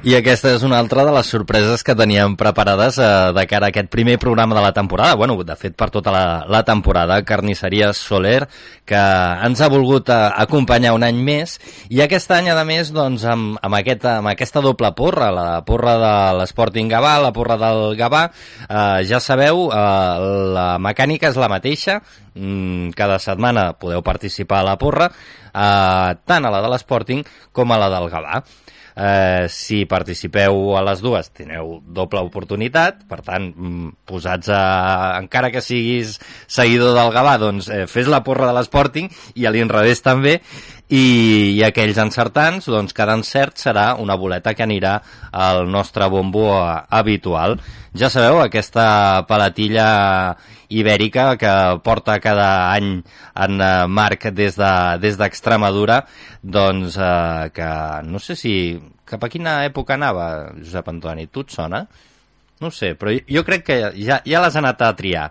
I 0.00 0.14
aquesta 0.16 0.54
és 0.54 0.62
una 0.64 0.78
altra 0.80 1.02
de 1.04 1.10
les 1.12 1.28
sorpreses 1.28 1.82
que 1.84 1.92
teníem 1.92 2.32
preparades 2.40 2.96
eh, 2.96 3.08
de 3.36 3.42
cara 3.44 3.68
a 3.68 3.68
aquest 3.68 3.90
primer 3.92 4.14
programa 4.16 4.54
de 4.56 4.62
la 4.64 4.72
temporada. 4.72 5.14
bueno, 5.14 5.36
de 5.44 5.56
fet, 5.60 5.74
per 5.76 5.90
tota 5.90 6.10
la, 6.10 6.46
la 6.48 6.62
temporada, 6.64 7.18
Carnisseria 7.22 7.92
Soler, 7.92 8.48
que 8.88 8.96
ens 9.44 9.60
ha 9.60 9.68
volgut 9.68 10.08
eh, 10.08 10.16
acompanyar 10.40 10.94
un 10.96 11.04
any 11.04 11.20
més, 11.20 11.58
i 11.90 12.00
aquest 12.00 12.32
any, 12.32 12.48
a 12.48 12.64
més, 12.64 12.94
doncs, 12.96 13.26
amb, 13.28 13.58
amb, 13.60 13.76
aquest, 13.76 14.06
amb 14.08 14.32
aquesta 14.32 14.62
doble 14.64 14.88
porra, 14.96 15.28
la 15.36 15.60
porra 15.68 15.98
de 16.00 16.14
l'Sporting 16.38 16.88
Gavà, 16.88 17.18
la 17.20 17.34
porra 17.36 17.60
del 17.60 17.92
Gavà, 18.00 18.24
eh, 18.70 19.04
ja 19.04 19.20
sabeu, 19.20 19.66
eh, 19.68 20.32
la 20.56 20.66
mecànica 20.80 21.28
és 21.28 21.36
la 21.36 21.52
mateixa, 21.52 22.00
mm, 22.32 22.96
cada 22.96 23.20
setmana 23.20 23.74
podeu 23.76 24.00
participar 24.00 24.64
a 24.64 24.70
la 24.72 24.78
porra, 24.80 25.12
eh, 25.12 26.10
tant 26.24 26.40
a 26.40 26.56
la 26.56 26.64
de 26.64 26.72
l'Sporting 26.72 27.22
com 27.52 27.68
a 27.70 27.82
la 27.84 27.92
del 27.92 28.08
Gavà. 28.08 28.40
Eh, 28.96 29.46
si 29.48 29.84
participeu 29.86 30.74
a 30.76 30.82
les 30.84 31.00
dues 31.04 31.30
teniu 31.30 31.78
doble 31.86 32.22
oportunitat, 32.26 33.04
per 33.08 33.20
tant, 33.26 33.50
mm, 33.54 33.94
posats 34.08 34.50
a... 34.50 34.62
encara 35.20 35.52
que 35.54 35.62
siguis 35.64 36.18
seguidor 36.50 36.96
del 36.98 37.14
Gavà, 37.14 37.36
doncs 37.40 37.70
eh, 37.70 37.86
fes 37.90 38.10
la 38.10 38.24
porra 38.26 38.50
de 38.50 38.56
l'Sporting 38.58 39.10
i 39.38 39.46
a 39.46 39.54
l'inrevés 39.54 40.02
també, 40.02 40.40
i, 40.90 41.04
i 41.56 41.62
aquells 41.62 42.00
encertants, 42.02 42.66
doncs 42.66 42.94
cada 42.96 43.14
encert 43.18 43.60
serà 43.62 43.92
una 44.02 44.16
boleta 44.18 44.54
que 44.58 44.66
anirà 44.66 44.98
al 45.30 45.68
nostre 45.70 46.08
bombo 46.10 46.50
habitual. 46.58 47.60
Ja 47.94 48.10
sabeu, 48.10 48.40
aquesta 48.42 49.22
palatilla 49.30 49.86
ibèrica 50.70 51.36
que 51.36 51.52
porta 51.84 52.18
cada 52.22 52.72
any 52.72 53.00
en 53.34 53.60
uh, 53.60 53.88
Marc 53.90 54.30
des 54.34 54.56
d'Extremadura, 54.56 56.00
de, 56.00 56.06
des 56.42 56.52
doncs 56.56 56.96
uh, 56.96 57.50
que 57.54 57.70
no 58.06 58.18
sé 58.18 58.36
si... 58.36 58.54
Cap 59.10 59.24
a 59.26 59.28
quina 59.28 59.64
època 59.66 59.96
anava, 59.96 60.52
Josep 60.62 60.86
Antoni? 60.92 61.26
Tu 61.26 61.42
et 61.42 61.50
sona? 61.50 61.80
No 62.62 62.70
sé, 62.70 62.92
però 62.94 63.10
jo, 63.10 63.24
jo 63.26 63.42
crec 63.42 63.64
que 63.66 63.78
ja, 63.98 64.20
ja 64.22 64.42
l'has 64.42 64.58
anat 64.60 64.84
a 64.86 64.92
triar. 64.94 65.30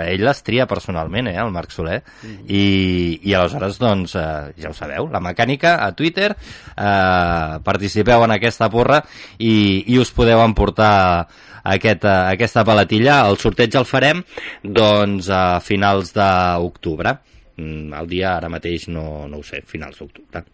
Ell 0.00 0.24
les 0.24 0.40
tria 0.40 0.64
personalment, 0.66 1.28
eh, 1.28 1.36
el 1.36 1.50
Marc 1.52 1.70
Soler, 1.70 2.02
mm 2.02 2.28
-hmm. 2.28 2.44
I, 2.48 3.20
i 3.22 3.34
aleshores, 3.34 3.78
doncs, 3.78 4.14
eh, 4.14 4.52
ja 4.56 4.70
ho 4.70 4.72
sabeu, 4.72 5.08
la 5.12 5.20
mecànica 5.20 5.84
a 5.84 5.92
Twitter, 5.92 6.34
eh, 6.76 7.58
participeu 7.62 8.24
en 8.24 8.30
aquesta 8.30 8.70
porra 8.70 9.04
i, 9.38 9.84
i 9.86 9.98
us 9.98 10.10
podeu 10.10 10.40
emportar 10.40 11.28
aquest, 11.62 12.06
uh, 12.06 12.30
aquesta 12.32 12.64
palatilla. 12.68 13.20
El 13.28 13.38
sorteig 13.42 13.76
el 13.78 13.88
farem 13.88 14.22
doncs, 14.62 15.28
a 15.32 15.60
finals 15.64 16.14
d'octubre. 16.16 17.16
Mm, 17.58 17.92
el 18.00 18.10
dia 18.10 18.36
ara 18.38 18.50
mateix 18.52 18.88
no, 18.88 19.28
no 19.28 19.42
ho 19.42 19.46
sé, 19.46 19.62
finals 19.68 20.00
d'octubre 20.00 20.44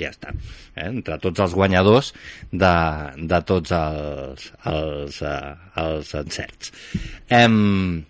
ja 0.00 0.10
està, 0.14 0.30
eh? 0.74 0.86
entre 0.86 1.18
tots 1.20 1.42
els 1.44 1.52
guanyadors 1.52 2.12
de, 2.52 2.72
de 3.32 3.40
tots 3.44 3.74
els, 3.76 4.46
els, 4.70 5.18
uh, 5.26 5.50
els 5.82 6.14
encerts. 6.22 6.72
Em, 7.40 7.58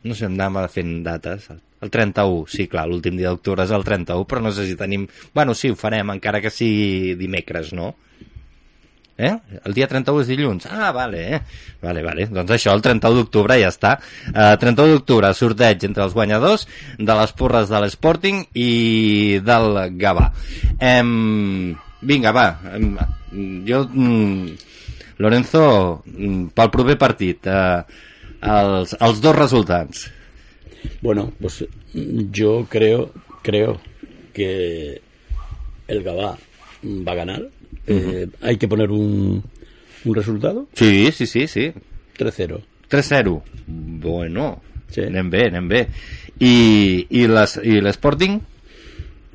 no 0.04 0.14
sé, 0.14 0.28
em 0.28 0.38
anava 0.38 0.68
fent 0.70 1.00
dates, 1.06 1.50
El 1.80 1.88
31, 1.88 2.44
sí, 2.52 2.66
clar, 2.68 2.82
l'últim 2.90 3.16
dia 3.16 3.30
d'octubre 3.32 3.64
és 3.64 3.70
el 3.72 3.84
31, 3.86 4.26
però 4.28 4.42
no 4.44 4.50
sé 4.52 4.66
si 4.68 4.74
tenim... 4.76 5.06
Bueno, 5.32 5.54
sí, 5.56 5.70
ho 5.72 5.78
farem, 5.80 6.10
encara 6.12 6.42
que 6.44 6.52
sigui 6.52 7.14
dimecres, 7.16 7.72
no? 7.72 7.94
Eh? 9.20 9.32
El 9.68 9.76
dia 9.76 9.88
31 9.90 10.22
és 10.22 10.30
dilluns. 10.30 10.66
Ah, 10.70 10.90
vale, 10.96 11.20
eh? 11.36 11.40
Vale, 11.82 12.02
vale. 12.06 12.26
Doncs 12.32 12.54
això, 12.56 12.72
el 12.72 12.80
31 12.84 13.18
d'octubre 13.20 13.58
ja 13.60 13.68
està. 13.68 13.96
Uh, 14.30 14.54
31 14.62 14.96
d'octubre, 14.96 15.32
sorteig 15.36 15.84
entre 15.88 16.06
els 16.06 16.16
guanyadors 16.16 16.66
de 16.96 17.18
les 17.20 17.34
porres 17.36 17.68
de 17.68 17.82
l'Sporting 17.84 18.42
i 18.56 18.70
del 19.44 19.82
Gavà. 20.00 20.30
Em... 20.78 21.12
Vinga, 22.00 22.32
va. 22.32 22.46
Em... 22.72 22.94
Jo... 23.68 23.84
Mm, 23.92 24.68
Lorenzo, 25.20 25.62
mm, 26.08 26.54
pel 26.56 26.70
proper 26.72 26.96
partit, 26.96 27.44
uh, 27.44 27.84
els, 28.40 28.96
els 28.96 29.20
dos 29.20 29.36
resultats. 29.36 30.06
Bueno, 31.02 31.30
pues 31.38 31.64
yo 31.92 32.66
creo, 32.70 33.10
creo 33.42 33.80
que 34.32 35.02
el 35.88 36.02
Gabá 36.02 36.38
va 36.82 37.12
a 37.12 37.14
ganar. 37.14 37.42
Eh, 37.86 38.26
hay 38.42 38.56
que 38.56 38.68
poner 38.68 38.90
un, 38.90 39.42
un 40.04 40.14
resultado. 40.14 40.68
Sí, 40.74 41.10
sí, 41.12 41.26
sí, 41.26 41.46
sí. 41.46 41.72
3-0. 42.18 42.60
3-0. 42.88 43.42
Bueno, 43.66 44.62
Sí. 44.88 45.02
anem 45.02 45.30
bé, 45.30 45.46
anem 45.46 45.68
bé. 45.68 45.86
I, 46.40 47.06
i 47.10 47.26
les- 47.28 47.60
i 47.62 47.80
l'Sporting? 47.80 48.40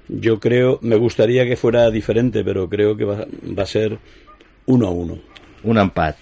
Yo 0.08 0.40
creo, 0.40 0.80
me 0.82 0.98
gustaría 0.98 1.46
que 1.46 1.56
fuera 1.56 1.90
diferente, 1.90 2.44
pero 2.44 2.68
creo 2.70 2.96
que 2.98 3.06
va, 3.06 3.26
va 3.58 3.64
a 3.64 3.66
ser 3.66 3.98
1-1. 4.68 5.20
Un 5.64 5.78
empat. 5.80 6.18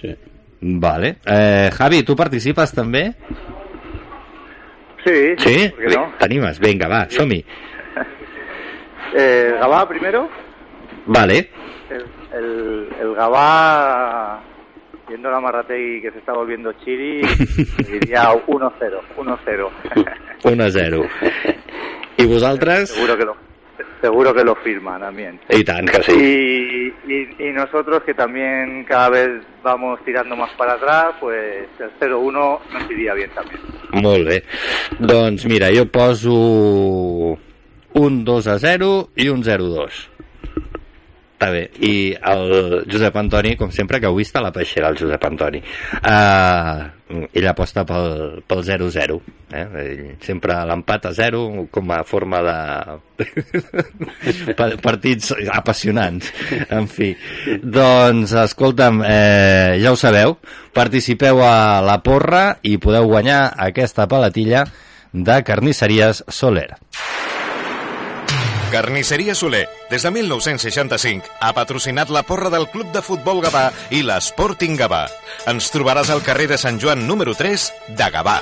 Sí. 0.00 0.14
Vale. 0.60 1.16
Eh, 1.26 1.70
Javi, 1.72 2.02
tu 2.02 2.16
participes 2.16 2.72
també? 2.72 3.12
Sí, 5.04 5.34
Sí? 5.38 5.68
¿por 5.68 5.78
qué 5.86 5.94
no? 5.96 6.12
T'animes? 6.18 6.58
Vinga, 6.58 6.88
va, 6.88 7.08
som-hi. 7.10 7.44
Eh, 9.16 9.52
Gabá 9.60 9.86
primero. 9.88 10.28
Vale. 11.06 11.50
El, 11.90 12.04
el, 12.36 12.88
el 13.00 13.14
Gabá, 13.14 14.42
viendo 15.08 15.30
la 15.30 15.40
Marrategui 15.40 16.02
que 16.02 16.10
se 16.10 16.18
está 16.18 16.32
volviendo 16.32 16.72
chiri, 16.84 17.22
diría 17.86 18.32
1-0, 18.32 18.72
1-0. 19.16 19.70
1-0. 20.42 21.08
I 22.18 22.24
vosaltres? 22.26 22.90
seguro 22.90 23.16
que 23.16 23.24
lo 23.24 23.36
seguro 24.00 24.34
que 24.34 24.44
lo 24.44 24.54
firma 24.56 24.98
también. 24.98 25.40
I 25.50 25.64
tant 25.64 25.90
que 25.90 26.02
sí. 26.02 26.12
Y, 26.12 27.12
y, 27.12 27.48
y 27.48 27.52
nosotros 27.52 28.02
que 28.04 28.14
también 28.14 28.84
cada 28.84 29.10
vez 29.10 29.42
vamos 29.62 30.00
tirando 30.04 30.36
más 30.36 30.50
para 30.52 30.74
atrás, 30.74 31.14
pues 31.20 31.66
el 31.78 31.90
0-1 31.98 32.32
nos 32.32 32.90
iría 32.90 33.14
bien 33.14 33.30
también. 33.34 33.60
Molt 33.92 34.26
bé. 34.26 34.42
Doncs 34.98 35.46
mira, 35.46 35.68
jo 35.74 35.86
poso 35.86 37.38
un 37.94 38.24
2 38.24 38.46
a 38.46 38.58
0 38.58 39.10
i 39.16 39.28
un 39.28 39.42
0-2. 39.42 40.08
Està 41.36 41.50
bé. 41.52 41.66
I 41.84 42.14
el 42.16 42.86
Josep 42.88 43.16
Antoni, 43.20 43.50
com 43.60 43.68
sempre, 43.68 43.98
que 44.00 44.08
avui 44.08 44.24
està 44.24 44.40
a 44.40 44.46
la 44.46 44.52
peixera, 44.56 44.88
el 44.88 44.96
Josep 44.96 45.24
Antoni. 45.28 45.58
Uh, 46.00 47.18
ell 47.36 47.48
aposta 47.50 47.84
pel, 47.84 48.38
pel 48.48 48.62
0-0. 48.64 49.18
Eh? 49.52 49.64
Ell 49.82 50.00
sempre 50.24 50.56
l'empat 50.64 51.10
a 51.10 51.12
0 51.12 51.66
com 51.70 51.92
a 51.92 52.00
forma 52.08 52.40
de 52.46 52.56
Pa- 54.56 54.70
partits 54.88 55.34
apassionants. 55.52 56.32
En 56.72 56.88
fi. 56.88 57.12
Doncs, 57.60 58.32
escolta'm, 58.46 59.04
eh, 59.04 59.76
ja 59.84 59.92
ho 59.92 60.00
sabeu, 60.00 60.38
participeu 60.72 61.44
a 61.44 61.82
la 61.84 62.00
porra 62.00 62.46
i 62.64 62.78
podeu 62.80 63.12
guanyar 63.12 63.50
aquesta 63.68 64.08
palatilla 64.08 64.64
de 65.12 65.42
carnisseries 65.44 66.24
Soler. 66.32 66.70
Carnisseria 68.76 69.34
Soler, 69.34 69.64
des 69.88 70.02
de 70.04 70.10
1965, 70.12 71.24
ha 71.40 71.54
patrocinat 71.56 72.10
la 72.12 72.20
porra 72.28 72.50
del 72.52 72.66
Club 72.68 72.90
de 72.92 73.00
Futbol 73.00 73.40
Gavà 73.40 73.70
i 73.88 74.02
l'Sporting 74.04 74.76
Gavà. 74.76 75.06
Ens 75.48 75.70
trobaràs 75.72 76.10
al 76.12 76.20
carrer 76.20 76.50
de 76.50 76.58
Sant 76.60 76.76
Joan 76.82 77.06
número 77.08 77.32
3 77.32 77.64
de 77.96 78.08
Gavà. 78.12 78.34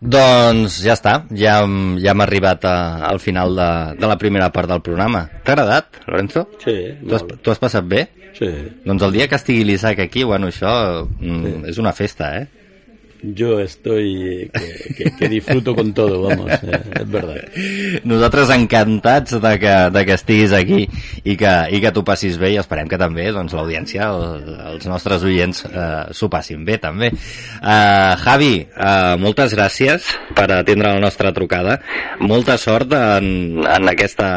Doncs 0.00 0.76
ja 0.84 0.92
està, 0.92 1.14
ja, 1.32 1.56
ja 2.04 2.12
hem 2.12 2.26
arribat 2.26 2.68
a, 2.68 2.76
al 3.08 3.20
final 3.24 3.56
de, 3.56 3.70
de 4.04 4.12
la 4.12 4.20
primera 4.20 4.52
part 4.52 4.68
del 4.68 4.84
programa. 4.84 5.24
T'ha 5.40 5.56
agradat, 5.56 6.02
Lorenzo? 6.04 6.46
Sí, 6.60 6.76
Tu 7.00 7.16
has, 7.16 7.24
molt. 7.24 7.40
tu 7.40 7.52
has 7.56 7.64
passat 7.64 7.88
bé? 7.88 8.06
Sí. 8.36 8.52
Doncs 8.84 9.08
el 9.08 9.16
dia 9.16 9.26
que 9.28 9.40
estigui 9.40 9.64
l'Isaac 9.68 10.04
aquí, 10.04 10.28
bueno, 10.28 10.52
això 10.52 10.70
mm, 11.16 11.64
és 11.72 11.80
una 11.80 11.96
festa, 11.96 12.34
eh? 12.42 12.48
Yo 13.22 13.60
estoy 13.60 14.50
que, 14.52 14.94
que- 14.96 15.10
que 15.18 15.28
disfruto 15.28 15.74
con 15.74 15.92
todo, 15.92 16.22
vamos, 16.22 16.50
eh, 16.62 16.80
es 17.00 17.10
verdad. 17.10 17.36
Nosaltres 18.04 18.48
encantats 18.54 19.40
de 19.40 19.58
que, 19.58 19.74
de 19.92 20.04
que 20.06 20.14
estiguis 20.16 20.52
aquí 20.56 20.86
i 21.24 21.34
que, 21.36 21.52
i 21.76 21.80
que 21.82 21.90
t'ho 21.92 22.04
passis 22.06 22.38
bé 22.40 22.54
i 22.54 22.58
esperem 22.60 22.88
que 22.88 22.96
també 23.00 23.26
doncs, 23.34 23.52
l'audiència, 23.52 24.08
el, 24.08 24.54
els 24.72 24.86
nostres 24.88 25.24
oients 25.28 25.64
eh, 25.68 26.06
s'ho 26.16 26.30
passin 26.32 26.64
bé 26.64 26.78
també. 26.80 27.10
Uh, 27.60 28.16
Javi, 28.24 28.52
uh, 28.72 29.18
moltes 29.20 29.52
gràcies 29.58 30.06
per 30.36 30.46
atendre 30.56 30.94
la 30.94 31.02
nostra 31.02 31.34
trucada. 31.36 31.76
Molta 32.24 32.56
sort 32.56 32.94
en, 32.96 33.60
en, 33.66 33.88
aquesta, 33.92 34.30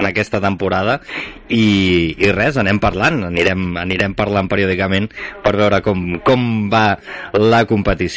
en 0.00 0.08
aquesta 0.08 0.40
temporada 0.40 1.00
i, 1.52 2.14
i 2.16 2.32
res, 2.32 2.56
anem 2.56 2.80
parlant, 2.80 3.20
anirem, 3.28 3.74
anirem 3.84 4.14
parlant 4.16 4.48
periòdicament 4.48 5.10
per 5.44 5.56
veure 5.60 5.82
com, 5.84 6.06
com 6.24 6.48
va 6.72 6.86
la 7.36 7.64
competició. 7.68 8.13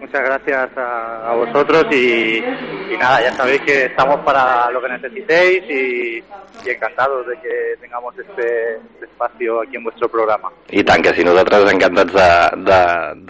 Muchas 0.00 0.20
gracias 0.24 0.70
a, 0.76 1.30
a 1.30 1.34
vosotros 1.34 1.86
y, 1.92 2.38
y 2.38 2.96
nada, 2.98 3.22
ya 3.22 3.32
sabéis 3.34 3.60
que 3.62 3.84
estamos 3.84 4.18
para 4.24 4.70
lo 4.70 4.82
que 4.82 4.88
necesitéis 4.88 5.62
y, 5.68 6.18
y 6.66 6.70
encantados 6.70 7.26
de 7.26 7.34
que 7.40 7.76
tengamos 7.80 8.12
este, 8.18 8.76
este 8.76 9.04
espacio 9.04 9.62
aquí 9.62 9.76
en 9.76 9.84
vuestro 9.84 10.08
programa. 10.08 10.50
I 10.70 10.82
tant 10.82 11.04
que 11.04 11.14
sí, 11.14 11.22
nosaltres 11.22 11.72
encantats 11.72 12.12
de, 12.12 12.28
de, 12.64 12.80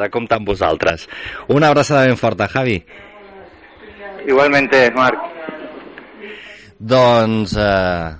de 0.01 0.11
comptar 0.11 0.39
amb 0.41 0.49
vosaltres. 0.49 1.09
Una 1.49 1.69
abraçada 1.69 2.07
ben 2.07 2.17
forta, 2.17 2.49
Javi. 2.49 2.79
Igualmente, 4.27 4.91
Marc. 4.97 5.21
Doncs 6.79 7.53
eh, 7.59 8.11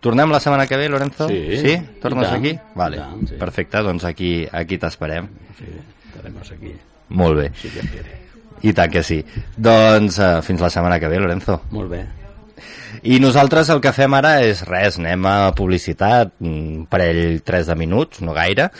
tornem 0.00 0.30
la 0.30 0.40
setmana 0.40 0.66
que 0.66 0.76
ve, 0.76 0.88
Lorenzo? 0.88 1.26
Sí. 1.28 1.56
Sí? 1.56 1.76
Tornes 2.00 2.30
tant, 2.30 2.38
aquí? 2.38 2.58
Vale, 2.74 3.02
tant, 3.02 3.26
sí. 3.28 3.36
perfecte, 3.40 3.82
doncs 3.82 4.04
aquí, 4.04 4.46
aquí 4.52 4.78
t'esperem. 4.78 5.26
Sí, 5.58 5.72
estaremos 6.18 6.50
aquí, 6.52 6.74
Molt 7.08 7.38
bé, 7.38 7.48
si 7.56 7.70
Dios 7.72 7.86
quiere. 7.88 8.18
i 8.66 8.72
tant 8.74 8.90
que 8.92 9.02
sí. 9.06 9.22
Doncs 9.56 10.18
eh, 10.18 10.30
fins 10.42 10.60
la 10.60 10.68
setmana 10.70 10.98
que 11.00 11.08
ve, 11.08 11.18
Lorenzo. 11.22 11.60
Molt 11.70 11.90
bé. 11.94 12.04
I 13.06 13.20
nosaltres 13.22 13.68
el 13.70 13.78
que 13.84 13.92
fem 13.94 14.14
ara 14.18 14.40
és 14.42 14.64
res, 14.66 14.96
anem 14.98 15.24
a 15.30 15.52
publicitat, 15.54 16.32
un 16.42 16.86
parell, 16.90 17.38
tres 17.46 17.68
de 17.70 17.76
minuts, 17.78 18.18
no 18.26 18.34
gaire, 18.34 18.70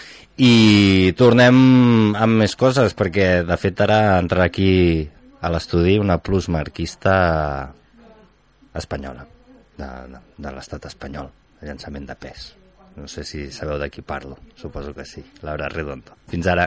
i 0.42 1.12
tornem 1.18 1.56
amb 2.18 2.40
més 2.42 2.56
coses, 2.58 2.94
perquè 2.98 3.44
de 3.46 3.56
fet 3.60 3.80
ara 3.86 4.18
entrarà 4.18 4.48
aquí 4.50 5.06
a 5.40 5.50
l'estudi 5.54 5.98
una 6.02 6.18
plusmarquista 6.18 7.14
espanyola, 8.74 9.26
de, 9.78 9.88
de, 10.14 10.22
de 10.36 10.52
l'estat 10.56 10.88
espanyol, 10.90 11.30
de 11.60 11.70
llançament 11.70 12.08
de 12.08 12.16
pes. 12.18 12.52
No 12.98 13.06
sé 13.06 13.22
si 13.22 13.44
sabeu 13.54 13.78
de 13.78 13.86
qui 13.94 14.02
parlo, 14.02 14.40
suposo 14.58 14.90
que 14.94 15.04
sí, 15.06 15.22
Laura 15.46 15.68
Redondo. 15.70 16.16
Fins 16.32 16.46
ara. 16.50 16.66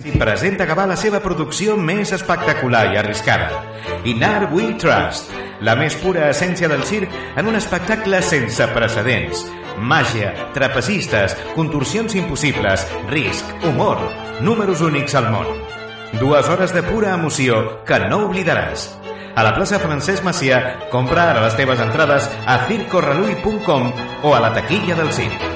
I 0.00 0.14
presenta 0.16 0.64
Gavà 0.64 0.86
la 0.88 0.96
seva 0.96 1.20
producció 1.20 1.76
més 1.76 2.12
espectacular 2.16 2.86
i 2.92 2.96
arriscada. 2.96 3.60
Inar 4.08 4.48
We 4.52 4.74
Trust, 4.80 5.28
la 5.60 5.74
més 5.76 5.96
pura 6.00 6.30
essència 6.32 6.70
del 6.72 6.84
circ 6.88 7.12
en 7.36 7.50
un 7.50 7.58
espectacle 7.58 8.22
sense 8.24 8.68
precedents. 8.72 9.44
Màgia, 9.80 10.32
trapecistes, 10.56 11.36
contorsions 11.54 12.16
impossibles, 12.16 12.86
risc, 13.12 13.52
humor, 13.68 14.00
números 14.40 14.80
únics 14.80 15.14
al 15.20 15.30
món. 15.32 15.52
Dues 16.18 16.48
hores 16.48 16.74
de 16.74 16.82
pura 16.82 17.14
emoció 17.14 17.84
que 17.86 18.00
no 18.08 18.24
oblidaràs. 18.26 18.88
A 19.36 19.44
la 19.46 19.54
plaça 19.54 19.78
Francesc 19.78 20.24
Macià, 20.26 20.60
compra 20.90 21.30
ara 21.30 21.44
les 21.44 21.56
teves 21.60 21.80
entrades 21.80 22.26
a 22.46 22.58
circorreluy.com 22.66 23.92
o 24.24 24.34
a 24.34 24.42
la 24.42 24.52
taquilla 24.56 24.98
del 24.98 25.12
circ. 25.14 25.50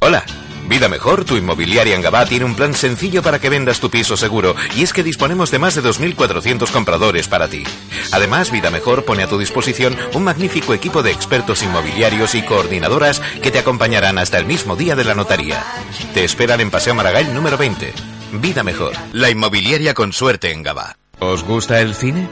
Hola. 0.00 0.22
Vida 0.68 0.90
Mejor, 0.90 1.24
tu 1.24 1.36
inmobiliaria 1.36 1.96
en 1.96 2.02
Gabá, 2.02 2.26
tiene 2.26 2.44
un 2.44 2.54
plan 2.54 2.74
sencillo 2.74 3.22
para 3.22 3.38
que 3.38 3.48
vendas 3.48 3.80
tu 3.80 3.88
piso 3.88 4.18
seguro 4.18 4.54
y 4.76 4.82
es 4.82 4.92
que 4.92 5.02
disponemos 5.02 5.50
de 5.50 5.58
más 5.58 5.74
de 5.74 5.82
2.400 5.82 6.70
compradores 6.70 7.26
para 7.26 7.48
ti. 7.48 7.64
Además, 8.12 8.50
Vida 8.50 8.70
Mejor 8.70 9.06
pone 9.06 9.22
a 9.22 9.28
tu 9.28 9.38
disposición 9.38 9.96
un 10.12 10.24
magnífico 10.24 10.74
equipo 10.74 11.02
de 11.02 11.10
expertos 11.10 11.62
inmobiliarios 11.62 12.34
y 12.34 12.42
coordinadoras 12.42 13.22
que 13.42 13.50
te 13.50 13.58
acompañarán 13.58 14.18
hasta 14.18 14.36
el 14.36 14.44
mismo 14.44 14.76
día 14.76 14.94
de 14.94 15.04
la 15.04 15.14
notaría. 15.14 15.64
Te 16.12 16.24
esperan 16.24 16.60
en 16.60 16.70
Paseo 16.70 16.94
Maragall 16.94 17.32
número 17.32 17.56
20. 17.56 17.94
Vida 18.34 18.62
Mejor, 18.62 18.92
la 19.14 19.30
inmobiliaria 19.30 19.94
con 19.94 20.12
suerte 20.12 20.52
en 20.52 20.62
Gabá. 20.62 20.98
¿Os 21.18 21.44
gusta 21.44 21.80
el 21.80 21.94
cine? 21.94 22.28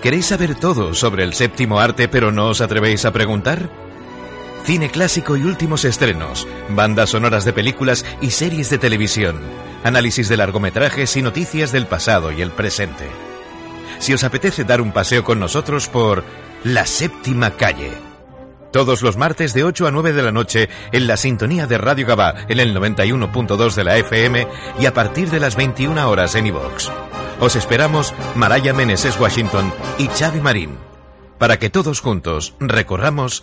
¿Queréis 0.00 0.26
saber 0.26 0.54
todo 0.54 0.94
sobre 0.94 1.24
el 1.24 1.34
séptimo 1.34 1.80
arte 1.80 2.06
pero 2.06 2.30
no 2.30 2.46
os 2.46 2.60
atrevéis 2.60 3.04
a 3.04 3.12
preguntar? 3.12 3.68
Cine 4.64 4.90
clásico 4.90 5.36
y 5.36 5.42
últimos 5.42 5.84
estrenos, 5.84 6.46
bandas 6.70 7.10
sonoras 7.10 7.44
de 7.44 7.52
películas 7.52 8.04
y 8.20 8.30
series 8.30 8.70
de 8.70 8.78
televisión, 8.78 9.40
análisis 9.84 10.28
de 10.28 10.36
largometrajes 10.36 11.16
y 11.16 11.22
noticias 11.22 11.72
del 11.72 11.86
pasado 11.86 12.32
y 12.32 12.42
el 12.42 12.50
presente. 12.50 13.06
Si 13.98 14.12
os 14.12 14.24
apetece 14.24 14.64
dar 14.64 14.80
un 14.80 14.92
paseo 14.92 15.24
con 15.24 15.38
nosotros 15.40 15.88
por 15.88 16.24
La 16.64 16.86
Séptima 16.86 17.52
Calle. 17.52 17.92
Todos 18.72 19.02
los 19.02 19.16
martes 19.16 19.52
de 19.52 19.64
8 19.64 19.86
a 19.86 19.90
9 19.90 20.12
de 20.12 20.22
la 20.22 20.32
noche 20.32 20.68
en 20.92 21.06
la 21.06 21.16
sintonía 21.16 21.66
de 21.66 21.76
Radio 21.76 22.06
Gabá 22.06 22.34
en 22.48 22.58
el 22.58 22.74
91.2 22.74 23.74
de 23.74 23.84
la 23.84 23.98
FM 23.98 24.48
y 24.80 24.86
a 24.86 24.94
partir 24.94 25.28
de 25.30 25.40
las 25.40 25.56
21 25.56 26.08
horas 26.08 26.34
en 26.36 26.46
iVox. 26.46 26.90
Os 27.38 27.54
esperamos 27.54 28.14
Maraya 28.34 28.72
Meneses 28.72 29.18
Washington 29.20 29.72
y 29.98 30.06
Xavi 30.06 30.40
Marín 30.40 30.78
para 31.42 31.58
que 31.58 31.70
todos 31.70 32.00
juntos 32.00 32.54
recorramos 32.60 33.42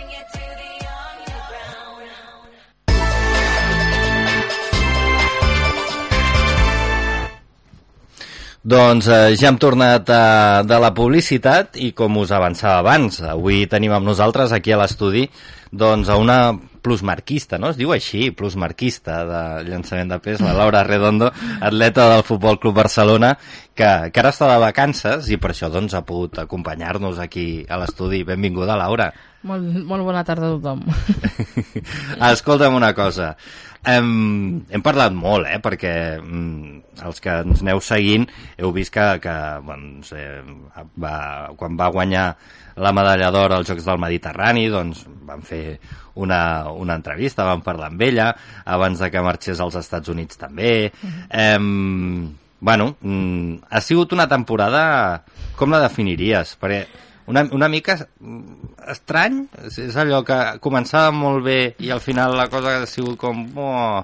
Doncs 8.61 9.07
eh, 9.09 9.33
ja 9.41 9.49
hem 9.49 9.57
tornat 9.57 10.09
eh, 10.13 10.61
de 10.69 10.77
la 10.77 10.91
publicitat 10.93 11.79
i 11.81 11.91
com 11.97 12.19
us 12.21 12.29
avançava 12.29 12.77
abans, 12.83 13.17
avui 13.25 13.63
tenim 13.65 13.95
amb 13.95 14.05
nosaltres 14.05 14.53
aquí 14.53 14.69
a 14.69 14.77
l'estudi 14.77 15.23
doncs 15.71 16.11
a 16.11 16.17
una 16.21 16.53
plusmarquista, 16.81 17.57
no? 17.57 17.71
Es 17.71 17.79
diu 17.79 17.93
així, 17.93 18.29
plusmarquista 18.37 19.17
de 19.25 19.41
llançament 19.65 20.13
de 20.13 20.19
pes, 20.21 20.43
la 20.45 20.53
Laura 20.57 20.83
Redondo, 20.85 21.31
atleta 21.61 22.07
del 22.11 22.23
Futbol 22.27 22.59
Club 22.61 22.77
Barcelona, 22.83 23.33
que, 23.73 23.89
que 24.13 24.21
ara 24.21 24.33
està 24.33 24.49
de 24.51 24.59
vacances 24.61 25.29
i 25.33 25.39
per 25.41 25.53
això 25.53 25.69
doncs 25.73 25.97
ha 25.97 26.03
pogut 26.05 26.41
acompanyar-nos 26.43 27.21
aquí 27.23 27.63
a 27.69 27.81
l'estudi. 27.81 28.21
Benvinguda, 28.27 28.77
Laura. 28.77 29.11
Molt, 29.47 29.81
molt 29.89 30.05
bona 30.05 30.25
tarda 30.25 30.51
a 30.51 30.57
tothom. 30.57 30.83
Escolta'm 32.33 32.77
una 32.77 32.91
cosa, 32.97 33.31
hem, 33.87 34.09
hem 34.69 34.83
parlat 34.85 35.13
molt, 35.15 35.47
eh, 35.49 35.59
perquè 35.63 35.93
mm, 36.21 36.81
els 37.07 37.21
que 37.23 37.37
ens 37.45 37.63
aneu 37.63 37.81
seguint 37.83 38.27
heu 38.57 38.73
vist 38.75 38.93
que, 38.93 39.05
que 39.23 39.35
doncs, 39.65 40.11
eh, 40.17 40.41
va, 41.01 41.15
quan 41.57 41.77
va 41.79 41.89
guanyar 41.93 42.25
la 42.81 42.93
medalla 42.95 43.31
d'or 43.33 43.57
als 43.57 43.69
Jocs 43.69 43.87
del 43.87 43.99
Mediterrani, 44.01 44.67
doncs 44.71 45.03
vam 45.27 45.41
fer 45.45 45.79
una, 46.21 46.71
una 46.71 46.95
entrevista, 46.99 47.47
vam 47.47 47.63
parlar 47.65 47.91
amb 47.91 48.05
ella, 48.05 48.31
abans 48.65 49.01
de 49.01 49.09
que 49.11 49.25
marxés 49.25 49.59
als 49.59 49.77
Estats 49.79 50.11
Units 50.11 50.39
també. 50.39 50.91
Eh, 51.29 51.57
bueno, 52.61 52.95
mm, 53.01 53.67
ha 53.69 53.81
sigut 53.81 54.13
una 54.13 54.29
temporada... 54.29 54.83
Com 55.61 55.69
la 55.69 55.81
definiries? 55.83 56.55
Perquè 56.57 56.79
una, 57.27 57.43
una 57.53 57.69
mica 57.69 57.97
estrany, 58.91 59.43
és 59.69 59.97
allò 59.99 60.21
que 60.25 60.39
començava 60.63 61.11
molt 61.15 61.43
bé 61.45 61.59
i 61.83 61.91
al 61.93 62.01
final 62.01 62.35
la 62.37 62.47
cosa 62.49 62.79
ha 62.79 62.89
sigut 62.89 63.19
com... 63.21 63.45
Oh. 63.55 64.03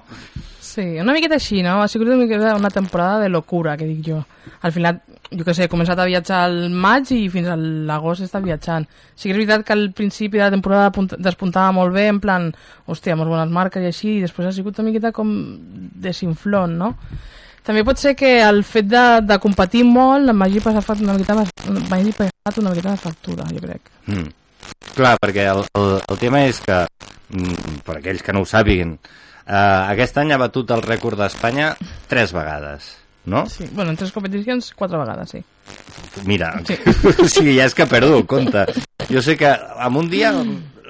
Sí, 0.68 0.84
una 1.00 1.14
miqueta 1.16 1.38
així, 1.38 1.62
no? 1.64 1.78
Ha 1.82 1.88
sigut 1.88 2.10
una 2.10 2.18
miqueta 2.20 2.54
una 2.56 2.70
temporada 2.70 3.22
de 3.22 3.30
locura, 3.32 3.76
que 3.80 3.86
dic 3.88 4.02
jo. 4.04 4.18
Al 4.60 4.72
final, 4.72 5.00
jo 5.30 5.44
que 5.46 5.54
sé, 5.56 5.64
he 5.64 5.72
començat 5.72 5.98
a 5.98 6.06
viatjar 6.08 6.42
al 6.44 6.58
maig 6.70 7.10
i 7.16 7.22
fins 7.32 7.48
a 7.48 7.56
l'agost 7.58 8.22
he 8.22 8.28
estat 8.28 8.44
viatjant. 8.44 8.84
Sí 9.14 9.28
que 9.28 9.34
és 9.34 9.38
veritat 9.40 9.64
que 9.66 9.74
al 9.74 9.88
principi 9.96 10.36
de 10.36 10.44
la 10.44 10.52
temporada 10.54 10.92
despuntava 11.16 11.72
molt 11.72 11.96
bé, 11.96 12.06
en 12.12 12.20
plan, 12.20 12.50
hòstia, 12.86 13.16
molt 13.16 13.32
bones 13.32 13.54
marques 13.54 13.82
i 13.82 13.90
així, 13.90 14.12
i 14.18 14.26
després 14.26 14.50
ha 14.50 14.54
sigut 14.54 14.78
una 14.78 14.90
miqueta 14.90 15.14
com 15.16 15.32
desinflont, 16.08 16.76
no? 16.84 16.92
També 17.66 17.84
pot 17.84 18.00
ser 18.00 18.14
que 18.16 18.38
el 18.44 18.62
fet 18.64 18.88
de, 18.88 19.04
de 19.28 19.38
competir 19.42 19.84
molt 19.86 20.32
m'hagi 20.32 20.62
passat 20.64 21.02
una 21.04 21.16
miqueta, 21.16 21.36
m'hagi 21.90 22.14
passat 22.16 22.60
una 22.62 22.72
miqueta 22.72 22.94
de 22.94 23.02
factura, 23.02 23.48
jo 23.52 23.64
crec. 23.64 23.90
Mm. 24.06 24.28
Clar, 24.94 25.16
perquè 25.22 25.48
el, 25.52 25.64
el, 25.78 25.90
el 26.00 26.20
tema 26.20 26.44
és 26.48 26.60
que, 26.64 26.78
mm, 27.34 27.82
per 27.86 27.98
aquells 27.98 28.24
que 28.24 28.34
no 28.34 28.42
ho 28.44 28.48
sàpiguen, 28.48 28.96
eh, 29.44 29.82
aquest 29.94 30.18
any 30.22 30.32
ha 30.32 30.40
batut 30.40 30.72
el 30.74 30.84
rècord 30.84 31.20
d'Espanya 31.20 31.74
tres 32.08 32.32
vegades, 32.36 32.90
no? 33.28 33.44
Sí, 33.52 33.68
bueno, 33.72 33.92
en 33.92 34.00
tres 34.00 34.12
competicions, 34.12 34.72
quatre 34.74 35.00
vegades, 35.00 35.36
sí. 35.36 35.44
Mira, 36.24 36.54
sí. 36.66 36.76
o 37.24 37.28
sigui, 37.28 37.58
ja 37.58 37.68
és 37.68 37.76
que 37.76 37.86
perdo, 37.86 38.22
compte. 38.26 38.64
Jo 39.08 39.22
sé 39.24 39.36
que 39.40 39.52
en 39.52 39.96
un 39.96 40.08
dia 40.10 40.32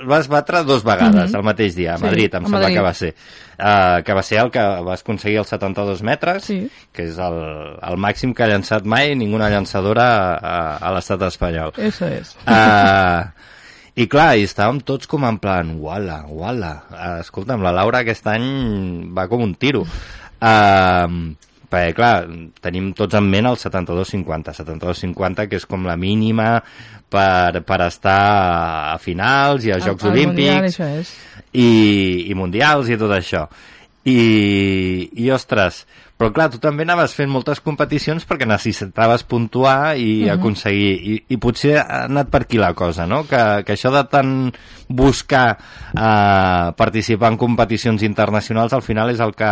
vas 0.07 0.28
batre 0.28 0.62
dos 0.64 0.84
vegades, 0.84 1.30
mm 1.30 1.34
-hmm. 1.34 1.38
el 1.38 1.42
mateix 1.42 1.74
dia, 1.74 1.94
a 1.94 1.99
Madrid, 1.99 2.30
sí, 2.30 2.36
em 2.36 2.42
sembla 2.44 2.61
Madrid. 2.61 2.76
que 2.76 2.82
va 2.82 2.94
ser 2.94 3.14
uh, 3.59 4.03
que 4.05 4.14
va 4.14 4.22
ser 4.22 4.38
el 4.38 4.51
que 4.51 4.61
va 4.61 4.94
aconseguir 4.94 5.38
els 5.38 5.49
72 5.49 6.03
metres, 6.03 6.44
sí. 6.44 6.70
que 6.92 7.09
és 7.09 7.18
el, 7.18 7.38
el 7.82 7.96
màxim 7.96 8.34
que 8.34 8.44
ha 8.44 8.51
llançat 8.51 8.84
mai 8.84 9.14
ninguna 9.14 9.51
llançadora 9.51 10.38
a, 10.38 10.76
a 10.76 10.92
l'estat 10.94 11.22
espanyol. 11.22 11.72
Eso 11.76 12.07
es. 12.07 12.36
Uh, 12.46 13.26
i 13.99 14.07
clar, 14.07 14.36
i 14.38 14.46
estàvem 14.46 14.80
tots 14.86 15.07
com 15.11 15.24
en 15.24 15.40
plan, 15.42 15.74
uala, 15.80 16.22
uala. 16.28 16.72
Uh, 16.90 17.20
escolta'm, 17.20 17.62
la 17.62 17.72
Laura 17.72 18.05
aquest 18.05 18.26
any 18.30 19.11
va 19.14 19.26
com 19.28 19.42
un 19.42 19.55
tiro. 19.55 19.82
Uh, 20.38 21.34
perquè 21.69 21.95
clar, 21.97 22.12
tenim 22.64 22.93
tots 22.97 23.19
en 23.19 23.29
ment 23.29 23.51
el 23.51 23.59
72-50 23.61 24.55
72-50 24.57 25.49
que 25.51 25.61
és 25.61 25.66
com 25.69 25.85
la 25.89 25.99
mínima 26.01 26.62
per, 27.09 27.62
per 27.64 27.81
estar 27.87 28.21
a 28.95 28.99
finals 29.03 29.69
i 29.69 29.73
a 29.73 29.81
Jocs 29.81 30.05
el, 30.05 30.11
el 30.11 30.16
Olímpics 30.16 30.79
mundial, 30.81 31.11
i, 31.53 31.71
i 32.29 32.37
mundials 32.39 32.89
i 32.93 33.01
tot 33.01 33.12
això. 33.16 33.47
I, 34.09 34.21
i 35.21 35.27
ostres, 35.35 35.83
però 36.19 36.33
clar, 36.35 36.49
tu 36.51 36.59
també 36.59 36.83
anaves 36.83 37.12
fent 37.14 37.31
moltes 37.31 37.61
competicions 37.62 38.25
perquè 38.27 38.47
necessitaves 38.49 39.23
puntuar 39.29 39.95
i 39.97 40.01
uh 40.01 40.09
mhm. 40.09 40.25
-huh. 40.25 40.35
aconseguir, 40.35 40.93
i, 41.12 41.23
i 41.29 41.37
potser 41.37 41.77
ha 41.79 42.05
anat 42.05 42.29
per 42.31 42.43
aquí 42.43 42.59
la 42.59 42.75
cosa, 42.75 43.07
no? 43.07 43.23
Que, 43.25 43.62
que 43.64 43.75
això 43.75 43.93
de 43.93 44.05
tant 44.05 44.53
buscar 44.89 45.59
eh, 45.95 46.73
participar 46.77 47.31
en 47.31 47.37
competicions 47.37 48.03
internacionals 48.03 48.73
al 48.73 48.83
final 48.83 49.11
és 49.11 49.21
el 49.21 49.35
que 49.35 49.45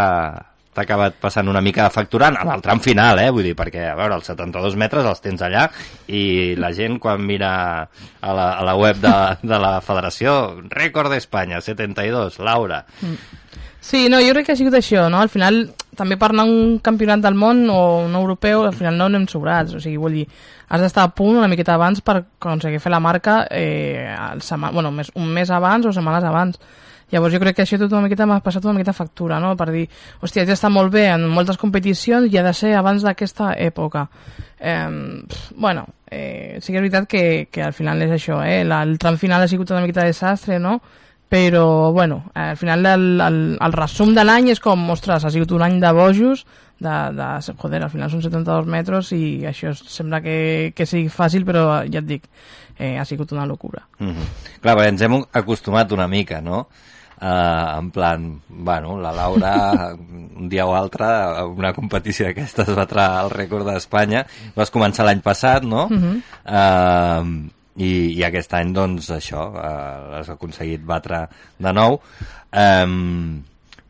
t'ha 0.76 0.84
acabat 0.84 1.16
passant 1.20 1.48
una 1.48 1.62
mica 1.64 1.88
facturant 1.92 2.36
en 2.36 2.50
el 2.52 2.60
tram 2.64 2.82
final, 2.84 3.22
eh? 3.22 3.30
Vull 3.32 3.48
dir, 3.48 3.54
perquè, 3.56 3.86
a 3.88 3.96
veure, 3.96 4.18
els 4.20 4.28
72 4.28 4.76
metres 4.76 5.08
els 5.08 5.24
tens 5.24 5.40
allà 5.46 5.64
i 6.12 6.52
la 6.60 6.72
gent 6.76 7.00
quan 7.00 7.24
mira 7.24 7.50
a 7.80 8.36
la, 8.36 8.50
a 8.60 8.66
la 8.66 8.76
web 8.76 9.00
de, 9.00 9.16
de 9.40 9.62
la 9.62 9.78
federació, 9.80 10.36
rècord 10.68 11.14
d'Espanya, 11.14 11.62
72, 11.64 12.38
Laura. 12.44 12.84
Mm. 13.00 13.42
Sí, 13.86 14.08
no, 14.10 14.18
jo 14.20 14.32
crec 14.34 14.48
que 14.48 14.54
ha 14.56 14.58
sigut 14.58 14.74
això, 14.74 15.06
no? 15.12 15.20
Al 15.22 15.30
final, 15.30 15.60
també 15.96 16.16
per 16.20 16.32
anar 16.32 16.44
un 16.50 16.78
campionat 16.84 17.22
del 17.22 17.36
món 17.38 17.68
o 17.70 17.80
un 18.04 18.16
europeu, 18.18 18.64
al 18.66 18.74
final 18.74 18.98
no 18.98 19.06
anem 19.08 19.28
sobrats, 19.30 19.76
o 19.78 19.82
sigui, 19.82 20.00
vull 20.02 20.16
dir, 20.18 20.24
has 20.68 20.82
d'estar 20.82 21.06
a 21.06 21.12
punt 21.14 21.38
una 21.38 21.48
miqueta 21.48 21.76
abans 21.76 22.02
per 22.02 22.16
aconseguir 22.18 22.82
fer 22.82 22.90
la 22.92 23.00
marca 23.00 23.44
eh, 23.50 24.10
el 24.10 24.42
bueno, 24.72 24.90
més, 24.90 25.12
un 25.14 25.30
mes 25.32 25.52
abans 25.54 25.86
o 25.86 25.94
setmanes 25.94 26.26
abans 26.26 26.58
Llavors 27.12 27.34
jo 27.34 27.40
crec 27.42 27.56
que 27.56 27.62
això 27.66 27.78
tot 27.78 27.92
una 27.94 28.02
miqueta 28.08 28.26
m'ha 28.26 28.40
passat 28.42 28.64
una 28.66 28.74
miqueta 28.74 28.94
factura, 28.96 29.38
no? 29.42 29.54
Per 29.58 29.68
dir, 29.70 29.84
hòstia, 30.20 30.46
ja 30.48 30.56
està 30.56 30.70
molt 30.72 30.90
bé 30.94 31.06
en 31.12 31.28
moltes 31.30 31.58
competicions 31.60 32.32
i 32.32 32.38
ha 32.38 32.44
de 32.46 32.54
ser 32.56 32.74
abans 32.74 33.06
d'aquesta 33.06 33.52
època. 33.62 34.08
Eh, 34.58 35.22
bueno, 35.54 35.86
eh, 36.10 36.58
sí 36.60 36.72
que 36.72 36.80
és 36.80 36.82
veritat 36.82 37.08
que, 37.08 37.24
que 37.52 37.62
al 37.62 37.74
final 37.76 38.02
és 38.02 38.16
això, 38.18 38.40
eh? 38.42 38.64
La, 38.64 38.82
el 38.82 38.98
tram 38.98 39.18
final 39.22 39.42
ha 39.42 39.50
sigut 39.50 39.70
una 39.70 39.84
miqueta 39.84 40.02
de 40.02 40.14
desastre, 40.14 40.58
no? 40.58 40.80
Però, 41.28 41.90
bueno, 41.92 42.30
al 42.34 42.56
final 42.56 42.86
el, 42.86 43.20
el, 43.20 43.38
el 43.58 43.72
resum 43.74 44.12
de 44.14 44.22
l'any 44.22 44.52
és 44.52 44.60
com, 44.62 44.84
ostres, 44.94 45.24
ha 45.26 45.32
sigut 45.34 45.50
un 45.56 45.64
any 45.66 45.80
de 45.82 45.90
bojos, 45.92 46.44
de, 46.78 46.94
de, 47.16 47.28
joder, 47.58 47.82
al 47.82 47.90
final 47.90 48.12
són 48.12 48.22
72 48.22 48.68
metres 48.70 49.10
i 49.16 49.22
això 49.48 49.72
sembla 49.74 50.20
que, 50.22 50.36
que 50.76 50.86
sigui 50.86 51.10
fàcil, 51.10 51.46
però 51.48 51.82
ja 51.88 52.02
et 52.02 52.06
dic, 52.06 52.28
eh, 52.78 52.94
ha 53.00 53.04
sigut 53.08 53.32
una 53.34 53.46
locura. 53.46 53.82
Mm 53.98 54.12
-hmm. 54.12 54.60
Clar, 54.60 54.78
ens 54.86 55.02
hem 55.02 55.24
acostumat 55.32 55.92
una 55.92 56.06
mica, 56.06 56.40
no?, 56.40 56.68
Uh, 57.16 57.78
en 57.78 57.90
plan, 57.92 58.42
bueno, 58.46 59.00
la 59.00 59.10
Laura 59.10 59.94
un 60.36 60.50
dia 60.50 60.66
o 60.66 60.74
altre 60.76 61.06
una 61.48 61.72
competició 61.72 62.26
d'aquestes 62.26 62.68
batre 62.76 63.06
el 63.22 63.30
rècord 63.32 63.64
d'Espanya 63.64 64.26
vas 64.52 64.68
començar 64.68 65.06
l'any 65.06 65.22
passat 65.24 65.64
no? 65.64 65.86
Uh 65.88 65.96
-huh. 65.96 66.20
uh, 66.44 67.48
i, 67.76 67.90
i 68.16 68.22
aquest 68.26 68.54
any 68.58 68.72
doncs 68.76 69.10
això 69.14 69.48
uh, 69.52 69.66
l'has 70.12 70.30
aconseguit 70.32 70.84
batre 70.86 71.26
de 71.58 71.72
nou 71.76 71.98
um, 72.00 73.42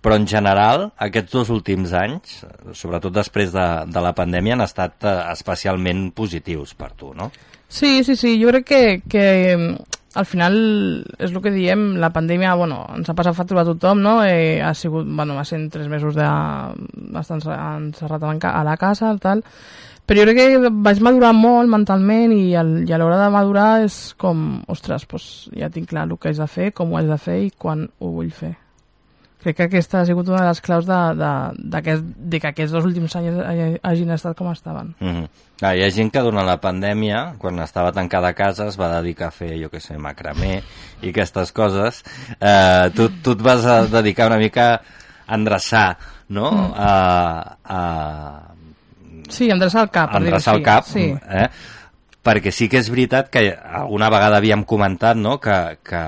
però 0.03 0.19
en 0.21 0.27
general 0.31 0.89
aquests 1.09 1.33
dos 1.33 1.51
últims 1.55 1.95
anys 1.97 2.41
sobretot 2.79 3.15
després 3.15 3.53
de, 3.55 3.67
de 3.91 4.03
la 4.03 4.15
pandèmia 4.15 4.59
han 4.59 4.67
estat 4.67 5.07
uh, 5.07 5.19
especialment 5.33 6.11
positius 6.15 6.75
per 6.79 6.93
tu, 6.95 7.13
no? 7.15 7.31
Sí, 7.69 8.05
sí, 8.07 8.15
sí, 8.15 8.37
jo 8.39 8.53
crec 8.53 8.67
que, 8.71 8.83
que 9.11 9.27
al 10.17 10.25
final 10.25 10.55
és 11.19 11.33
el 11.33 11.43
que 11.45 11.53
diem, 11.53 11.97
la 12.01 12.13
pandèmia, 12.15 12.55
bueno, 12.57 12.81
ens 12.97 13.11
ha 13.11 13.17
passat 13.17 13.37
factura 13.37 13.63
a 13.63 13.69
tothom, 13.69 14.01
no? 14.05 14.15
Eh, 14.25 14.63
ha 14.65 14.73
sigut, 14.75 15.05
bueno, 15.07 15.37
va 15.37 15.45
ser 15.45 15.59
tres 15.73 15.91
mesos 15.93 16.17
de, 16.17 16.29
d'estar 17.13 17.37
encerrat 17.77 18.25
a 18.25 18.63
la 18.65 18.77
casa, 18.81 19.13
tal, 19.21 19.45
però 20.07 20.23
jo 20.23 20.27
crec 20.29 20.39
que 20.39 20.71
vaig 20.87 21.01
madurar 21.03 21.33
molt 21.35 21.71
mentalment 21.71 22.35
i, 22.37 22.55
al, 22.59 22.77
i 22.87 22.93
a 22.95 22.99
l'hora 23.03 23.19
de 23.25 23.31
madurar 23.35 23.71
és 23.87 24.15
com, 24.21 24.63
ostres, 24.71 25.07
doncs 25.11 25.27
ja 25.57 25.71
tinc 25.73 25.91
clar 25.91 26.07
el 26.07 26.15
que 26.15 26.31
haig 26.31 26.39
de 26.39 26.47
fer, 26.47 26.71
com 26.77 26.93
ho 26.93 27.01
haig 27.01 27.11
de 27.11 27.19
fer 27.19 27.41
i 27.49 27.51
quan 27.59 27.89
ho 27.99 28.13
vull 28.15 28.31
fer. 28.31 28.55
Crec 29.47 29.57
que 29.61 29.67
aquesta 29.69 30.01
ha 30.01 30.07
sigut 30.09 30.27
una 30.27 30.41
de 30.41 30.49
les 30.49 30.61
claus 30.65 30.87
de, 30.89 30.97
de, 31.19 31.33
de, 31.71 31.97
de 32.33 32.39
que 32.43 32.49
aquests 32.49 32.73
dos 32.75 32.87
últims 32.89 33.13
anys 33.19 33.79
hagin 33.87 34.11
estat 34.11 34.35
com 34.39 34.49
estaven. 34.51 34.95
Mm 34.99 35.13
-hmm. 35.13 35.29
ah, 35.63 35.75
hi 35.75 35.83
ha 35.85 35.91
gent 35.91 36.11
que 36.13 36.23
durant 36.23 36.47
la 36.47 36.61
pandèmia, 36.61 37.35
quan 37.39 37.59
estava 37.59 37.93
tancada 37.93 38.29
a 38.29 38.35
casa, 38.35 38.67
es 38.67 38.79
va 38.79 39.01
dedicar 39.01 39.29
a 39.29 39.31
fer, 39.31 39.63
jo 39.63 39.71
que 39.71 39.81
sé, 39.81 39.99
macramé 39.99 40.63
i 41.03 41.11
aquestes 41.11 41.53
coses. 41.53 42.03
Eh, 42.41 42.91
tu, 42.95 43.09
tu 43.23 43.33
et 43.33 43.43
vas 43.43 43.65
a 43.65 43.87
dedicar 43.87 44.27
una 44.27 44.39
mica 44.39 44.81
a 45.27 45.35
endreçar, 45.35 45.97
no? 46.29 46.51
Mm. 46.51 46.73
A, 46.77 47.57
a, 47.65 48.56
Sí, 49.29 49.51
endreçar 49.51 49.87
el 49.87 49.91
cap, 49.95 50.15
així. 50.19 50.51
el 50.53 50.63
cap, 50.67 50.87
sí. 50.91 51.09
eh? 51.15 51.49
perquè 52.27 52.51
sí 52.51 52.67
que 52.71 52.81
és 52.81 52.89
veritat 52.91 53.29
que 53.31 53.43
alguna 53.55 54.09
vegada 54.11 54.41
havíem 54.41 54.65
comentat 54.67 55.19
no? 55.19 55.37
que, 55.43 55.55
que 55.87 56.03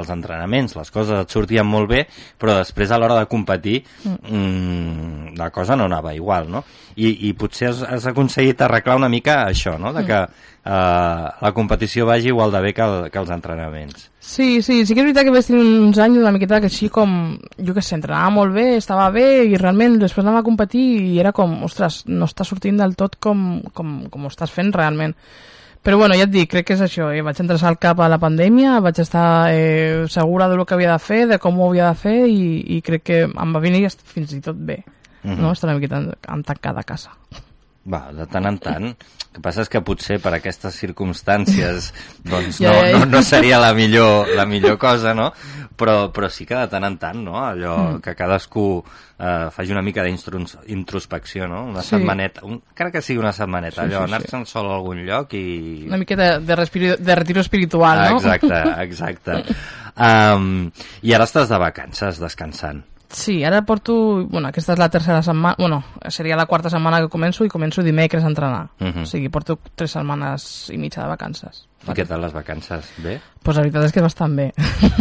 els 0.00 0.10
entrenaments, 0.10 0.74
les 0.78 0.90
coses 0.90 1.22
et 1.22 1.30
sortien 1.30 1.66
molt 1.66 1.90
bé, 1.92 2.04
però 2.40 2.56
després 2.58 2.90
a 2.90 2.98
l'hora 2.98 3.20
de 3.20 3.28
competir 3.30 3.78
mm, 4.02 5.36
la 5.38 5.50
cosa 5.54 5.78
no 5.78 5.86
anava 5.86 6.14
igual, 6.16 6.50
no? 6.50 6.64
I, 6.96 7.12
i 7.28 7.34
potser 7.38 7.70
has, 7.70 7.84
has 7.86 8.08
aconseguit 8.10 8.60
arreglar 8.66 8.98
una 8.98 9.10
mica 9.12 9.44
això, 9.46 9.76
no? 9.78 9.94
De 9.94 10.02
que 10.08 10.24
eh, 10.64 11.28
la 11.40 11.52
competició 11.52 12.06
vagi 12.06 12.28
igual 12.28 12.52
de 12.52 12.60
bé 12.60 12.72
que, 12.74 12.82
el, 12.82 13.10
que 13.10 13.18
els 13.18 13.30
entrenaments. 13.30 14.10
Sí, 14.20 14.62
sí, 14.62 14.84
sí 14.86 14.94
que 14.94 15.00
és 15.02 15.08
veritat 15.08 15.26
que 15.26 15.34
vaig 15.34 15.46
tenir 15.46 15.62
uns 15.64 15.98
anys 15.98 16.20
una 16.20 16.32
miqueta 16.34 16.60
que 16.60 16.68
així 16.70 16.90
com, 16.92 17.12
jo 17.56 17.74
que 17.76 17.84
sé, 17.84 17.96
entrenava 17.96 18.30
molt 18.34 18.54
bé, 18.54 18.66
estava 18.76 19.08
bé 19.14 19.44
i 19.48 19.56
realment 19.60 19.98
després 20.00 20.26
anava 20.26 20.44
a 20.44 20.46
competir 20.46 20.84
i 21.06 21.20
era 21.22 21.32
com, 21.36 21.62
ostres, 21.66 22.04
no 22.08 22.28
està 22.28 22.44
sortint 22.44 22.80
del 22.80 22.96
tot 23.00 23.16
com, 23.18 23.62
com, 23.74 23.96
com 24.10 24.26
ho 24.26 24.32
estàs 24.32 24.52
fent 24.52 24.72
realment. 24.76 25.16
Però 25.80 25.96
bueno, 25.96 26.12
ja 26.12 26.26
et 26.26 26.32
dic, 26.32 26.50
crec 26.52 26.66
que 26.68 26.74
és 26.76 26.82
això, 26.84 27.06
eh? 27.08 27.22
vaig 27.24 27.38
entrar 27.40 27.56
al 27.64 27.78
cap 27.80 28.02
a 28.04 28.08
la 28.12 28.18
pandèmia, 28.20 28.82
vaig 28.84 28.98
estar 29.00 29.48
eh, 29.48 30.04
segura 30.12 30.48
del 30.50 30.66
que 30.68 30.76
havia 30.76 30.92
de 30.92 31.00
fer, 31.00 31.22
de 31.30 31.38
com 31.40 31.56
ho 31.56 31.70
havia 31.70 31.88
de 31.88 31.96
fer 32.02 32.18
i, 32.28 32.76
i 32.76 32.82
crec 32.84 33.06
que 33.08 33.22
em 33.24 33.54
va 33.56 33.62
venir 33.64 33.86
fins 33.88 34.34
i 34.36 34.42
tot 34.44 34.60
bé, 34.60 34.82
mm 35.22 35.30
-hmm. 35.30 35.40
no? 35.40 35.52
estar 35.52 35.70
una 35.70 35.78
miqueta 35.78 36.02
tancada 36.44 36.80
a 36.80 36.84
casa. 36.84 37.16
Va, 37.88 38.10
de 38.12 38.26
tant 38.28 38.44
en 38.44 38.58
tant. 38.60 38.90
El 38.90 39.38
que 39.38 39.40
passa 39.40 39.62
és 39.64 39.70
que 39.72 39.80
potser 39.80 40.18
per 40.20 40.34
aquestes 40.36 40.76
circumstàncies 40.82 41.86
doncs 42.28 42.58
no, 42.60 42.74
no, 42.92 43.06
no 43.08 43.22
seria 43.24 43.60
la 43.62 43.70
millor, 43.72 44.28
la 44.36 44.44
millor 44.44 44.76
cosa, 44.80 45.14
no? 45.16 45.30
Però, 45.80 46.10
però 46.12 46.28
sí 46.28 46.44
que 46.44 46.58
de 46.58 46.68
tant 46.68 46.84
en 46.84 46.98
tant, 47.00 47.22
no? 47.24 47.38
Allò 47.40 47.76
mm. 47.78 48.02
que 48.04 48.14
cadascú 48.18 48.66
eh, 48.82 49.48
faci 49.54 49.72
una 49.72 49.84
mica 49.86 50.04
d'introspecció, 50.04 51.48
no? 51.48 51.62
Una 51.70 51.80
sí. 51.86 51.94
setmaneta, 51.94 52.44
un, 52.44 52.60
encara 52.74 52.92
que 52.92 53.04
sigui 53.06 53.22
una 53.22 53.32
setmaneta, 53.32 53.80
sí, 53.80 53.86
allò, 53.86 54.04
sí, 54.04 54.10
anar-se'n 54.10 54.44
sí. 54.44 54.52
sol 54.58 54.68
a 54.68 54.76
algun 54.76 55.00
lloc 55.06 55.32
i... 55.38 55.46
Una 55.88 56.02
mica 56.04 56.20
de, 56.20 56.30
de, 56.44 56.60
respiro, 56.60 56.98
de 57.00 57.18
retiro 57.22 57.40
espiritual, 57.40 58.04
ah, 58.04 58.10
no? 58.10 58.20
Exacte, 58.20 58.62
exacte. 58.84 59.40
um, 60.10 60.68
I 61.00 61.16
ara 61.16 61.30
estàs 61.30 61.48
de 61.48 61.64
vacances, 61.64 62.20
descansant. 62.20 62.84
Sí, 63.12 63.42
ara 63.44 63.62
porto... 63.66 64.26
Bueno, 64.30 64.48
aquesta 64.48 64.72
és 64.72 64.78
la 64.78 64.88
tercera 64.88 65.22
setmana... 65.22 65.56
Bueno, 65.58 65.82
seria 66.08 66.36
la 66.36 66.46
quarta 66.46 66.70
setmana 66.70 67.00
que 67.00 67.08
començo 67.10 67.44
i 67.44 67.48
començo 67.50 67.82
dimecres 67.82 68.22
a 68.24 68.28
entrenar. 68.28 68.68
Uh 68.78 68.84
Mhm. 68.84 68.92
-huh. 68.98 69.02
O 69.02 69.06
sigui, 69.06 69.28
porto 69.28 69.58
tres 69.74 69.90
setmanes 69.92 70.70
i 70.70 70.78
mitja 70.78 71.02
de 71.02 71.08
vacances. 71.08 71.66
I 71.88 71.94
què 71.96 72.04
tal 72.06 72.20
les 72.20 72.32
vacances? 72.32 72.90
Bé? 73.00 73.20
pues 73.42 73.56
la 73.56 73.62
veritat 73.62 73.86
és 73.86 73.92
que 73.94 74.02
bastant 74.04 74.34
bé. 74.36 74.50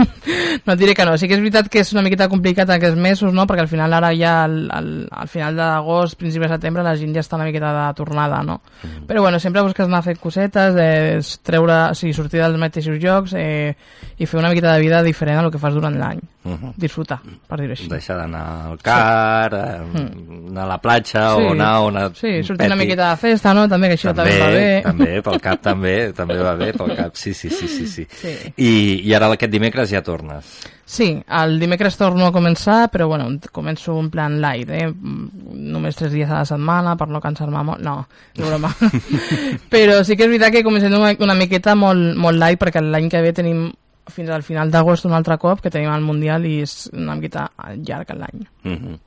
no 0.65 0.73
et 0.73 0.79
diré 0.79 0.93
que 0.95 1.03
no. 1.05 1.17
Sí 1.19 1.27
que 1.27 1.35
és 1.35 1.41
veritat 1.43 1.67
que 1.71 1.81
és 1.83 1.89
una 1.91 2.03
miqueta 2.05 2.29
complicat 2.31 2.69
aquests 2.71 2.95
mesos, 2.95 3.33
no? 3.35 3.43
perquè 3.49 3.65
al 3.65 3.71
final 3.71 3.93
ara 3.97 4.13
ja 4.15 4.45
al, 4.45 4.61
al, 4.71 4.87
al 5.11 5.27
final 5.27 5.57
d'agost, 5.59 6.15
principi 6.19 6.47
de 6.47 6.53
setembre, 6.53 6.85
la 6.85 6.95
gent 6.95 7.11
ja 7.17 7.19
està 7.19 7.35
una 7.35 7.49
miqueta 7.49 7.73
de 7.75 7.85
tornada, 7.99 8.39
no? 8.47 8.61
Mm. 8.83 9.03
Però 9.09 9.25
bueno, 9.25 9.41
sempre 9.43 9.61
busques 9.67 9.87
anar 9.89 10.01
fent 10.07 10.21
cosetes, 10.23 10.79
eh, 10.79 11.19
treure, 11.43 11.79
o 11.91 11.99
sigui, 11.99 12.13
sortir 12.15 12.39
dels 12.39 12.55
mateixos 12.61 12.95
llocs 13.03 13.35
eh, 13.35 13.75
i 14.17 14.25
fer 14.25 14.39
una 14.39 14.53
miqueta 14.53 14.77
de 14.77 14.85
vida 14.87 15.03
diferent 15.03 15.41
a 15.41 15.43
el 15.43 15.51
que 15.51 15.59
fas 15.59 15.75
durant 15.75 15.99
l'any. 15.99 16.23
Uh 16.47 16.55
-huh. 16.55 16.73
Disfrutar, 16.77 17.19
per 17.47 17.59
dir-ho 17.59 17.73
així. 17.73 17.89
Deixar 17.89 18.15
d'anar 18.17 18.67
al 18.71 18.77
car, 18.81 19.51
sí. 19.51 19.99
eh, 19.99 20.47
anar 20.49 20.63
a 20.63 20.67
la 20.67 20.77
platja 20.77 21.35
Sí. 21.35 21.43
o 21.43 21.51
anar 21.51 21.79
on 21.81 21.97
et 21.97 22.15
Sí, 22.15 22.43
sortir 22.43 22.65
una 22.67 22.75
peti. 22.75 22.87
miqueta 22.87 23.09
de 23.11 23.17
festa, 23.17 23.53
no? 23.53 23.67
També, 23.67 23.89
que 23.89 23.95
això 23.95 24.13
també, 24.15 24.39
va 24.39 24.47
bé. 24.47 24.81
També, 24.81 25.21
pel 25.21 25.41
cap 25.41 25.61
també, 25.61 26.13
també 26.13 26.37
va 26.37 26.55
bé, 26.55 26.68
pel 26.73 26.95
cap, 26.97 27.15
sí, 27.15 27.33
sí, 27.33 27.49
sí, 27.49 27.67
sí. 27.67 27.87
sí. 27.87 28.05
Sí. 28.09 28.33
I, 28.57 28.71
I 29.07 29.13
ara 29.17 29.29
aquest 29.33 29.51
dimecres 29.51 29.89
ja 29.91 30.01
tornes. 30.05 30.49
Sí, 30.89 31.11
el 31.39 31.59
dimecres 31.61 31.97
torno 31.99 32.25
a 32.25 32.33
començar, 32.33 32.89
però 32.89 33.07
bueno, 33.07 33.27
començo 33.53 33.93
en 33.99 34.09
plan 34.09 34.39
light, 34.41 34.69
eh? 34.73 34.87
Mm, 34.89 35.49
Només 35.69 35.99
tres 35.99 36.11
dies 36.15 36.29
a 36.29 36.39
la 36.39 36.47
setmana 36.49 36.95
per 36.97 37.09
no 37.13 37.21
cansar-me 37.21 37.61
molt. 37.63 37.83
No, 37.85 38.07
és 38.33 38.41
broma. 38.45 38.71
però 39.73 39.99
sí 40.03 40.17
que 40.17 40.25
és 40.25 40.31
veritat 40.31 40.55
que 40.55 40.65
comencem 40.65 40.95
una, 40.97 41.13
una 41.19 41.37
miqueta 41.37 41.75
molt, 41.77 42.15
molt 42.17 42.41
light 42.41 42.61
perquè 42.61 42.81
l'any 42.81 43.09
que 43.11 43.21
ve 43.21 43.35
tenim 43.37 43.67
fins 44.09 44.31
al 44.33 44.41
final 44.41 44.71
d'agost 44.73 45.05
un 45.05 45.13
altre 45.13 45.37
cop 45.37 45.61
que 45.61 45.69
tenim 45.69 45.91
el 45.93 46.01
Mundial 46.01 46.47
i 46.49 46.59
és 46.63 46.89
una 46.93 47.19
miqueta 47.19 47.51
llarg 47.77 48.15
l'any. 48.17 48.47
Uh 48.65 48.73
-huh. 48.73 48.97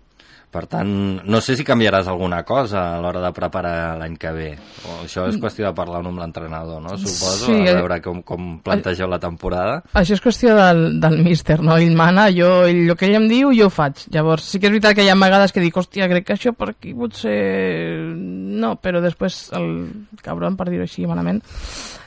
Per 0.52 0.66
tant, 0.68 0.88
no 1.24 1.38
sé 1.40 1.54
si 1.56 1.64
canviaràs 1.64 2.10
alguna 2.12 2.42
cosa 2.44 2.82
a 2.92 2.98
l'hora 3.00 3.22
de 3.24 3.30
preparar 3.32 3.94
l'any 3.96 4.18
que 4.20 4.32
ve. 4.36 4.48
O 4.84 4.98
això 5.06 5.24
és 5.30 5.38
qüestió 5.40 5.64
de 5.64 5.72
parlar 5.78 6.02
amb 6.04 6.20
l'entrenador, 6.20 6.82
no? 6.84 6.92
Suposo, 7.00 7.46
Sí, 7.46 7.54
a 7.54 7.70
eh, 7.70 7.76
veure 7.78 7.96
com, 8.04 8.18
com 8.20 8.50
plantegeu 8.60 9.08
la 9.08 9.18
temporada. 9.22 9.78
Això 9.96 10.12
és 10.18 10.20
qüestió 10.20 10.52
del, 10.58 11.00
del 11.00 11.16
míster, 11.24 11.56
no? 11.64 11.78
Ell 11.80 11.96
mana, 11.96 12.26
jo, 12.36 12.50
ell, 12.68 12.82
el 12.84 12.98
que 13.00 13.08
ell 13.08 13.16
em 13.22 13.30
diu, 13.30 13.54
jo 13.56 13.70
ho 13.70 13.72
faig. 13.72 14.04
Llavors, 14.12 14.50
sí 14.52 14.60
que 14.60 14.68
és 14.68 14.74
veritat 14.74 14.98
que 14.98 15.06
hi 15.06 15.08
ha 15.08 15.16
vegades 15.22 15.56
que 15.56 15.64
dic, 15.64 15.80
hòstia, 15.80 16.10
crec 16.12 16.28
que 16.28 16.36
això 16.36 16.52
per 16.52 16.74
aquí 16.74 16.92
potser... 17.00 17.38
No, 18.12 18.74
però 18.76 19.00
després 19.00 19.46
el 19.56 19.72
cabron, 20.20 20.60
per 20.60 20.68
dir-ho 20.68 20.84
així 20.84 21.08
malament, 21.08 21.40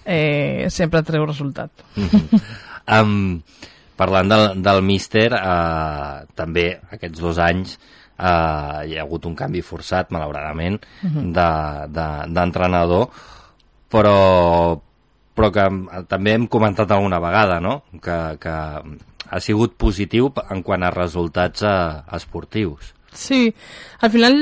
eh, 0.06 0.70
sempre 0.70 1.02
treu 1.08 1.26
resultat. 1.26 1.74
Um, 2.86 3.39
parlant 3.98 4.30
del, 4.30 4.43
del 4.62 4.84
míster, 4.86 5.32
uh, 5.34 6.22
també 6.38 6.68
aquests 6.93 7.18
dos 7.24 7.39
anys 7.41 7.80
uh, 8.20 8.82
hi 8.88 8.97
ha 8.97 9.03
hagut 9.03 9.26
un 9.26 9.36
canvi 9.36 9.61
forçat, 9.61 10.11
malauradament, 10.11 10.80
de- 11.03 11.88
de- 11.95 12.26
d'entrenador, 12.34 13.09
però, 13.91 14.80
però 15.36 15.51
que 15.53 15.66
eh, 15.66 16.03
també 16.09 16.34
hem 16.36 16.47
comentat 16.47 16.91
alguna 16.91 17.20
vegada, 17.20 17.59
no?, 17.59 17.84
que, 18.01 18.18
que 18.41 18.55
ha 19.30 19.39
sigut 19.41 19.74
positiu 19.78 20.32
en 20.49 20.61
quant 20.63 20.84
a 20.86 20.91
resultats 20.93 21.63
uh, 21.66 22.03
esportius. 22.16 22.91
Sí, 23.16 23.47
al 24.03 24.11
final 24.11 24.34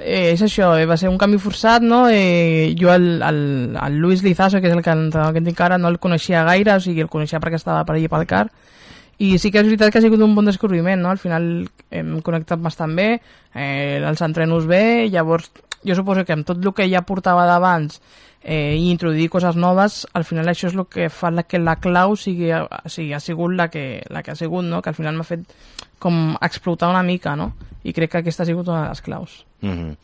eh, 0.00 0.32
és 0.32 0.40
això, 0.42 0.70
eh, 0.80 0.86
va 0.88 0.96
ser 0.96 1.10
un 1.10 1.18
canvi 1.20 1.36
forçat, 1.38 1.82
no? 1.84 2.06
Eh, 2.08 2.72
jo 2.80 2.88
el, 2.94 3.20
el, 3.22 3.76
el 3.76 3.98
Luis 4.00 4.22
Lizaso, 4.24 4.62
que 4.64 4.70
és 4.70 4.74
el 4.74 4.80
que, 4.82 4.94
l'entrenador 4.96 5.34
que 5.36 5.42
tinc 5.44 5.60
ara, 5.60 5.76
no 5.76 5.90
el 5.92 5.98
coneixia 6.00 6.40
gaire, 6.48 6.72
o 6.72 6.80
sigui, 6.80 7.04
el 7.04 7.10
coneixia 7.12 7.38
perquè 7.42 7.60
estava 7.60 7.84
per 7.84 7.98
allà 7.98 8.08
pel 8.14 8.24
car, 8.30 8.46
i 9.18 9.36
sí 9.38 9.50
que 9.50 9.60
és 9.62 9.68
veritat 9.68 9.92
que 9.92 10.00
ha 10.00 10.04
sigut 10.04 10.22
un 10.24 10.34
bon 10.34 10.48
descobriment, 10.48 11.00
no? 11.00 11.10
Al 11.10 11.20
final 11.22 11.68
hem 11.90 12.16
connectat 12.26 12.62
bastant 12.62 12.96
bé, 12.96 13.08
eh, 13.54 14.00
els 14.02 14.22
entrenos 14.26 14.66
bé, 14.66 15.08
llavors 15.12 15.50
jo 15.84 15.94
suposo 15.94 16.24
que 16.24 16.32
amb 16.32 16.46
tot 16.48 16.62
el 16.64 16.72
que 16.74 16.88
ja 16.88 17.04
portava 17.06 17.44
d'abans 17.46 18.00
eh, 18.42 18.76
i 18.76 18.90
introduir 18.90 19.30
coses 19.32 19.56
noves, 19.56 20.04
al 20.12 20.24
final 20.24 20.48
això 20.48 20.68
és 20.70 20.76
el 20.76 20.86
que 20.90 21.08
fa 21.12 21.30
la, 21.30 21.44
que 21.48 21.60
la 21.60 21.76
clau 21.80 22.16
sigui, 22.16 22.50
sigui, 22.86 23.12
ha 23.14 23.20
sigut 23.20 23.54
la 23.56 23.68
que, 23.72 24.02
la 24.10 24.22
que 24.22 24.32
ha 24.32 24.38
sigut, 24.38 24.64
no? 24.64 24.82
que 24.82 24.92
al 24.92 24.98
final 24.98 25.16
m'ha 25.16 25.28
fet 25.28 25.46
com 25.98 26.36
explotar 26.44 26.90
una 26.92 27.02
mica, 27.02 27.36
no? 27.36 27.54
I 27.84 27.92
crec 27.96 28.10
que 28.12 28.20
aquesta 28.20 28.44
ha 28.44 28.48
sigut 28.48 28.68
una 28.68 28.82
de 28.82 28.88
les 28.88 29.02
claus. 29.04 29.44
Mm 29.60 29.72
-hmm. 29.72 29.96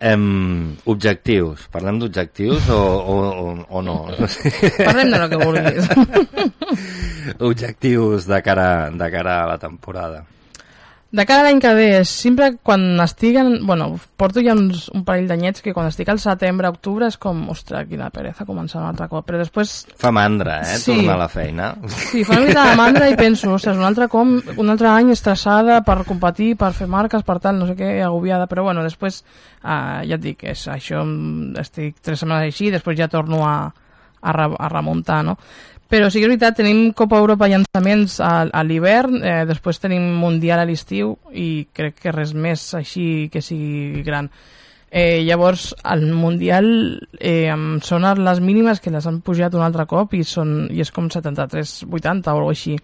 em, 0.00 0.76
objectius. 0.84 1.68
Parlem 1.70 1.98
d'objectius 1.98 2.68
o, 2.68 2.78
o, 2.78 3.16
o, 3.42 3.66
o 3.68 3.82
no? 3.82 4.06
Parlem 4.84 5.10
de 5.10 5.18
lo 5.18 5.28
que 5.28 5.36
vulguis. 5.36 5.88
objectius 7.40 8.26
de 8.26 8.40
cara, 8.42 8.90
de 8.90 9.10
cara 9.10 9.42
a 9.42 9.46
la 9.54 9.58
temporada. 9.58 10.24
De 11.16 11.22
cara 11.24 11.44
a 11.44 11.46
l'any 11.46 11.60
que 11.62 11.70
ve, 11.72 11.90
sempre 12.04 12.48
quan 12.66 12.82
estic 13.00 13.36
en... 13.38 13.52
Bueno, 13.64 13.86
porto 14.18 14.42
ja 14.42 14.56
uns, 14.58 14.88
un 14.90 15.04
parell 15.06 15.28
d'anyets 15.30 15.62
que 15.62 15.72
quan 15.72 15.86
estic 15.86 16.10
al 16.10 16.18
setembre, 16.18 16.68
octubre, 16.68 17.06
és 17.06 17.14
com, 17.22 17.44
ostres, 17.52 17.86
quina 17.86 18.08
pereza 18.10 18.44
començar 18.44 18.80
un 18.82 18.88
altre 18.88 19.06
cop. 19.08 19.24
Però 19.28 19.38
després 19.38 19.76
Fa 20.02 20.10
mandra, 20.12 20.58
eh? 20.66 20.80
Sí. 20.82 20.90
Tornar 20.90 21.14
a 21.14 21.20
la 21.22 21.28
feina. 21.30 21.68
Sí, 22.10 22.24
fa 22.26 22.34
una 22.34 22.48
mica 22.48 22.66
de 22.66 22.74
mandra 22.82 23.08
i 23.08 23.14
penso, 23.16 23.52
ostres, 23.54 23.78
un 23.78 23.86
altre, 23.86 24.10
com, 24.12 24.34
un 24.58 24.74
altre 24.74 24.90
any 24.90 25.14
estressada 25.14 25.78
per 25.86 26.00
competir, 26.10 26.50
per 26.58 26.72
fer 26.76 26.90
marques, 26.90 27.24
per 27.24 27.38
tal, 27.44 27.62
no 27.62 27.70
sé 27.70 27.78
què, 27.78 27.94
agobiada, 28.02 28.50
però 28.50 28.66
bueno, 28.66 28.84
després, 28.84 29.22
uh, 29.62 30.02
ja 30.02 30.18
et 30.18 30.26
dic, 30.26 30.42
és, 30.52 30.66
això, 30.74 31.06
estic 31.62 32.02
tres 32.02 32.20
setmanes 32.20 32.50
així, 32.50 32.72
després 32.74 32.98
ja 32.98 33.08
torno 33.08 33.44
a, 33.46 33.56
a, 34.20 34.36
re, 34.36 34.50
a 34.58 34.68
remuntar, 34.74 35.22
no? 35.24 35.38
Però 35.86 36.08
sí 36.10 36.18
que 36.18 36.26
és 36.26 36.32
veritat, 36.32 36.56
tenim 36.58 36.90
Copa 36.98 37.20
Europa 37.22 37.46
llançaments 37.46 38.18
a, 38.18 38.48
a 38.50 38.62
l'hivern, 38.66 39.20
eh, 39.22 39.44
després 39.46 39.78
tenim 39.78 40.02
Mundial 40.18 40.58
a 40.58 40.66
l'estiu 40.66 41.14
i 41.30 41.68
crec 41.76 42.00
que 42.02 42.14
res 42.14 42.32
més 42.34 42.72
així 42.74 43.28
que 43.30 43.42
sigui 43.44 44.02
gran. 44.06 44.30
Eh, 44.90 45.22
llavors, 45.26 45.68
al 45.86 46.02
Mundial 46.10 46.66
eh, 47.20 47.46
em 47.52 47.78
sonen 47.86 48.24
les 48.26 48.40
mínimes 48.42 48.80
que 48.82 48.90
les 48.90 49.06
han 49.06 49.20
pujat 49.22 49.54
un 49.54 49.62
altre 49.62 49.86
cop 49.86 50.14
i, 50.18 50.24
són, 50.26 50.56
i 50.74 50.82
és 50.82 50.90
com 50.94 51.06
73-80 51.12 51.86
o 51.86 52.34
alguna 52.34 52.56
així. 52.56 52.74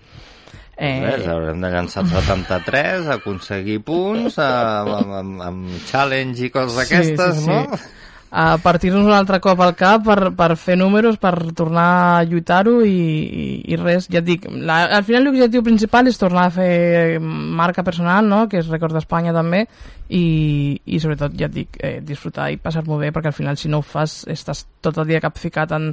Eh... 0.77 0.93
Res, 1.03 1.27
haurem 1.31 1.59
de 1.63 1.73
llançar 1.75 2.05
73, 2.07 3.11
aconseguir 3.17 3.81
punts, 3.87 4.39
amb, 4.43 4.95
amb, 5.01 5.19
amb, 5.19 5.43
amb 5.49 5.75
challenge 5.91 6.47
i 6.47 6.53
coses 6.55 6.79
d'aquestes, 6.79 7.43
sí, 7.43 7.49
sí, 7.49 7.51
no? 7.51 7.83
Sí 7.83 7.99
a 8.35 8.57
partir-nos 8.57 9.05
un 9.05 9.13
altre 9.13 9.43
cop 9.45 9.61
al 9.61 9.75
cap 9.77 10.07
per, 10.07 10.31
per 10.33 10.55
fer 10.57 10.79
números, 10.81 11.19
per 11.21 11.35
tornar 11.53 11.89
a 12.17 12.23
lluitar-ho 12.25 12.79
i, 12.81 12.89
i, 12.89 13.49
i 13.69 13.77
res, 13.77 14.07
ja 14.09 14.23
et 14.23 14.27
dic, 14.31 14.47
la, 14.49 14.87
al 14.97 15.05
final 15.05 15.29
l'objectiu 15.29 15.61
principal 15.67 16.09
és 16.09 16.17
tornar 16.17 16.47
a 16.49 16.55
fer 16.55 17.21
marca 17.21 17.85
personal, 17.85 18.25
no? 18.25 18.47
que 18.49 18.63
és 18.63 18.71
rècord 18.73 18.97
d'Espanya 18.97 19.37
també, 19.37 19.67
i, 20.13 20.77
i 20.85 20.99
sobretot, 21.01 21.33
ja 21.41 21.49
et 21.49 21.55
dic, 21.55 21.79
eh, 21.81 22.01
disfrutar 22.05 22.51
i 22.53 22.59
passar-m'ho 22.61 22.99
bé, 23.01 23.09
perquè 23.15 23.31
al 23.31 23.37
final 23.37 23.57
si 23.57 23.71
no 23.73 23.81
ho 23.81 23.87
fas 23.87 24.23
estàs 24.31 24.67
tot 24.85 24.99
el 25.01 25.09
dia 25.09 25.23
capficat 25.25 25.73
en, 25.73 25.89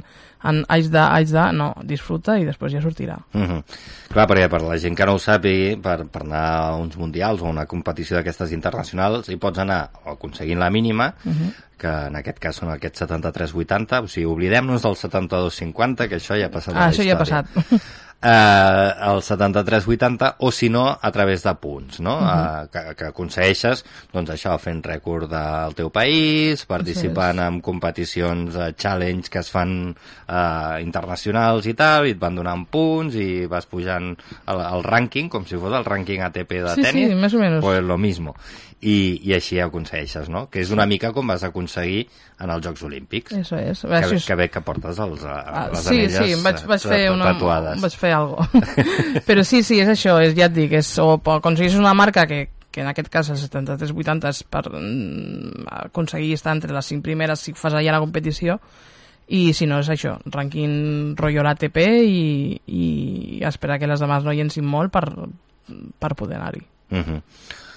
en 0.50 0.60
eix 0.76 0.90
de, 0.92 1.00
eix 1.00 1.32
de, 1.32 1.46
no, 1.56 1.70
disfruta 1.88 2.36
i 2.40 2.44
després 2.48 2.74
ja 2.74 2.82
sortirà. 2.84 3.16
Mm 3.32 3.46
-hmm. 3.46 3.80
Clar, 4.12 4.26
perquè 4.28 4.48
per 4.48 4.62
la 4.62 4.78
gent 4.78 4.96
que 4.96 5.06
no 5.06 5.14
ho 5.14 5.18
sàpigui, 5.18 5.80
per, 5.80 6.04
per 6.06 6.22
anar 6.22 6.44
a 6.58 6.76
uns 6.76 6.96
mundials 6.96 7.40
o 7.40 7.48
una 7.48 7.66
competició 7.66 8.16
d'aquestes 8.16 8.52
internacionals, 8.52 9.28
hi 9.28 9.36
pots 9.36 9.58
anar 9.58 9.90
aconseguint 10.04 10.58
la 10.58 10.70
mínima, 10.70 11.14
mm 11.24 11.32
-hmm 11.32 11.52
que 11.80 11.88
en 11.88 12.16
aquest 12.16 12.38
cas 12.38 12.56
són 12.60 12.68
aquests 12.74 13.06
73-80, 13.06 14.04
o 14.04 14.06
sigui, 14.06 14.26
oblidem-nos 14.26 14.82
del 14.82 14.96
72-50, 15.00 16.08
que 16.08 16.16
això 16.20 16.36
ja 16.36 16.50
ha 16.50 16.52
passat 16.52 16.76
ah, 16.76 16.88
això 16.90 17.06
ja 17.06 17.14
ha 17.16 17.18
passat. 17.18 17.46
eh, 18.22 18.90
el 19.00 19.22
73-80 19.22 20.34
o 20.38 20.52
si 20.52 20.68
no 20.68 20.98
a 21.00 21.10
través 21.12 21.42
de 21.42 21.54
punts 21.54 22.00
no? 22.00 22.18
Uh 22.18 22.22
-huh. 22.22 22.64
eh, 22.64 22.68
que, 22.72 22.94
que 22.96 23.04
aconsegueixes 23.06 23.84
doncs 24.12 24.30
això 24.30 24.58
fent 24.58 24.82
rècord 24.84 25.28
del 25.30 25.74
teu 25.74 25.90
país 25.90 26.64
participant 26.66 27.38
sí. 27.38 27.44
en 27.44 27.60
competicions 27.60 28.54
eh, 28.56 28.74
challenge 28.76 29.30
que 29.30 29.38
es 29.38 29.50
fan 29.50 29.96
eh, 30.28 30.82
internacionals 30.82 31.66
i 31.66 31.74
tal 31.74 32.06
i 32.06 32.10
et 32.10 32.18
van 32.18 32.34
donant 32.34 32.66
punts 32.70 33.14
i 33.14 33.46
vas 33.46 33.66
pujant 33.66 34.16
el, 34.46 34.60
el 34.60 34.82
rànquing 34.82 35.28
com 35.28 35.46
si 35.46 35.56
fos 35.56 35.72
el 35.72 35.84
rànquing 35.84 36.22
ATP 36.22 36.50
de 36.50 36.74
sí, 36.74 36.82
tenis 36.82 37.08
sí, 37.08 37.14
més 37.14 37.34
o 37.34 37.38
menys. 37.38 37.60
pues 37.60 37.82
lo 37.82 37.98
mismo 37.98 38.34
i, 38.80 39.20
i 39.28 39.34
així 39.36 39.58
aconsegueixes, 39.60 40.30
no? 40.32 40.46
Que 40.52 40.62
és 40.62 40.70
una 40.72 40.86
mica 40.88 41.10
com 41.12 41.28
vas 41.28 41.42
aconseguir 41.44 42.06
en 42.40 42.52
els 42.52 42.64
Jocs 42.64 42.84
Olímpics. 42.88 43.34
Eso 43.36 43.58
és. 43.60 43.82
Que, 43.84 44.00
és... 44.16 44.28
que 44.28 44.36
bé 44.40 44.48
que 44.52 44.62
portes 44.64 45.00
els, 45.04 45.26
ah, 45.28 45.66
les 45.72 45.84
sí, 45.84 45.98
anelles 45.98 46.16
sí, 46.16 46.38
vaig, 46.44 46.62
vaig 46.70 46.86
fer 46.92 47.02
una, 47.12 47.34
tatuades. 47.34 47.82
Vaig 47.84 47.98
fer 48.00 48.14
algo. 48.16 48.46
Però 49.28 49.44
sí, 49.44 49.62
sí, 49.66 49.82
és 49.84 49.92
això, 49.92 50.16
és, 50.24 50.32
ja 50.38 50.48
et 50.48 50.56
dic, 50.56 50.78
és, 50.80 50.94
o 51.02 51.18
aconseguís 51.36 51.76
una 51.76 51.92
marca 51.96 52.24
que, 52.30 52.46
que 52.72 52.80
en 52.80 52.88
aquest 52.88 53.12
cas 53.12 53.32
el 53.34 53.40
73-80 53.42 54.32
és 54.32 54.42
per 54.48 54.64
mm, 54.70 55.68
aconseguir 55.90 56.32
estar 56.38 56.56
entre 56.56 56.72
les 56.72 56.92
5 56.94 57.04
primeres 57.04 57.44
si 57.44 57.56
fas 57.58 57.76
allà 57.76 57.92
la 57.92 58.02
competició 58.02 58.60
i 59.30 59.52
si 59.54 59.68
no 59.68 59.78
és 59.84 59.88
això, 59.92 60.16
rànquing 60.26 61.14
rotllo 61.18 61.44
l'ATP 61.46 61.84
i, 61.84 62.22
i 62.66 62.84
esperar 63.46 63.78
que 63.78 63.86
les 63.90 64.00
demás 64.02 64.24
no 64.26 64.34
llencin 64.34 64.66
molt 64.66 64.90
per, 64.90 65.04
per 66.00 66.16
poder 66.18 66.40
anar-hi. 66.40 66.64
Uh 66.90 66.96
mhm. 66.96 67.04
-huh. 67.04 67.68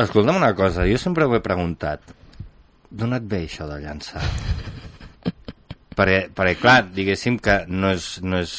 Escolta'm 0.00 0.38
una 0.40 0.54
cosa, 0.56 0.86
jo 0.88 0.98
sempre 0.98 1.26
ho 1.28 1.36
he 1.36 1.42
preguntat. 1.44 2.14
D'on 2.90 3.14
et 3.14 3.26
ve 3.28 3.44
això 3.44 3.68
de 3.68 3.78
llançar? 3.82 4.24
perquè, 6.00 6.20
perquè, 6.34 6.56
clar, 6.60 6.82
diguéssim 6.96 7.38
que 7.42 7.62
no 7.68 7.92
és, 7.94 8.12
no 8.24 8.40
és 8.40 8.52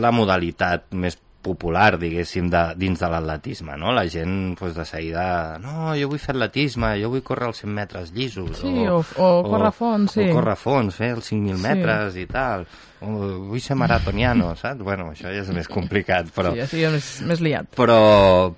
la 0.00 0.10
modalitat 0.14 0.90
més 0.98 1.18
popular, 1.40 1.94
diguéssim, 1.96 2.50
de, 2.52 2.60
dins 2.76 3.00
de 3.00 3.08
l'atletisme, 3.08 3.76
no? 3.80 3.94
La 3.96 4.04
gent, 4.12 4.58
pues, 4.58 4.74
de 4.76 4.84
seguida, 4.84 5.56
no, 5.62 5.94
jo 5.96 6.10
vull 6.10 6.20
fer 6.20 6.34
atletisme, 6.34 6.92
jo 7.00 7.08
vull 7.14 7.24
córrer 7.24 7.48
els 7.48 7.62
100 7.62 7.74
metres 7.78 8.12
llisos. 8.16 8.50
Sí, 8.60 8.72
o, 8.84 8.98
o, 9.00 9.28
o 9.38 9.46
córrer 9.48 9.72
fons, 9.72 10.16
sí. 10.18 10.26
O 10.26 10.36
córrer 10.36 10.56
fons, 10.60 10.98
fer 11.00 11.14
els 11.16 11.30
5.000 11.32 11.56
sí. 11.56 11.64
metres 11.64 12.18
i 12.20 12.26
tal. 12.28 12.66
O 13.00 13.14
vull 13.48 13.62
ser 13.64 13.78
maratoniano, 13.80 14.52
saps? 14.60 14.84
Bueno, 14.84 15.08
això 15.14 15.32
ja 15.32 15.40
és 15.40 15.54
més 15.56 15.70
complicat, 15.70 16.28
però... 16.36 16.52
Sí, 16.60 16.82
ja 16.82 16.90
és 16.90 16.98
més, 16.98 17.12
més 17.32 17.44
liat. 17.46 17.72
Però, 17.78 18.00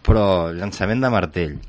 però 0.03 0.27
llançament 0.57 1.07
de 1.07 1.13
martell, 1.15 1.61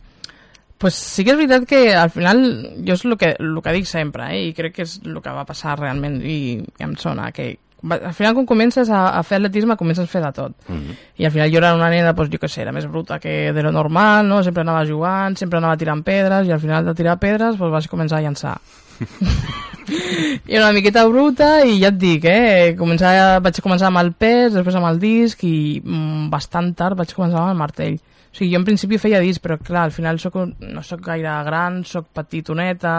pues 0.83 0.95
sí 0.99 1.23
que 1.23 1.31
és 1.31 1.37
veritat 1.39 1.63
que 1.63 1.93
al 1.95 2.09
final 2.11 2.41
jo 2.83 2.97
és 2.97 3.05
el 3.07 3.13
que, 3.15 3.29
el 3.39 3.59
que 3.63 3.71
dic 3.71 3.85
sempre 3.87 4.25
eh? 4.35 4.49
i 4.49 4.55
crec 4.57 4.73
que 4.75 4.83
és 4.83 4.97
el 5.05 5.21
que 5.23 5.31
va 5.31 5.45
passar 5.47 5.77
realment 5.79 6.17
i, 6.19 6.57
i 6.59 6.83
em 6.83 6.97
sona 6.99 7.29
que 7.31 7.53
al 7.87 8.11
final 8.17 8.35
quan 8.35 8.49
comences 8.49 8.91
a, 8.91 9.05
a 9.15 9.21
fer 9.23 9.39
atletisme 9.39 9.77
comences 9.79 10.03
a 10.03 10.11
fer 10.11 10.19
de 10.25 10.31
tot 10.35 10.51
mm 10.67 10.75
-hmm. 10.75 10.97
i 11.23 11.25
al 11.25 11.31
final 11.31 11.51
jo 11.51 11.57
era 11.61 11.73
una 11.73 11.89
nena 11.89 12.13
pues, 12.13 12.29
jo 12.29 12.37
que 12.37 12.49
sé, 12.49 12.61
era 12.63 12.73
més 12.73 12.85
bruta 12.85 13.17
que 13.19 13.53
de 13.53 13.63
lo 13.63 13.71
normal 13.71 14.27
no? 14.27 14.43
sempre 14.43 14.61
anava 14.61 14.85
jugant, 14.85 15.37
sempre 15.37 15.57
anava 15.57 15.77
tirant 15.77 16.03
pedres 16.03 16.47
i 16.47 16.51
al 16.51 16.59
final 16.59 16.83
de 16.85 16.93
tirar 16.93 17.17
pedres 17.17 17.55
pues, 17.55 17.71
vas 17.71 17.87
començar 17.87 18.17
a 18.17 18.21
llançar 18.21 18.59
i 19.91 20.57
una 20.57 20.71
miqueta 20.75 21.03
bruta 21.09 21.49
i 21.65 21.79
ja 21.81 21.91
et 21.91 21.99
dic, 21.99 22.25
eh, 22.29 22.73
començar, 22.79 23.13
vaig 23.43 23.59
començar 23.63 23.89
amb 23.89 24.01
el 24.03 24.13
pes, 24.13 24.53
després 24.55 24.77
amb 24.79 24.89
el 24.91 25.01
disc 25.01 25.43
i 25.47 25.81
mm, 25.83 26.29
bastant 26.33 26.73
tard 26.79 26.99
vaig 26.99 27.13
començar 27.15 27.41
amb 27.43 27.53
el 27.53 27.61
martell. 27.61 27.99
O 28.33 28.35
sigui, 28.37 28.49
jo 28.53 28.61
en 28.61 28.65
principi 28.65 28.97
feia 28.97 29.21
disc, 29.21 29.43
però 29.43 29.59
clar, 29.61 29.83
al 29.85 29.93
final 29.93 30.17
soc 30.21 30.39
no 30.41 30.81
sóc 30.81 31.03
gaire 31.05 31.35
gran, 31.45 31.83
sóc 31.85 32.07
petitoneta, 32.17 32.95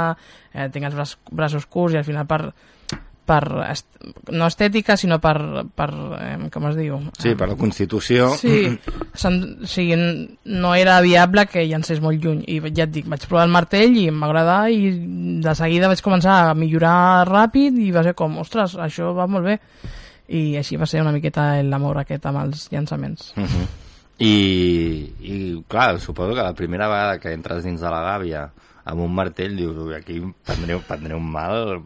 eh, 0.52 0.68
tinc 0.70 0.86
els 0.90 1.16
braços 1.32 1.66
curts 1.66 1.96
i 1.96 1.98
al 1.98 2.06
final 2.06 2.28
per, 2.30 2.42
per 3.26 3.42
est 3.66 3.86
no 4.32 4.46
estètica, 4.50 4.96
sinó 5.00 5.18
per, 5.22 5.36
per 5.76 5.88
eh, 6.18 6.48
com 6.52 6.66
es 6.68 6.76
diu? 6.76 6.98
Sí, 7.20 7.34
per 7.38 7.48
la 7.50 7.56
Constitució. 7.56 8.28
Sí, 8.40 8.66
sen, 9.16 9.38
o 9.64 9.68
sigui, 9.70 9.96
no 10.44 10.74
era 10.76 10.98
viable 11.04 11.46
que 11.48 11.64
llancés 11.68 12.02
molt 12.04 12.20
lluny. 12.20 12.42
I 12.52 12.60
ja 12.68 12.84
et 12.86 12.92
dic, 12.94 13.08
vaig 13.10 13.24
provar 13.28 13.46
el 13.48 13.54
martell 13.54 13.96
i 14.00 14.08
em 14.12 14.20
va 14.20 14.28
agradar 14.28 14.58
i 14.72 14.90
de 15.44 15.54
seguida 15.56 15.90
vaig 15.92 16.02
començar 16.04 16.40
a 16.50 16.56
millorar 16.58 17.24
ràpid 17.30 17.78
i 17.80 17.90
va 17.94 18.04
ser 18.06 18.16
com, 18.18 18.36
ostres, 18.44 18.76
això 18.76 19.14
va 19.16 19.28
molt 19.30 19.48
bé. 19.48 19.58
I 20.34 20.56
així 20.60 20.76
va 20.80 20.88
ser 20.88 21.02
una 21.04 21.12
miqueta 21.12 21.62
l'amor 21.62 22.00
aquest 22.00 22.28
amb 22.28 22.44
els 22.44 22.68
llançaments. 22.72 23.32
Uh 23.36 23.40
mhm. 23.40 23.48
-huh. 23.48 23.72
I, 24.18 25.10
i 25.26 25.64
clar, 25.66 25.98
suposo 25.98 26.34
que 26.34 26.42
la 26.42 26.54
primera 26.54 26.86
vegada 26.86 27.18
que 27.18 27.32
entres 27.32 27.64
dins 27.64 27.80
de 27.80 27.90
la 27.90 28.00
gàbia 28.00 28.50
amb 28.84 29.00
un 29.00 29.14
martell 29.16 29.54
dius, 29.56 29.78
aquí 29.96 30.18
prendré, 30.44 30.76
prendré 30.84 31.16
un 31.16 31.24
mal 31.32 31.78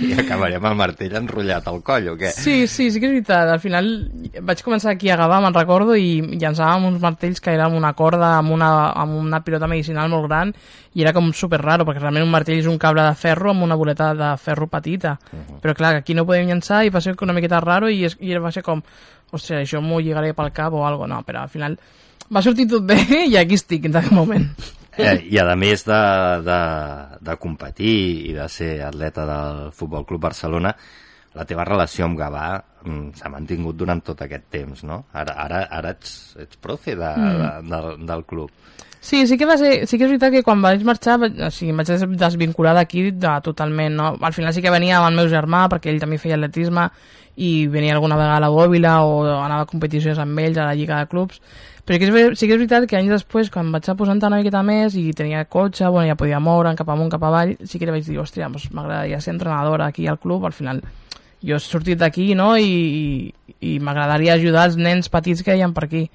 i 0.00 0.14
acabaré 0.16 0.56
amb 0.56 0.70
el 0.70 0.76
martell 0.78 1.16
enrotllat 1.18 1.66
al 1.68 1.82
coll, 1.84 2.08
o 2.14 2.16
què? 2.16 2.30
Sí, 2.32 2.64
sí, 2.72 2.88
sí 2.90 3.02
que 3.02 3.10
és 3.10 3.14
veritat. 3.18 3.50
Al 3.52 3.60
final 3.60 3.90
vaig 4.48 4.62
començar 4.64 4.94
aquí 4.94 5.10
a 5.12 5.18
Gavà, 5.20 5.42
me'n 5.44 5.56
recordo, 5.56 5.92
i 5.92 6.22
llançàvem 6.40 6.88
uns 6.88 7.02
martells 7.02 7.42
que 7.44 7.52
eren 7.52 7.76
una 7.76 7.92
corda 7.98 8.32
amb 8.38 8.54
una, 8.56 8.70
amb 8.96 9.18
una 9.20 9.42
pilota 9.44 9.68
medicinal 9.68 10.08
molt 10.12 10.30
gran 10.30 10.54
i 10.96 11.04
era 11.04 11.12
com 11.12 11.28
super 11.36 11.60
raro, 11.60 11.84
perquè 11.84 12.00
realment 12.00 12.24
un 12.24 12.32
martell 12.32 12.62
és 12.62 12.70
un 12.70 12.80
cable 12.80 13.04
de 13.04 13.18
ferro 13.20 13.52
amb 13.52 13.66
una 13.68 13.76
boleta 13.76 14.14
de 14.16 14.30
ferro 14.40 14.70
petita. 14.72 15.18
Uh 15.32 15.38
-huh. 15.38 15.60
Però 15.60 15.74
clar, 15.74 15.94
aquí 15.96 16.14
no 16.14 16.24
podem 16.24 16.48
llançar 16.48 16.84
i 16.86 16.90
va 16.90 17.00
ser 17.00 17.14
una 17.20 17.34
miqueta 17.34 17.60
raro 17.60 17.90
i, 17.90 18.04
és, 18.04 18.16
i 18.20 18.32
va 18.38 18.50
ser 18.50 18.62
com 18.62 18.82
ostres, 19.32 19.68
això 19.68 19.82
m'ho 19.82 20.00
lligaré 20.00 20.32
pel 20.32 20.52
cap 20.52 20.72
o 20.72 20.86
algo, 20.86 21.06
no, 21.06 21.22
però 21.22 21.42
al 21.42 21.48
final 21.48 21.78
va 22.34 22.42
sortir 22.42 22.66
tot 22.68 22.82
bé 22.82 22.96
i 23.30 23.36
aquí 23.36 23.54
estic 23.54 23.84
en 23.84 23.96
aquest 23.96 24.12
moment. 24.12 24.48
Eh, 24.96 25.16
I 25.28 25.40
a 25.42 25.56
més 25.58 25.84
de, 25.84 26.02
de, 26.46 26.60
de 27.20 27.34
competir 27.40 27.96
i 28.30 28.36
de 28.36 28.46
ser 28.48 28.78
atleta 28.86 29.26
del 29.28 29.66
Futbol 29.76 30.06
Club 30.08 30.22
Barcelona, 30.28 30.72
la 31.36 31.44
teva 31.44 31.66
relació 31.68 32.06
amb 32.06 32.16
Gavà 32.18 32.46
mm, 32.56 33.10
s'ha 33.18 33.30
mantingut 33.32 33.76
durant 33.76 34.00
tot 34.04 34.22
aquest 34.24 34.48
temps, 34.52 34.84
no? 34.88 35.02
Ara, 35.12 35.36
ara, 35.44 35.66
ara 35.78 35.92
ets, 35.92 36.36
ets 36.40 36.56
profe 36.62 36.96
de, 36.96 37.10
mm. 37.12 37.68
de, 37.68 37.82
de, 37.82 38.06
del 38.08 38.24
club. 38.24 38.52
Sí, 39.06 39.20
sí 39.28 39.36
que, 39.38 39.46
va 39.46 39.54
ser, 39.60 39.84
sí 39.86 40.00
que 40.00 40.06
és 40.08 40.10
veritat 40.10 40.32
que 40.34 40.42
quan 40.42 40.64
vaig 40.64 40.80
marxar 40.82 41.18
o 41.20 41.50
sigui, 41.54 41.76
vaig 41.76 41.92
desvincular 42.18 42.72
d'aquí 42.74 43.10
de, 43.12 43.34
totalment. 43.44 43.94
No? 43.94 44.08
Al 44.18 44.34
final 44.34 44.56
sí 44.56 44.64
que 44.64 44.72
venia 44.72 44.96
amb 44.98 45.12
el 45.12 45.20
meu 45.20 45.28
germà 45.30 45.66
perquè 45.70 45.92
ell 45.92 46.00
també 46.02 46.18
feia 46.18 46.34
atletisme 46.40 46.88
i 47.36 47.68
venia 47.68 47.94
alguna 47.94 48.16
vegada 48.16 48.40
a 48.40 48.44
la 48.46 48.50
Bòbila 48.50 48.96
o 49.04 49.20
anava 49.28 49.66
a 49.66 49.70
competicions 49.70 50.18
amb 50.18 50.40
ells 50.40 50.58
a 50.58 50.70
la 50.70 50.74
Lliga 50.74 50.98
de 51.02 51.10
Clubs 51.12 51.42
però 51.86 51.98
que 52.02 52.08
és, 52.10 52.38
sí 52.38 52.48
que 52.48 52.56
és 52.56 52.58
veritat 52.58 52.88
que 52.90 52.98
anys 52.98 53.12
després 53.14 53.50
quan 53.54 53.70
vaig 53.70 53.86
a 53.86 53.94
posar 53.94 54.16
una 54.18 54.40
miqueta 54.40 54.62
més 54.66 54.96
i 54.98 55.12
tenia 55.14 55.44
cotxe, 55.46 55.86
bueno, 55.86 56.08
ja 56.10 56.18
podia 56.18 56.40
moure'm 56.42 56.74
cap 56.78 56.88
amunt, 56.90 57.12
cap 57.12 57.22
avall 57.22 57.54
sí 57.62 57.78
que 57.78 57.86
li 57.86 57.94
vaig 57.94 58.08
dir, 58.08 58.18
hòstia, 58.18 58.48
doncs 58.50 58.72
m'agradaria 58.74 59.20
ser 59.22 59.36
entrenadora 59.36 59.86
aquí 59.86 60.08
al 60.10 60.18
club, 60.18 60.44
al 60.44 60.56
final 60.56 60.82
jo 61.46 61.54
he 61.54 61.62
sortit 61.62 62.00
d'aquí 62.00 62.32
no? 62.34 62.56
i, 62.58 62.66
i, 62.66 63.64
i 63.70 63.78
m'agradaria 63.78 64.34
ajudar 64.34 64.66
els 64.66 64.78
nens 64.80 65.10
petits 65.12 65.44
que 65.46 65.54
hi 65.54 65.62
ha 65.62 65.70
per 65.74 65.86
aquí. 65.86 66.06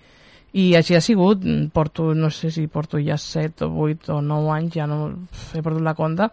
I 0.52 0.74
així 0.76 0.98
ha 0.98 1.00
sigut, 1.00 1.46
porto, 1.72 2.10
no 2.14 2.28
sé 2.36 2.52
si 2.52 2.66
porto 2.68 3.00
ja 3.00 3.16
7 3.16 3.70
o 3.70 3.86
8 3.88 4.18
o 4.18 4.20
9 4.20 4.52
anys, 4.58 4.74
ja 4.76 4.88
no 4.92 5.06
he 5.56 5.62
perdut 5.64 5.86
la 5.86 5.96
compte, 5.96 6.28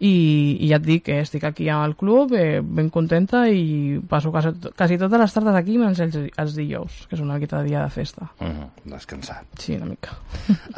i, 0.00 0.56
i 0.64 0.68
ja 0.70 0.78
et 0.80 0.84
dic 0.86 1.02
que 1.10 1.18
estic 1.20 1.44
aquí 1.44 1.66
al 1.68 1.92
club 2.00 2.32
eh, 2.32 2.60
ben 2.64 2.88
contenta 2.92 3.42
i 3.52 3.98
passo 4.08 4.32
quasi, 4.32 4.54
quasi 4.72 4.96
totes 5.00 5.20
les 5.20 5.34
tardes 5.36 5.58
aquí 5.58 5.76
menys 5.76 6.00
els, 6.06 6.16
els 6.40 6.56
dijous 6.56 7.02
que 7.08 7.18
és 7.18 7.20
una 7.20 7.36
miqueta 7.36 7.60
de 7.60 7.68
dia 7.68 7.82
de 7.84 7.92
festa. 7.92 8.30
Uh 8.40 8.48
-huh, 8.48 8.68
descansar 8.94 9.42
sí, 9.58 9.76
una 9.76 9.92
mica. 9.92 10.16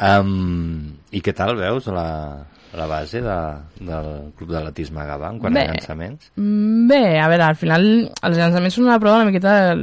Um, 0.03 0.97
i 1.11 1.21
què 1.21 1.33
tal 1.33 1.55
veus 1.55 1.87
la, 1.87 2.43
la 2.73 2.85
base 2.87 3.21
de, 3.21 3.37
del 3.79 4.33
club 4.35 4.49
d'atletisme 4.51 5.05
Gavà 5.05 5.29
en 5.31 5.39
quant 5.39 5.53
bé, 5.53 5.61
a 5.61 5.71
llançaments? 5.71 6.31
Bé, 6.35 7.19
a 7.19 7.27
veure, 7.29 7.43
al 7.43 7.55
final 7.55 8.11
els 8.21 8.37
llançaments 8.37 8.75
són 8.75 8.85
una 8.85 8.99
prova 8.99 9.21
una 9.21 9.31
miqueta 9.31 9.77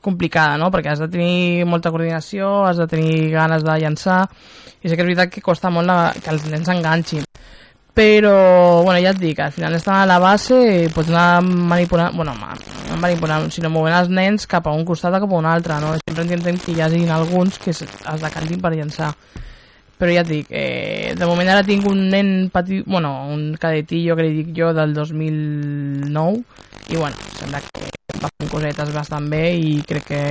complicada, 0.00 0.56
no? 0.56 0.70
Perquè 0.70 0.92
has 0.92 0.98
de 0.98 1.08
tenir 1.08 1.66
molta 1.66 1.90
coordinació, 1.90 2.64
has 2.64 2.78
de 2.78 2.86
tenir 2.86 3.30
ganes 3.30 3.62
de 3.62 3.78
llançar, 3.78 4.28
i 4.80 4.88
sé 4.88 4.96
que 4.96 5.02
és 5.02 5.08
veritat 5.08 5.28
que 5.28 5.42
costa 5.42 5.68
molt 5.68 5.86
la, 5.86 6.14
que 6.16 6.30
els 6.30 6.46
nens 6.48 6.68
enganxin 6.68 7.24
però, 8.00 8.82
bueno, 8.82 8.98
ja 9.04 9.10
et 9.12 9.18
dic, 9.20 9.40
al 9.44 9.52
final 9.52 9.74
estan 9.76 9.98
a 10.00 10.06
la 10.08 10.16
base 10.22 10.56
i 10.56 10.88
pots 10.88 11.10
anar 11.10 11.42
manipulant, 11.44 12.14
bueno, 12.16 12.32
ma- 12.32 12.54
no 12.88 12.96
manipulant, 12.96 13.50
sinó 13.52 13.68
movent 13.68 13.92
els 13.92 14.08
nens 14.08 14.46
cap 14.48 14.64
a 14.64 14.72
un 14.72 14.86
costat 14.88 15.12
o 15.12 15.20
cap 15.20 15.34
a 15.34 15.36
un 15.36 15.48
altre, 15.50 15.76
no? 15.82 15.90
Sempre 16.00 16.24
intentem 16.24 16.56
que 16.56 16.72
hi 16.72 16.80
hagi 16.80 17.02
alguns 17.12 17.58
que 17.60 17.74
es, 17.74 17.82
es 17.84 18.24
decantin 18.24 18.62
per 18.62 18.72
llançar. 18.72 19.10
Però 20.00 20.14
ja 20.16 20.24
et 20.24 20.30
dic, 20.32 20.48
eh, 20.48 21.12
de 21.12 21.28
moment 21.28 21.52
ara 21.52 21.66
tinc 21.66 21.84
un 21.90 22.06
nen 22.08 22.48
petit, 22.48 22.88
bueno, 22.88 23.12
un 23.28 23.50
cadetillo 23.60 24.16
que 24.16 24.24
li 24.24 24.32
dic 24.38 24.56
jo 24.56 24.72
del 24.72 24.96
2009 24.96 26.40
i 26.88 26.96
bueno, 26.96 27.28
sembla 27.36 27.60
que 27.68 27.92
va 28.16 28.32
fent 28.32 28.48
cosetes 28.48 28.96
bastant 28.96 29.28
bé 29.28 29.44
i 29.60 29.76
crec 29.84 30.08
que 30.08 30.24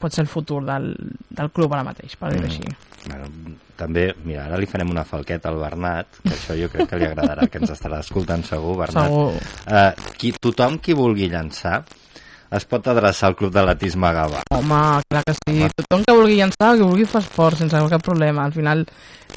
pot 0.00 0.14
ser 0.14 0.24
el 0.24 0.30
futur 0.30 0.62
del, 0.66 0.92
del 1.30 1.50
club 1.54 1.74
ara 1.74 1.84
mateix, 1.86 2.16
per 2.20 2.32
dir-ho 2.32 2.48
així. 2.48 2.64
Bueno, 3.02 3.28
també, 3.76 4.06
mira, 4.24 4.46
ara 4.46 4.60
li 4.60 4.68
farem 4.70 4.92
una 4.92 5.04
falqueta 5.08 5.50
al 5.50 5.58
Bernat, 5.60 6.20
que 6.22 6.34
això 6.36 6.56
jo 6.58 6.68
crec 6.72 6.90
que 6.92 7.00
li 7.00 7.08
agradarà, 7.08 7.48
que 7.50 7.60
ens 7.62 7.74
estarà 7.74 7.98
escoltant 8.04 8.44
segur, 8.46 8.76
Bernat. 8.84 9.10
Segur. 9.10 9.42
Uh, 9.66 10.14
qui, 10.20 10.32
tothom 10.38 10.78
qui 10.82 10.96
vulgui 10.98 11.28
llançar 11.32 11.80
es 12.52 12.66
pot 12.68 12.86
adreçar 12.92 13.30
al 13.30 13.36
Club 13.36 13.52
d'Atletisme 13.54 14.10
Gavà. 14.12 14.42
Home, 14.52 14.80
clar 15.08 15.22
que 15.24 15.34
sí. 15.38 15.54
Tothom 15.78 16.02
que 16.04 16.16
vulgui 16.16 16.36
llançar, 16.36 16.74
que 16.76 16.84
vulgui 16.84 17.06
fer 17.08 17.22
esport 17.22 17.56
sense 17.60 17.80
cap 17.92 18.04
problema. 18.04 18.44
Al 18.44 18.52
final, 18.52 18.84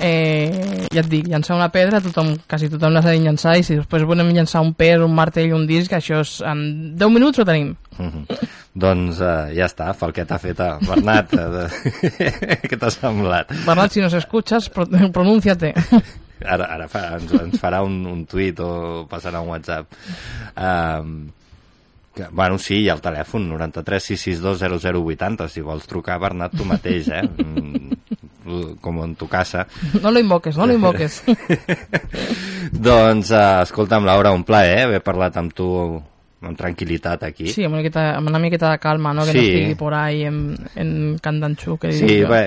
eh, 0.03 0.87
ja 0.91 1.03
et 1.03 1.09
dic, 1.11 1.29
llançar 1.31 1.55
una 1.55 1.69
pedra, 1.71 2.01
tothom, 2.03 2.33
quasi 2.49 2.67
tothom 2.73 2.91
la 2.95 3.03
sabem 3.05 3.23
llançar, 3.23 3.55
i 3.55 3.63
si 3.63 3.77
després 3.79 4.03
volem 4.07 4.33
llançar 4.35 4.63
un 4.65 4.73
pes, 4.75 4.99
un 5.03 5.15
martell, 5.15 5.53
un 5.55 5.63
disc, 5.69 5.95
això 5.95 6.19
és, 6.25 6.35
en 6.43 6.65
10 6.99 7.13
minuts 7.15 7.39
ho 7.39 7.47
tenim. 7.47 7.75
Uh 7.95 8.05
-huh. 8.11 8.49
doncs 8.75 9.21
uh, 9.21 9.47
ja 9.55 9.65
està, 9.65 9.93
falqueta 9.93 10.37
feta. 10.37 10.77
Bernat, 10.81 11.33
uh, 11.33 11.71
què 12.69 12.77
t'ha 12.77 12.91
semblat? 12.91 13.47
Bernat, 13.65 13.91
si 13.91 14.01
nos 14.01 14.13
escuchas, 14.13 14.69
pro 14.69 14.85
pronúnciate. 15.15 15.73
Ara, 16.43 16.65
ara 16.65 16.87
fa, 16.87 17.15
ens, 17.15 17.31
ens 17.31 17.61
farà 17.61 17.81
un, 17.81 18.05
un 18.05 18.25
tuit 18.25 18.59
o 18.59 19.07
passarà 19.09 19.39
un 19.39 19.47
WhatsApp. 19.47 19.87
Um, 20.57 21.31
que, 22.15 22.27
bueno, 22.31 22.57
sí, 22.57 22.79
hi 22.81 22.89
ha 22.89 22.95
el 22.95 23.03
telèfon, 23.03 23.49
93 23.51 24.09
662 24.13 24.81
0080, 24.87 25.49
si 25.51 25.61
vols 25.61 25.85
trucar, 25.89 26.17
Bernat, 26.23 26.55
tu 26.55 26.65
mateix, 26.67 27.11
eh? 27.11 27.21
Mm, 28.45 28.75
com 28.81 29.03
en 29.03 29.15
tu 29.19 29.27
casa. 29.27 29.65
No 30.01 30.11
lo 30.11 30.21
invoques, 30.21 30.57
no 30.57 30.67
lo 30.69 30.73
invoques. 30.77 31.23
doncs, 32.89 33.31
uh, 33.31 33.61
escolta'm, 33.65 34.05
Laura, 34.07 34.33
un 34.37 34.45
plaer, 34.47 34.85
haver 34.85 35.01
parlat 35.05 35.37
amb 35.41 35.53
tu 35.55 35.69
amb 36.45 36.57
tranquil·litat 36.59 37.23
aquí. 37.25 37.47
Sí, 37.49 37.63
amb 37.65 37.73
una 37.73 37.81
miqueta, 37.81 38.03
amb 38.19 38.29
una 38.29 38.39
miqueta 38.39 38.69
de 38.71 38.79
calma, 38.81 39.15
no? 39.17 39.25
Que 39.25 39.33
no 39.33 39.41
estigui 39.41 39.75
por 39.75 39.95
ahí 39.97 40.23
en, 40.29 40.55
en 40.75 41.17
Can 41.21 41.39
d'Anxú, 41.41 41.79
que 41.81 41.91
Sí, 41.97 42.21
bé, 42.29 42.43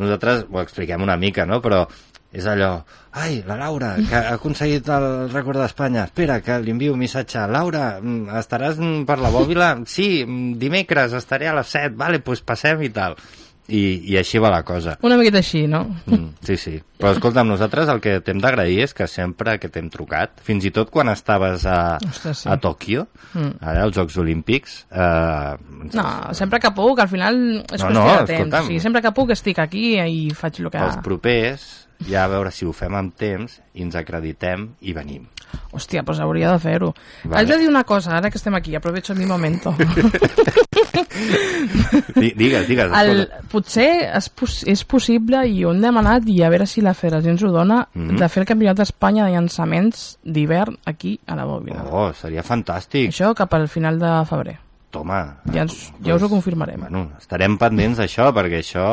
nosaltres 0.00 0.46
ho 0.48 0.62
expliquem 0.62 1.04
una 1.04 1.18
mica, 1.20 1.44
no? 1.46 1.60
Però 1.60 1.84
és 2.32 2.46
allò, 2.48 2.78
ai, 3.20 3.42
la 3.46 3.58
Laura, 3.60 3.92
que 4.08 4.16
ha 4.16 4.32
aconseguit 4.38 4.88
el 4.88 5.28
rècord 5.32 5.60
d'Espanya, 5.60 6.06
espera, 6.08 6.40
que 6.40 6.56
li 6.64 6.72
envio 6.72 6.94
un 6.96 7.02
missatge, 7.04 7.44
Laura, 7.52 7.98
mm, 8.00 8.32
estaràs 8.40 8.80
per 9.06 9.18
la 9.20 9.30
bòbila? 9.34 9.74
Sí, 9.92 10.24
mm, 10.24 10.56
dimecres 10.58 11.12
estaré 11.12 11.48
a 11.48 11.54
les 11.60 11.68
7, 11.68 11.94
vale, 11.94 12.18
doncs 12.22 12.24
pues 12.32 12.40
passem 12.42 12.82
i 12.82 12.90
tal. 12.90 13.16
I, 13.72 14.00
I 14.10 14.16
així 14.18 14.40
va 14.42 14.48
la 14.50 14.64
cosa. 14.66 14.96
Una 15.06 15.16
miqueta 15.16 15.38
així, 15.38 15.66
no? 15.70 15.84
Mm, 16.10 16.32
sí, 16.44 16.56
sí. 16.58 16.72
Però 16.98 17.12
escolta'm, 17.14 17.46
nosaltres 17.48 17.88
el 17.92 18.00
que 18.02 18.16
t'hem 18.20 18.40
d'agrair 18.42 18.80
és 18.88 18.92
que 18.92 19.06
sempre 19.08 19.54
que 19.62 19.70
t'hem 19.70 19.86
trucat, 19.88 20.40
fins 20.44 20.66
i 20.66 20.72
tot 20.74 20.90
quan 20.90 21.08
estaves 21.12 21.62
a, 21.70 21.96
Ostres, 22.08 22.42
sí. 22.42 22.48
a 22.50 22.56
Tòquio, 22.60 23.06
Mm. 23.32 23.52
ara 23.64 23.84
als 23.86 23.94
Jocs 23.96 24.18
Olímpics, 24.20 24.74
eh, 24.90 25.54
No, 25.94 26.34
sempre 26.34 26.58
que 26.60 26.70
puc, 26.74 26.98
al 27.00 27.08
final 27.08 27.38
és 27.72 27.80
No, 27.80 27.86
qüestió 27.86 27.94
no, 27.94 28.26
de 28.26 28.26
temps. 28.34 28.58
O 28.58 28.66
sigui, 28.66 28.80
sempre 28.80 29.00
que 29.00 29.12
puc 29.12 29.30
estic 29.30 29.58
aquí 29.62 29.94
i 30.00 30.30
faig 30.34 30.58
el 30.60 30.68
que... 30.70 30.78
pels 30.78 30.98
propers, 31.06 31.88
ja 32.08 32.24
a 32.24 32.28
veure 32.28 32.50
si 32.50 32.64
ho 32.66 32.72
fem 32.72 32.94
amb 32.94 33.14
temps 33.16 33.60
i 33.74 33.82
ens 33.82 33.94
acreditem 33.96 34.70
i 34.80 34.92
venim. 34.92 35.26
Hòstia, 35.72 36.02
doncs 36.02 36.20
hauria 36.20 36.50
de 36.52 36.58
fer-ho. 36.58 36.94
Vale. 37.24 37.36
Haig 37.42 37.48
de 37.48 37.58
dir 37.58 37.68
una 37.68 37.84
cosa, 37.84 38.16
ara 38.16 38.30
que 38.30 38.38
estem 38.38 38.54
aquí, 38.54 38.74
aprovecho 38.74 39.14
mi 39.14 39.26
momento. 39.26 39.74
Di- 42.14 42.32
Digues, 42.36 42.66
digues. 42.68 42.90
El, 42.96 43.26
potser 43.50 43.88
és, 44.16 44.28
és 44.68 44.82
possible, 44.88 45.42
i 45.48 45.62
ho 45.64 45.72
hem 45.72 45.80
demanat, 45.82 46.26
i 46.30 46.40
a 46.44 46.50
veure 46.52 46.66
si 46.68 46.82
la 46.84 46.94
federació 46.96 47.32
ens 47.34 47.42
ho 47.44 47.50
dona, 47.52 47.82
Mhm. 47.94 48.16
de 48.18 48.28
fer 48.28 48.42
el 48.42 48.46
campionat 48.48 48.76
d'Espanya 48.78 49.26
de 49.26 49.32
llançaments 49.32 50.18
d'hivern 50.24 50.76
aquí 50.84 51.18
a 51.26 51.36
la 51.36 51.44
bòbila. 51.44 51.84
Oh, 51.90 52.12
seria 52.12 52.42
fantàstic. 52.42 53.08
Això 53.12 53.34
cap 53.34 53.52
al 53.54 53.68
final 53.68 53.98
de 53.98 54.12
febrer. 54.28 54.58
Toma. 54.90 55.38
Ja, 55.52 55.62
ens, 55.62 55.92
ja 56.04 56.14
us 56.14 56.22
ho 56.22 56.28
confirmarem. 56.28 56.80
Bueno, 56.80 57.12
estarem 57.18 57.56
pendents 57.58 57.98
d'això, 57.98 58.32
perquè 58.32 58.58
això, 58.60 58.84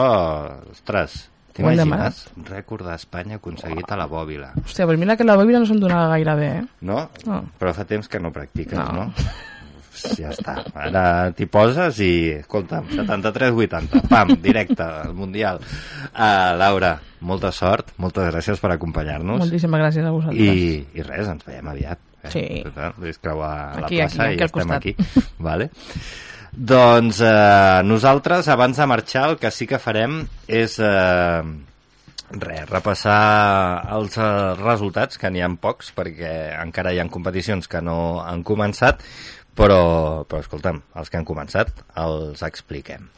ostres, 0.72 1.30
t'imagines? 1.54 2.24
Rècord 2.50 2.86
d'Espanya 2.88 3.38
aconseguit 3.40 3.92
a 3.92 3.98
la 4.00 4.08
bòbila. 4.08 4.54
Hòstia, 4.64 4.86
però 4.88 4.98
mira 4.98 5.16
que 5.18 5.24
la 5.28 5.36
bòbila 5.40 5.60
no 5.60 5.66
se'm 5.70 5.80
donava 5.82 6.10
gaire 6.16 6.36
bé, 6.40 6.50
eh? 6.60 6.66
No? 6.82 7.10
No. 7.26 7.44
Però 7.60 7.74
fa 7.74 7.86
temps 7.90 8.08
que 8.08 8.20
no 8.20 8.32
practiques, 8.36 8.78
No. 8.78 8.92
no? 8.92 9.14
Ja 10.16 10.30
està. 10.32 10.54
Ara 10.80 11.32
t'hi 11.36 11.44
poses 11.52 11.98
i, 12.00 12.12
escolta'm, 12.40 12.86
73-80, 12.94 14.04
pam, 14.08 14.30
directe 14.40 14.80
al 14.86 15.14
Mundial. 15.18 15.60
Uh, 16.14 16.56
Laura, 16.56 16.94
molta 17.20 17.52
sort, 17.52 17.92
moltes 18.00 18.30
gràcies 18.32 18.62
per 18.64 18.72
acompanyar-nos. 18.78 19.42
Moltíssimes 19.44 19.82
gràcies 19.82 20.06
a 20.08 20.14
vosaltres. 20.16 20.40
I, 20.40 20.86
I 20.96 21.04
res, 21.04 21.28
ens 21.28 21.44
veiem 21.44 21.68
aviat. 21.74 22.00
Eh? 22.24 22.32
Sí. 22.32 22.46
Tant, 22.76 22.96
És 23.08 23.20
creuar 23.20 23.52
la 23.80 23.88
Aquí, 23.88 24.00
plaça 24.00 24.24
aquí, 24.24 24.40
aquí 24.40 24.40
i 24.40 24.46
estem 24.46 24.56
costat. 24.62 24.78
aquí. 24.78 24.96
Vale. 25.50 25.70
Doncs 26.52 27.22
eh, 27.22 27.82
nosaltres, 27.86 28.48
abans 28.50 28.78
de 28.78 28.88
marxar, 28.90 29.30
el 29.30 29.42
que 29.42 29.52
sí 29.52 29.68
que 29.70 29.82
farem 29.82 30.24
és... 30.48 30.80
Eh, 30.80 31.44
res, 32.30 32.70
repassar 32.70 33.20
els 33.96 34.18
eh, 34.18 34.30
resultats, 34.62 35.18
que 35.18 35.32
n'hi 35.34 35.42
ha 35.42 35.50
pocs, 35.62 35.94
perquè 35.98 36.34
encara 36.60 36.94
hi 36.94 37.02
ha 37.02 37.08
competicions 37.10 37.70
que 37.70 37.82
no 37.82 38.22
han 38.22 38.44
començat, 38.46 39.02
però, 39.58 40.26
però 40.30 40.44
escolta'm, 40.44 40.84
els 40.96 41.10
que 41.10 41.20
han 41.20 41.28
començat 41.28 41.74
els 41.98 42.46
expliquem. 42.46 43.10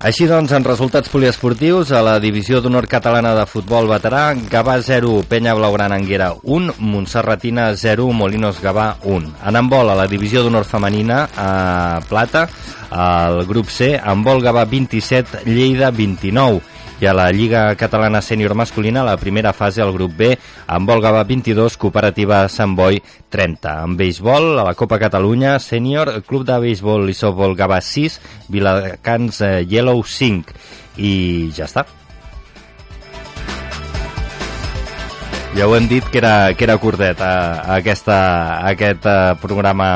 Així 0.00 0.24
doncs, 0.24 0.48
en 0.56 0.64
resultats 0.64 1.10
poliesportius, 1.12 1.90
a 1.92 1.98
la 2.00 2.14
divisió 2.24 2.62
d'honor 2.64 2.86
catalana 2.88 3.34
de 3.36 3.42
futbol 3.44 3.84
veterà, 3.84 4.30
Gavà 4.48 4.78
0, 4.80 5.18
Penya 5.28 5.52
Blaugrana 5.58 5.98
Anguera 6.00 6.30
1, 6.40 6.78
Montserratina 6.80 7.66
0, 7.76 8.06
Molinos 8.16 8.62
Gavà 8.64 8.94
1. 9.04 9.28
En 9.44 9.60
handbol, 9.60 9.92
a 9.92 9.98
la 9.98 10.08
divisió 10.08 10.40
d'honor 10.40 10.64
femenina, 10.64 11.26
a 11.36 12.00
Plata, 12.08 12.46
al 12.88 13.44
grup 13.44 13.68
C, 13.68 13.92
handbol 14.00 14.40
Gavà 14.40 14.64
27, 14.64 15.44
Lleida 15.44 15.92
29. 15.92 16.64
I 17.00 17.06
a 17.08 17.14
la 17.16 17.30
Lliga 17.32 17.62
Catalana 17.80 18.20
Sènior 18.20 18.52
Masculina, 18.52 19.00
la 19.00 19.16
primera 19.16 19.54
fase, 19.56 19.80
al 19.80 19.94
grup 19.94 20.12
B, 20.18 20.34
amb 20.68 20.90
Gavà 21.00 21.22
22, 21.24 21.78
Cooperativa 21.80 22.42
Sant 22.52 22.74
Boi 22.76 23.00
30. 23.32 23.72
En 23.86 23.94
béisbol, 23.96 24.58
a 24.60 24.66
la 24.68 24.74
Copa 24.76 24.98
Catalunya 25.00 25.54
Sènior, 25.64 26.12
Club 26.28 26.44
de 26.44 26.58
Béisbol 26.60 27.08
i 27.08 27.16
Softball 27.16 27.56
Gavà 27.56 27.80
6, 27.80 28.20
Vilacans 28.52 29.40
eh, 29.40 29.64
Yellow 29.64 30.04
5. 30.04 30.52
I 31.00 31.14
ja 31.56 31.64
està. 31.64 31.86
Ja 35.56 35.66
ho 35.66 35.72
hem 35.74 35.88
dit 35.88 36.04
que 36.04 36.20
era, 36.20 36.52
que 36.52 36.68
era 36.68 36.76
curtet 36.76 37.24
a, 37.24 37.34
a, 37.64 37.78
aquesta, 37.80 38.16
a 38.60 38.74
aquest 38.74 39.08
eh, 39.08 39.20
programa 39.40 39.88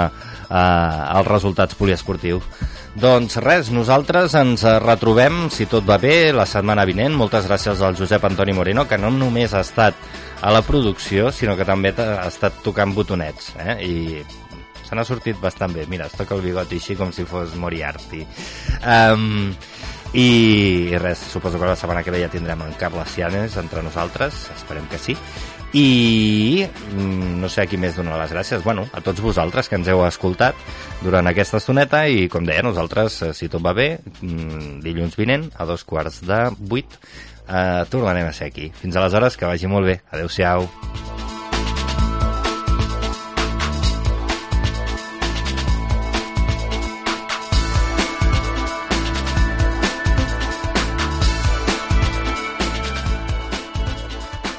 eh, 0.49 1.19
els 1.21 1.29
resultats 1.29 1.77
poliesportius. 1.77 2.73
Doncs 2.95 3.41
res, 3.43 3.73
nosaltres 3.75 4.37
ens 4.39 4.63
eh, 4.63 4.77
retrobem, 4.79 5.49
si 5.51 5.67
tot 5.67 5.83
va 5.87 5.97
bé, 5.99 6.31
la 6.31 6.47
setmana 6.47 6.85
vinent. 6.87 7.17
Moltes 7.19 7.49
gràcies 7.49 7.83
al 7.83 7.97
Josep 7.99 8.23
Antoni 8.29 8.55
Moreno, 8.55 8.85
que 8.87 8.99
no 9.03 9.11
només 9.11 9.55
ha 9.55 9.65
estat 9.67 9.99
a 10.41 10.53
la 10.55 10.63
producció, 10.63 11.33
sinó 11.35 11.57
que 11.59 11.67
també 11.67 11.91
ha 11.99 12.29
estat 12.29 12.63
tocant 12.63 12.95
botonets. 12.95 13.51
Eh? 13.59 13.75
I 13.83 14.85
se 14.85 14.95
n'ha 14.95 15.07
sortit 15.09 15.41
bastant 15.43 15.75
bé. 15.75 15.89
Mira, 15.91 16.07
es 16.07 16.15
toca 16.15 16.37
el 16.39 16.45
bigoti 16.45 16.79
així 16.79 16.95
com 16.95 17.11
si 17.11 17.27
fos 17.27 17.57
Moriarty. 17.59 18.23
Um, 18.87 19.51
i, 20.15 20.29
I 20.95 20.99
res, 21.03 21.19
suposo 21.33 21.59
que 21.59 21.67
la 21.67 21.75
setmana 21.75 22.05
que 22.07 22.15
ve 22.15 22.23
ja 22.23 22.31
tindrem 22.31 22.63
en 22.63 22.79
Carles 22.79 23.11
Cianes 23.17 23.59
entre 23.59 23.83
nosaltres, 23.83 24.45
esperem 24.55 24.87
que 24.87 25.03
sí. 25.03 25.19
I 25.75 26.63
mm, 26.95 27.41
no 27.43 27.49
sé 27.51 27.65
a 27.65 27.67
qui 27.67 27.79
més 27.81 27.97
donar 27.99 28.15
les 28.21 28.31
gràcies, 28.31 28.63
bueno, 28.63 28.87
a 28.95 29.03
tots 29.03 29.23
vosaltres 29.25 29.69
que 29.69 29.75
ens 29.75 29.91
heu 29.91 30.05
escoltat 30.07 30.59
durant 31.03 31.27
aquesta 31.27 31.59
estoneta 31.59 32.05
i 32.07 32.29
com 32.31 32.47
deia, 32.47 32.63
nosaltres, 32.63 33.21
eh, 33.27 33.33
si 33.35 33.51
tot 33.51 33.65
va 33.65 33.75
bé, 33.75 33.89
mm, 34.21 34.79
dilluns 34.87 35.19
vinent, 35.19 35.49
a 35.59 35.67
dos 35.67 35.83
quarts 35.83 36.23
de 36.29 36.45
vuit, 36.59 36.99
eh, 37.49 37.83
tornarem 37.91 38.31
a 38.31 38.33
ser 38.33 38.53
aquí. 38.53 38.71
Fins 38.71 38.97
aleshores, 38.97 39.37
que 39.37 39.51
vagi 39.51 39.67
molt 39.67 39.91
bé. 39.91 40.01
Adéu-siau. 40.13 40.71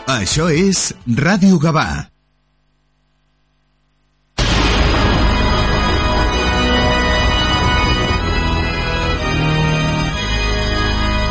Això 0.06 0.52
és 0.54 0.92
Ràdio 1.18 1.58
Gavà. 1.58 2.06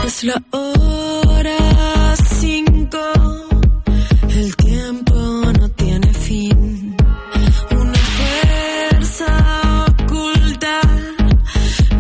És 0.07 0.17
la 0.27 0.39
hora 0.59 2.17
5 2.17 3.05
El 4.29 4.57
tiempo 4.57 5.15
no 5.59 5.69
tiene 5.77 6.13
fin. 6.13 6.97
Una 7.71 8.03
fuerza 8.17 9.31
oculta 9.89 10.81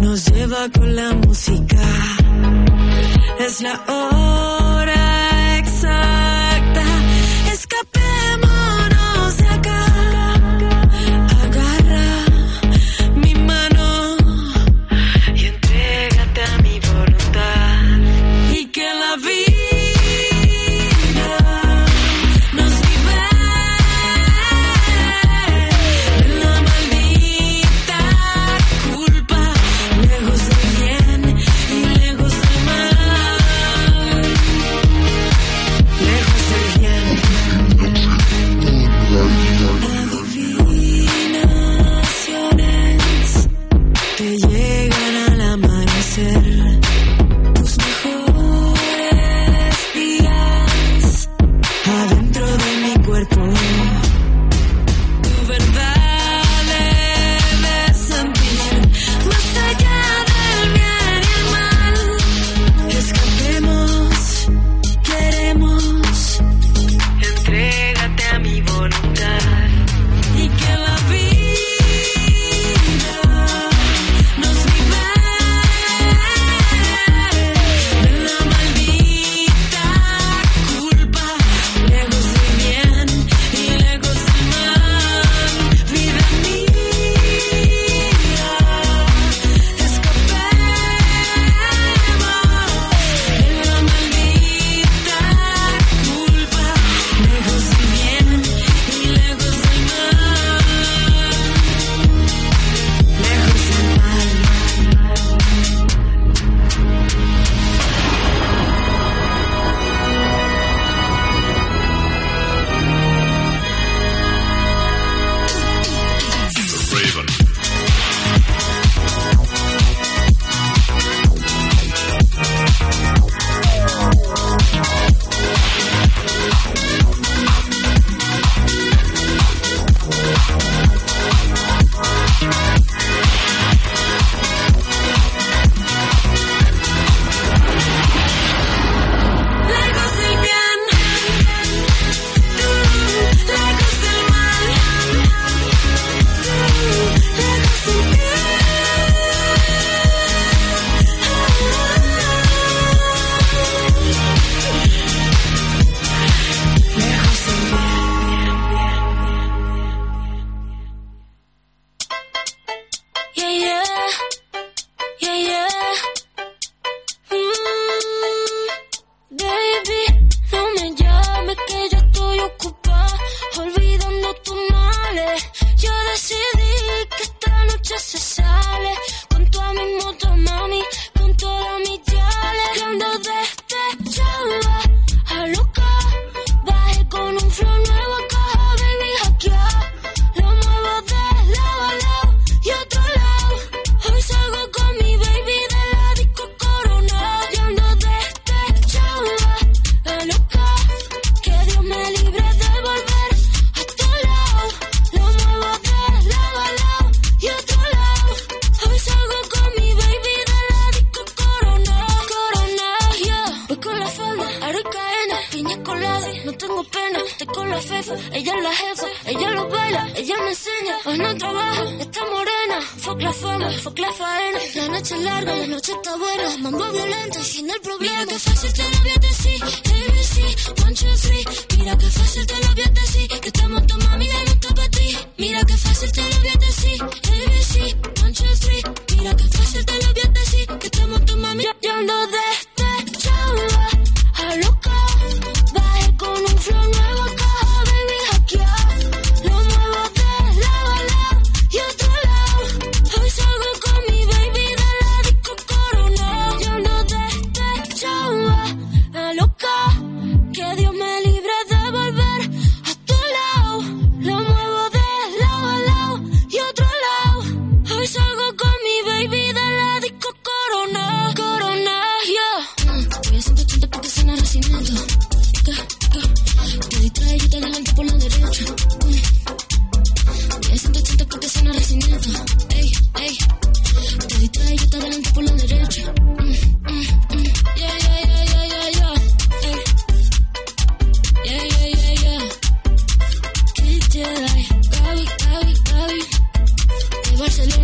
Nos 0.01 0.25
lleva 0.33 0.69
con 0.75 0.97
la 0.97 1.13
música. 1.15 1.87
Es 3.39 3.61
la 3.61 3.81
hora 3.87 4.44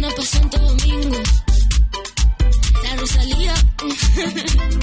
De 0.01 0.07
Barcelona 0.07 0.16
pa' 0.16 0.24
Santo 0.24 0.59
Domingo. 0.59 1.18
La 2.82 2.96
Rosalía. 2.96 3.55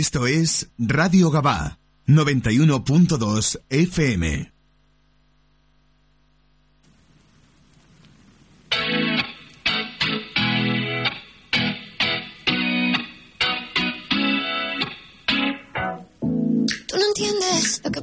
Esto 0.00 0.26
es 0.26 0.70
Radio 0.78 1.30
Gabá 1.30 1.78
91.2 2.06 3.60
FM. 3.68 4.49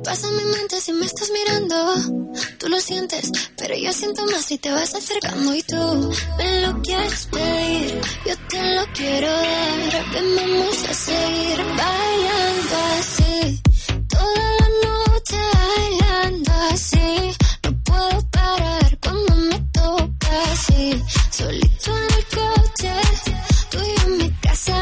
Pasa 0.07 0.29
en 0.29 0.37
mi 0.37 0.45
mente 0.45 0.79
si 0.79 0.93
me 0.93 1.05
estás 1.05 1.29
mirando. 1.31 1.75
Tú 2.59 2.69
lo 2.69 2.79
sientes, 2.79 3.29
pero 3.57 3.75
yo 3.75 3.91
siento 3.91 4.25
más 4.27 4.45
si 4.45 4.57
te 4.57 4.71
vas 4.71 4.95
acercando 4.95 5.53
y 5.53 5.61
tú 5.63 6.11
me 6.37 6.61
lo 6.61 6.81
quieres 6.81 7.25
pedir. 7.25 8.01
Yo 8.25 8.35
te 8.47 8.75
lo 8.75 8.83
quiero 8.93 9.27
dar. 9.27 10.05
Ven, 10.13 10.27
vamos 10.37 10.83
a 10.89 10.93
seguir 10.93 11.57
bailando 11.83 12.75
así. 12.99 13.61
Toda 14.07 14.47
la 14.61 14.69
noche 14.87 15.37
bailando 15.65 16.51
así. 16.71 17.09
No 17.63 17.83
puedo 17.83 18.29
parar 18.31 18.97
cuando 19.03 19.35
me 19.35 19.59
toca 19.73 20.31
así. 20.53 21.03
Solito 21.31 21.91
en 21.97 22.07
el 22.17 22.25
coche, 22.39 22.93
tú 23.71 23.77
y 23.77 23.99
yo 23.99 24.07
en 24.07 24.17
mi 24.19 24.31
casa 24.39 24.76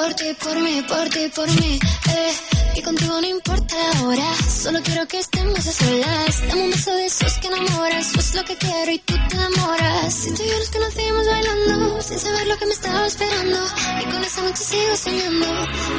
por 0.00 0.14
ti, 0.14 0.34
por 0.42 0.56
mí, 0.60 0.82
por 0.88 1.08
ti, 1.10 1.28
por 1.36 1.48
mí. 1.60 1.78
Eh, 2.08 2.32
y 2.76 2.82
contigo 2.82 3.20
no 3.20 3.26
importa 3.26 3.74
la 3.76 4.02
hora. 4.02 4.28
Solo 4.62 4.80
quiero 4.82 5.06
que 5.06 5.18
estemos 5.18 5.58
a 5.58 5.72
solas. 5.72 6.48
Dame 6.48 6.62
un 6.64 6.70
beso 6.70 6.94
de 6.94 7.06
esos 7.06 7.32
que 7.40 7.48
enamoras. 7.48 8.08
Eso 8.08 8.20
es 8.20 8.34
lo 8.34 8.44
que 8.44 8.56
quiero 8.56 8.92
y 8.92 8.98
tú 9.00 9.14
te 9.28 9.36
enamoras. 9.36 10.14
Si 10.14 10.32
tú 10.34 10.42
y 10.42 10.48
yo 10.48 10.58
nos 10.58 10.70
conocimos 10.70 11.26
bailando, 11.26 12.02
sin 12.02 12.18
saber 12.18 12.46
lo 12.46 12.56
que 12.56 12.66
me 12.66 12.72
estaba 12.72 13.06
esperando. 13.06 13.58
Y 14.00 14.04
con 14.10 14.24
esa 14.24 14.40
noche 14.42 14.64
sigo 14.70 14.96
soñando, 14.96 15.46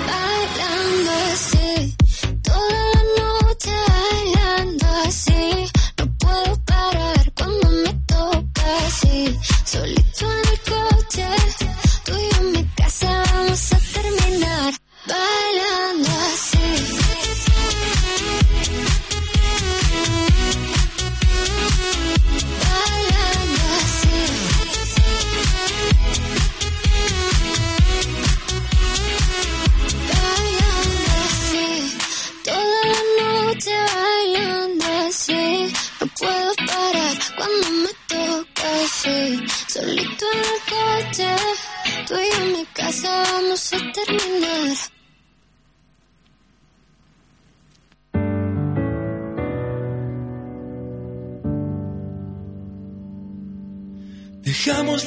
bailando 0.09 1.11
así. 1.33 1.95
Toda 2.41 2.79
la 2.93 3.03
noche 3.21 3.71
bailando 3.87 4.85
así. 5.05 5.71
No 5.99 6.17
puedo 6.17 6.63
parar 6.65 7.33
cuando 7.37 7.69
me 7.69 7.93
toca 8.07 8.65
así. 8.87 9.39
Solito 9.65 10.40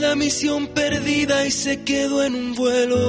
La 0.06 0.14
misión 0.16 0.66
perdida 0.68 1.46
y 1.46 1.50
se 1.50 1.82
quedó 1.82 2.22
en 2.22 2.34
un 2.34 2.54
vuelo. 2.54 3.00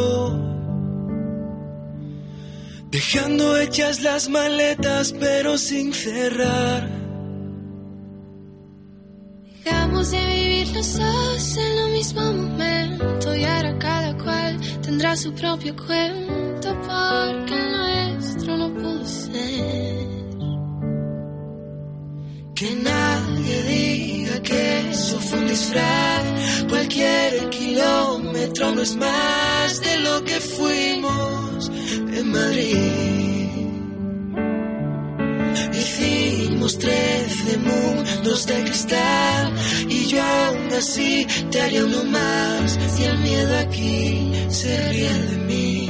Dejando 2.89 3.57
hechas 3.57 4.01
las 4.01 4.30
maletas 4.30 5.13
pero 5.19 5.57
sin 5.57 5.93
cerrar. 5.93 6.89
Dejamos 9.65 10.09
de 10.09 10.26
vivir 10.26 10.67
los 10.69 10.97
dos 10.97 11.57
en 11.57 11.77
el 11.84 11.91
mismo 11.91 12.22
momento 12.22 13.35
y 13.35 13.43
ahora 13.43 13.77
cada 13.77 14.17
cual 14.17 14.57
tendrá 14.81 15.17
su 15.17 15.34
propio 15.34 15.76
cuento 15.76 16.69
porque 16.88 17.53
el 17.53 17.72
nuestro 17.73 18.57
no 18.57 18.73
pudo 18.73 19.05
ser. 19.05 20.05
Que 22.56 22.73
nadie 22.73 23.64
diga 23.64 24.41
que 24.41 24.90
eso 24.90 25.19
fue 25.19 25.40
un 25.40 25.48
disfraz. 25.48 26.23
Cualquier 26.69 27.49
kilómetro 27.49 28.72
no 28.73 28.82
es 28.82 28.95
más 28.95 29.82
de 29.82 29.99
lo 29.99 30.23
que 30.23 30.40
fuimos 30.40 31.69
en 32.18 32.32
Madrid. 32.32 33.56
Hicimos 35.73 36.77
trece 36.80 37.57
mundos 37.57 38.45
de 38.45 38.64
cristal 38.64 39.53
y 39.90 40.06
yo 40.06 40.23
aún 40.23 40.72
así 40.77 41.27
te 41.52 41.61
haría 41.61 41.84
uno 41.84 42.06
más. 42.06 42.80
Y 42.98 43.03
el 43.03 43.18
miedo 43.18 43.60
aquí 43.60 44.32
se 44.48 44.91
ríe 44.91 45.14
de 45.14 45.38
mí. 45.49 45.90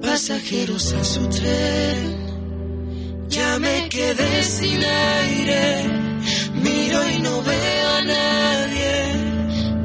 Pasajeros 0.00 0.92
en 0.92 1.04
su 1.04 1.26
tren. 1.30 2.29
Ya 3.50 3.58
me 3.58 3.88
quedé 3.88 4.44
sin 4.44 4.80
aire, 4.80 5.62
miro 6.54 7.10
y 7.10 7.18
no 7.18 7.42
veo 7.42 7.88
a 8.00 8.02
nadie. 8.04 8.92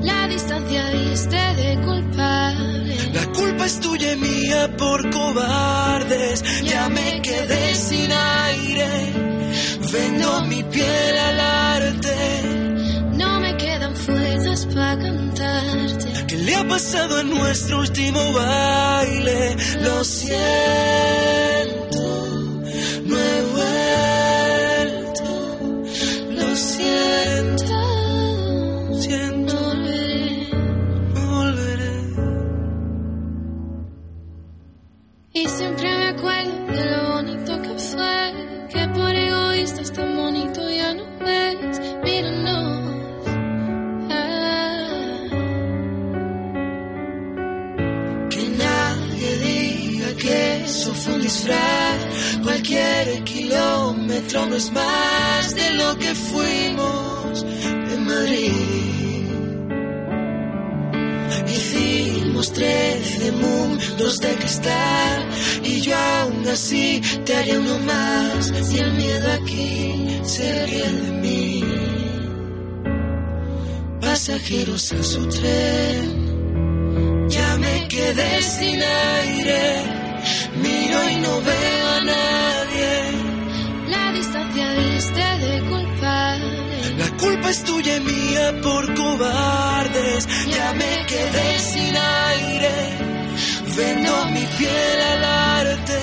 La 0.03 0.27
distancia 0.27 0.83
diste 0.91 1.41
de 1.61 1.81
culpable. 1.81 2.95
La 3.11 3.25
culpa 3.31 3.65
es 3.65 3.79
tuya 3.79 4.13
y 4.13 4.17
mía 4.17 4.69
por 4.77 5.09
cobardes. 5.09 6.43
Ya 6.63 6.89
me 6.89 7.19
quedé 7.23 7.73
sin 7.73 8.11
aire, 8.11 8.89
vendo 9.91 10.41
mi 10.43 10.61
piel 10.65 11.17
al 11.29 11.39
arte. 11.39 12.17
No 13.13 13.39
me 13.39 13.57
quedan 13.57 13.95
fuerzas 13.95 14.67
para 14.67 14.99
cantarte. 14.99 16.25
¿Qué 16.27 16.37
le 16.37 16.55
ha 16.55 16.67
pasado 16.67 17.17
a 17.17 17.23
nuestro 17.23 17.79
último 17.79 18.31
baile? 18.31 19.55
Lo 19.81 20.03
siento, 20.03 21.64
un 51.07 51.21
disfraz. 51.21 51.99
Cualquier 52.43 53.23
kilómetro 53.23 54.45
no 54.47 54.55
es 54.55 54.71
más 54.71 55.55
de 55.55 55.71
lo 55.73 55.97
que 55.97 56.13
fuimos 56.15 57.45
en 57.93 58.05
Madrid. 58.05 58.51
Hicimos 61.47 62.51
trece 62.53 63.31
mundos 63.31 64.19
de 64.19 64.35
cristal 64.35 65.29
y 65.63 65.81
yo 65.81 65.95
aún 65.95 66.47
así 66.47 67.01
te 67.25 67.35
haría 67.35 67.59
uno 67.59 67.79
más. 67.79 68.51
Y 68.71 68.77
el 68.79 68.93
miedo 68.93 69.31
aquí 69.33 70.19
se 70.23 70.65
ríe 70.65 70.91
de 70.91 71.11
mí. 71.23 71.63
Pasajeros 74.01 74.91
en 74.91 75.03
su 75.03 75.27
tren. 75.29 76.25
Ya 77.29 77.57
me 77.57 77.87
quedé 77.87 78.41
sin 78.41 78.79
aire, 78.81 79.83
miro 80.63 81.09
y 81.09 81.15
no 81.25 81.41
veo 81.41 81.87
a 81.97 82.01
nadie. 82.01 82.91
La 83.87 84.11
distancia 84.11 84.71
diste 84.71 85.23
de 85.45 85.53
culpable. 85.69 86.95
La 86.97 87.09
culpa 87.17 87.49
es 87.49 87.63
tuya 87.63 87.97
y 87.97 87.99
mía 88.01 88.45
por 88.61 88.83
cobardes. 88.95 90.27
Ya 90.55 90.73
me 90.73 91.05
quedé 91.11 91.59
sin 91.59 91.95
aire, 91.97 92.73
vendo 93.77 94.25
mi 94.33 94.45
piel 94.57 94.99
al 95.13 95.23
arte. 95.23 96.01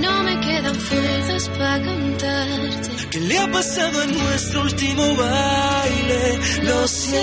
no 0.00 0.22
me 0.24 0.40
quedan 0.40 0.74
fuerzas 0.74 1.48
para 1.50 1.82
cantarte. 1.82 2.88
¿Qué 3.10 3.20
le 3.20 3.38
ha 3.38 3.46
pasado 3.52 4.02
en 4.02 4.18
nuestro 4.18 4.62
último 4.62 5.02
baile? 5.14 6.38
Lo 6.64 6.88
siento, 6.88 7.14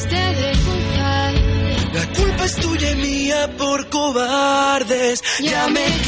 triste 0.00 0.16
de 0.16 0.52
culpar. 0.64 1.34
La 1.92 2.06
culpa 2.14 2.44
es 2.44 2.56
tuya 2.56 2.90
y 2.92 2.96
mía 2.96 3.50
por 3.58 3.88
cobardes. 3.88 5.22
Ya 5.40 5.68
me 5.68 5.98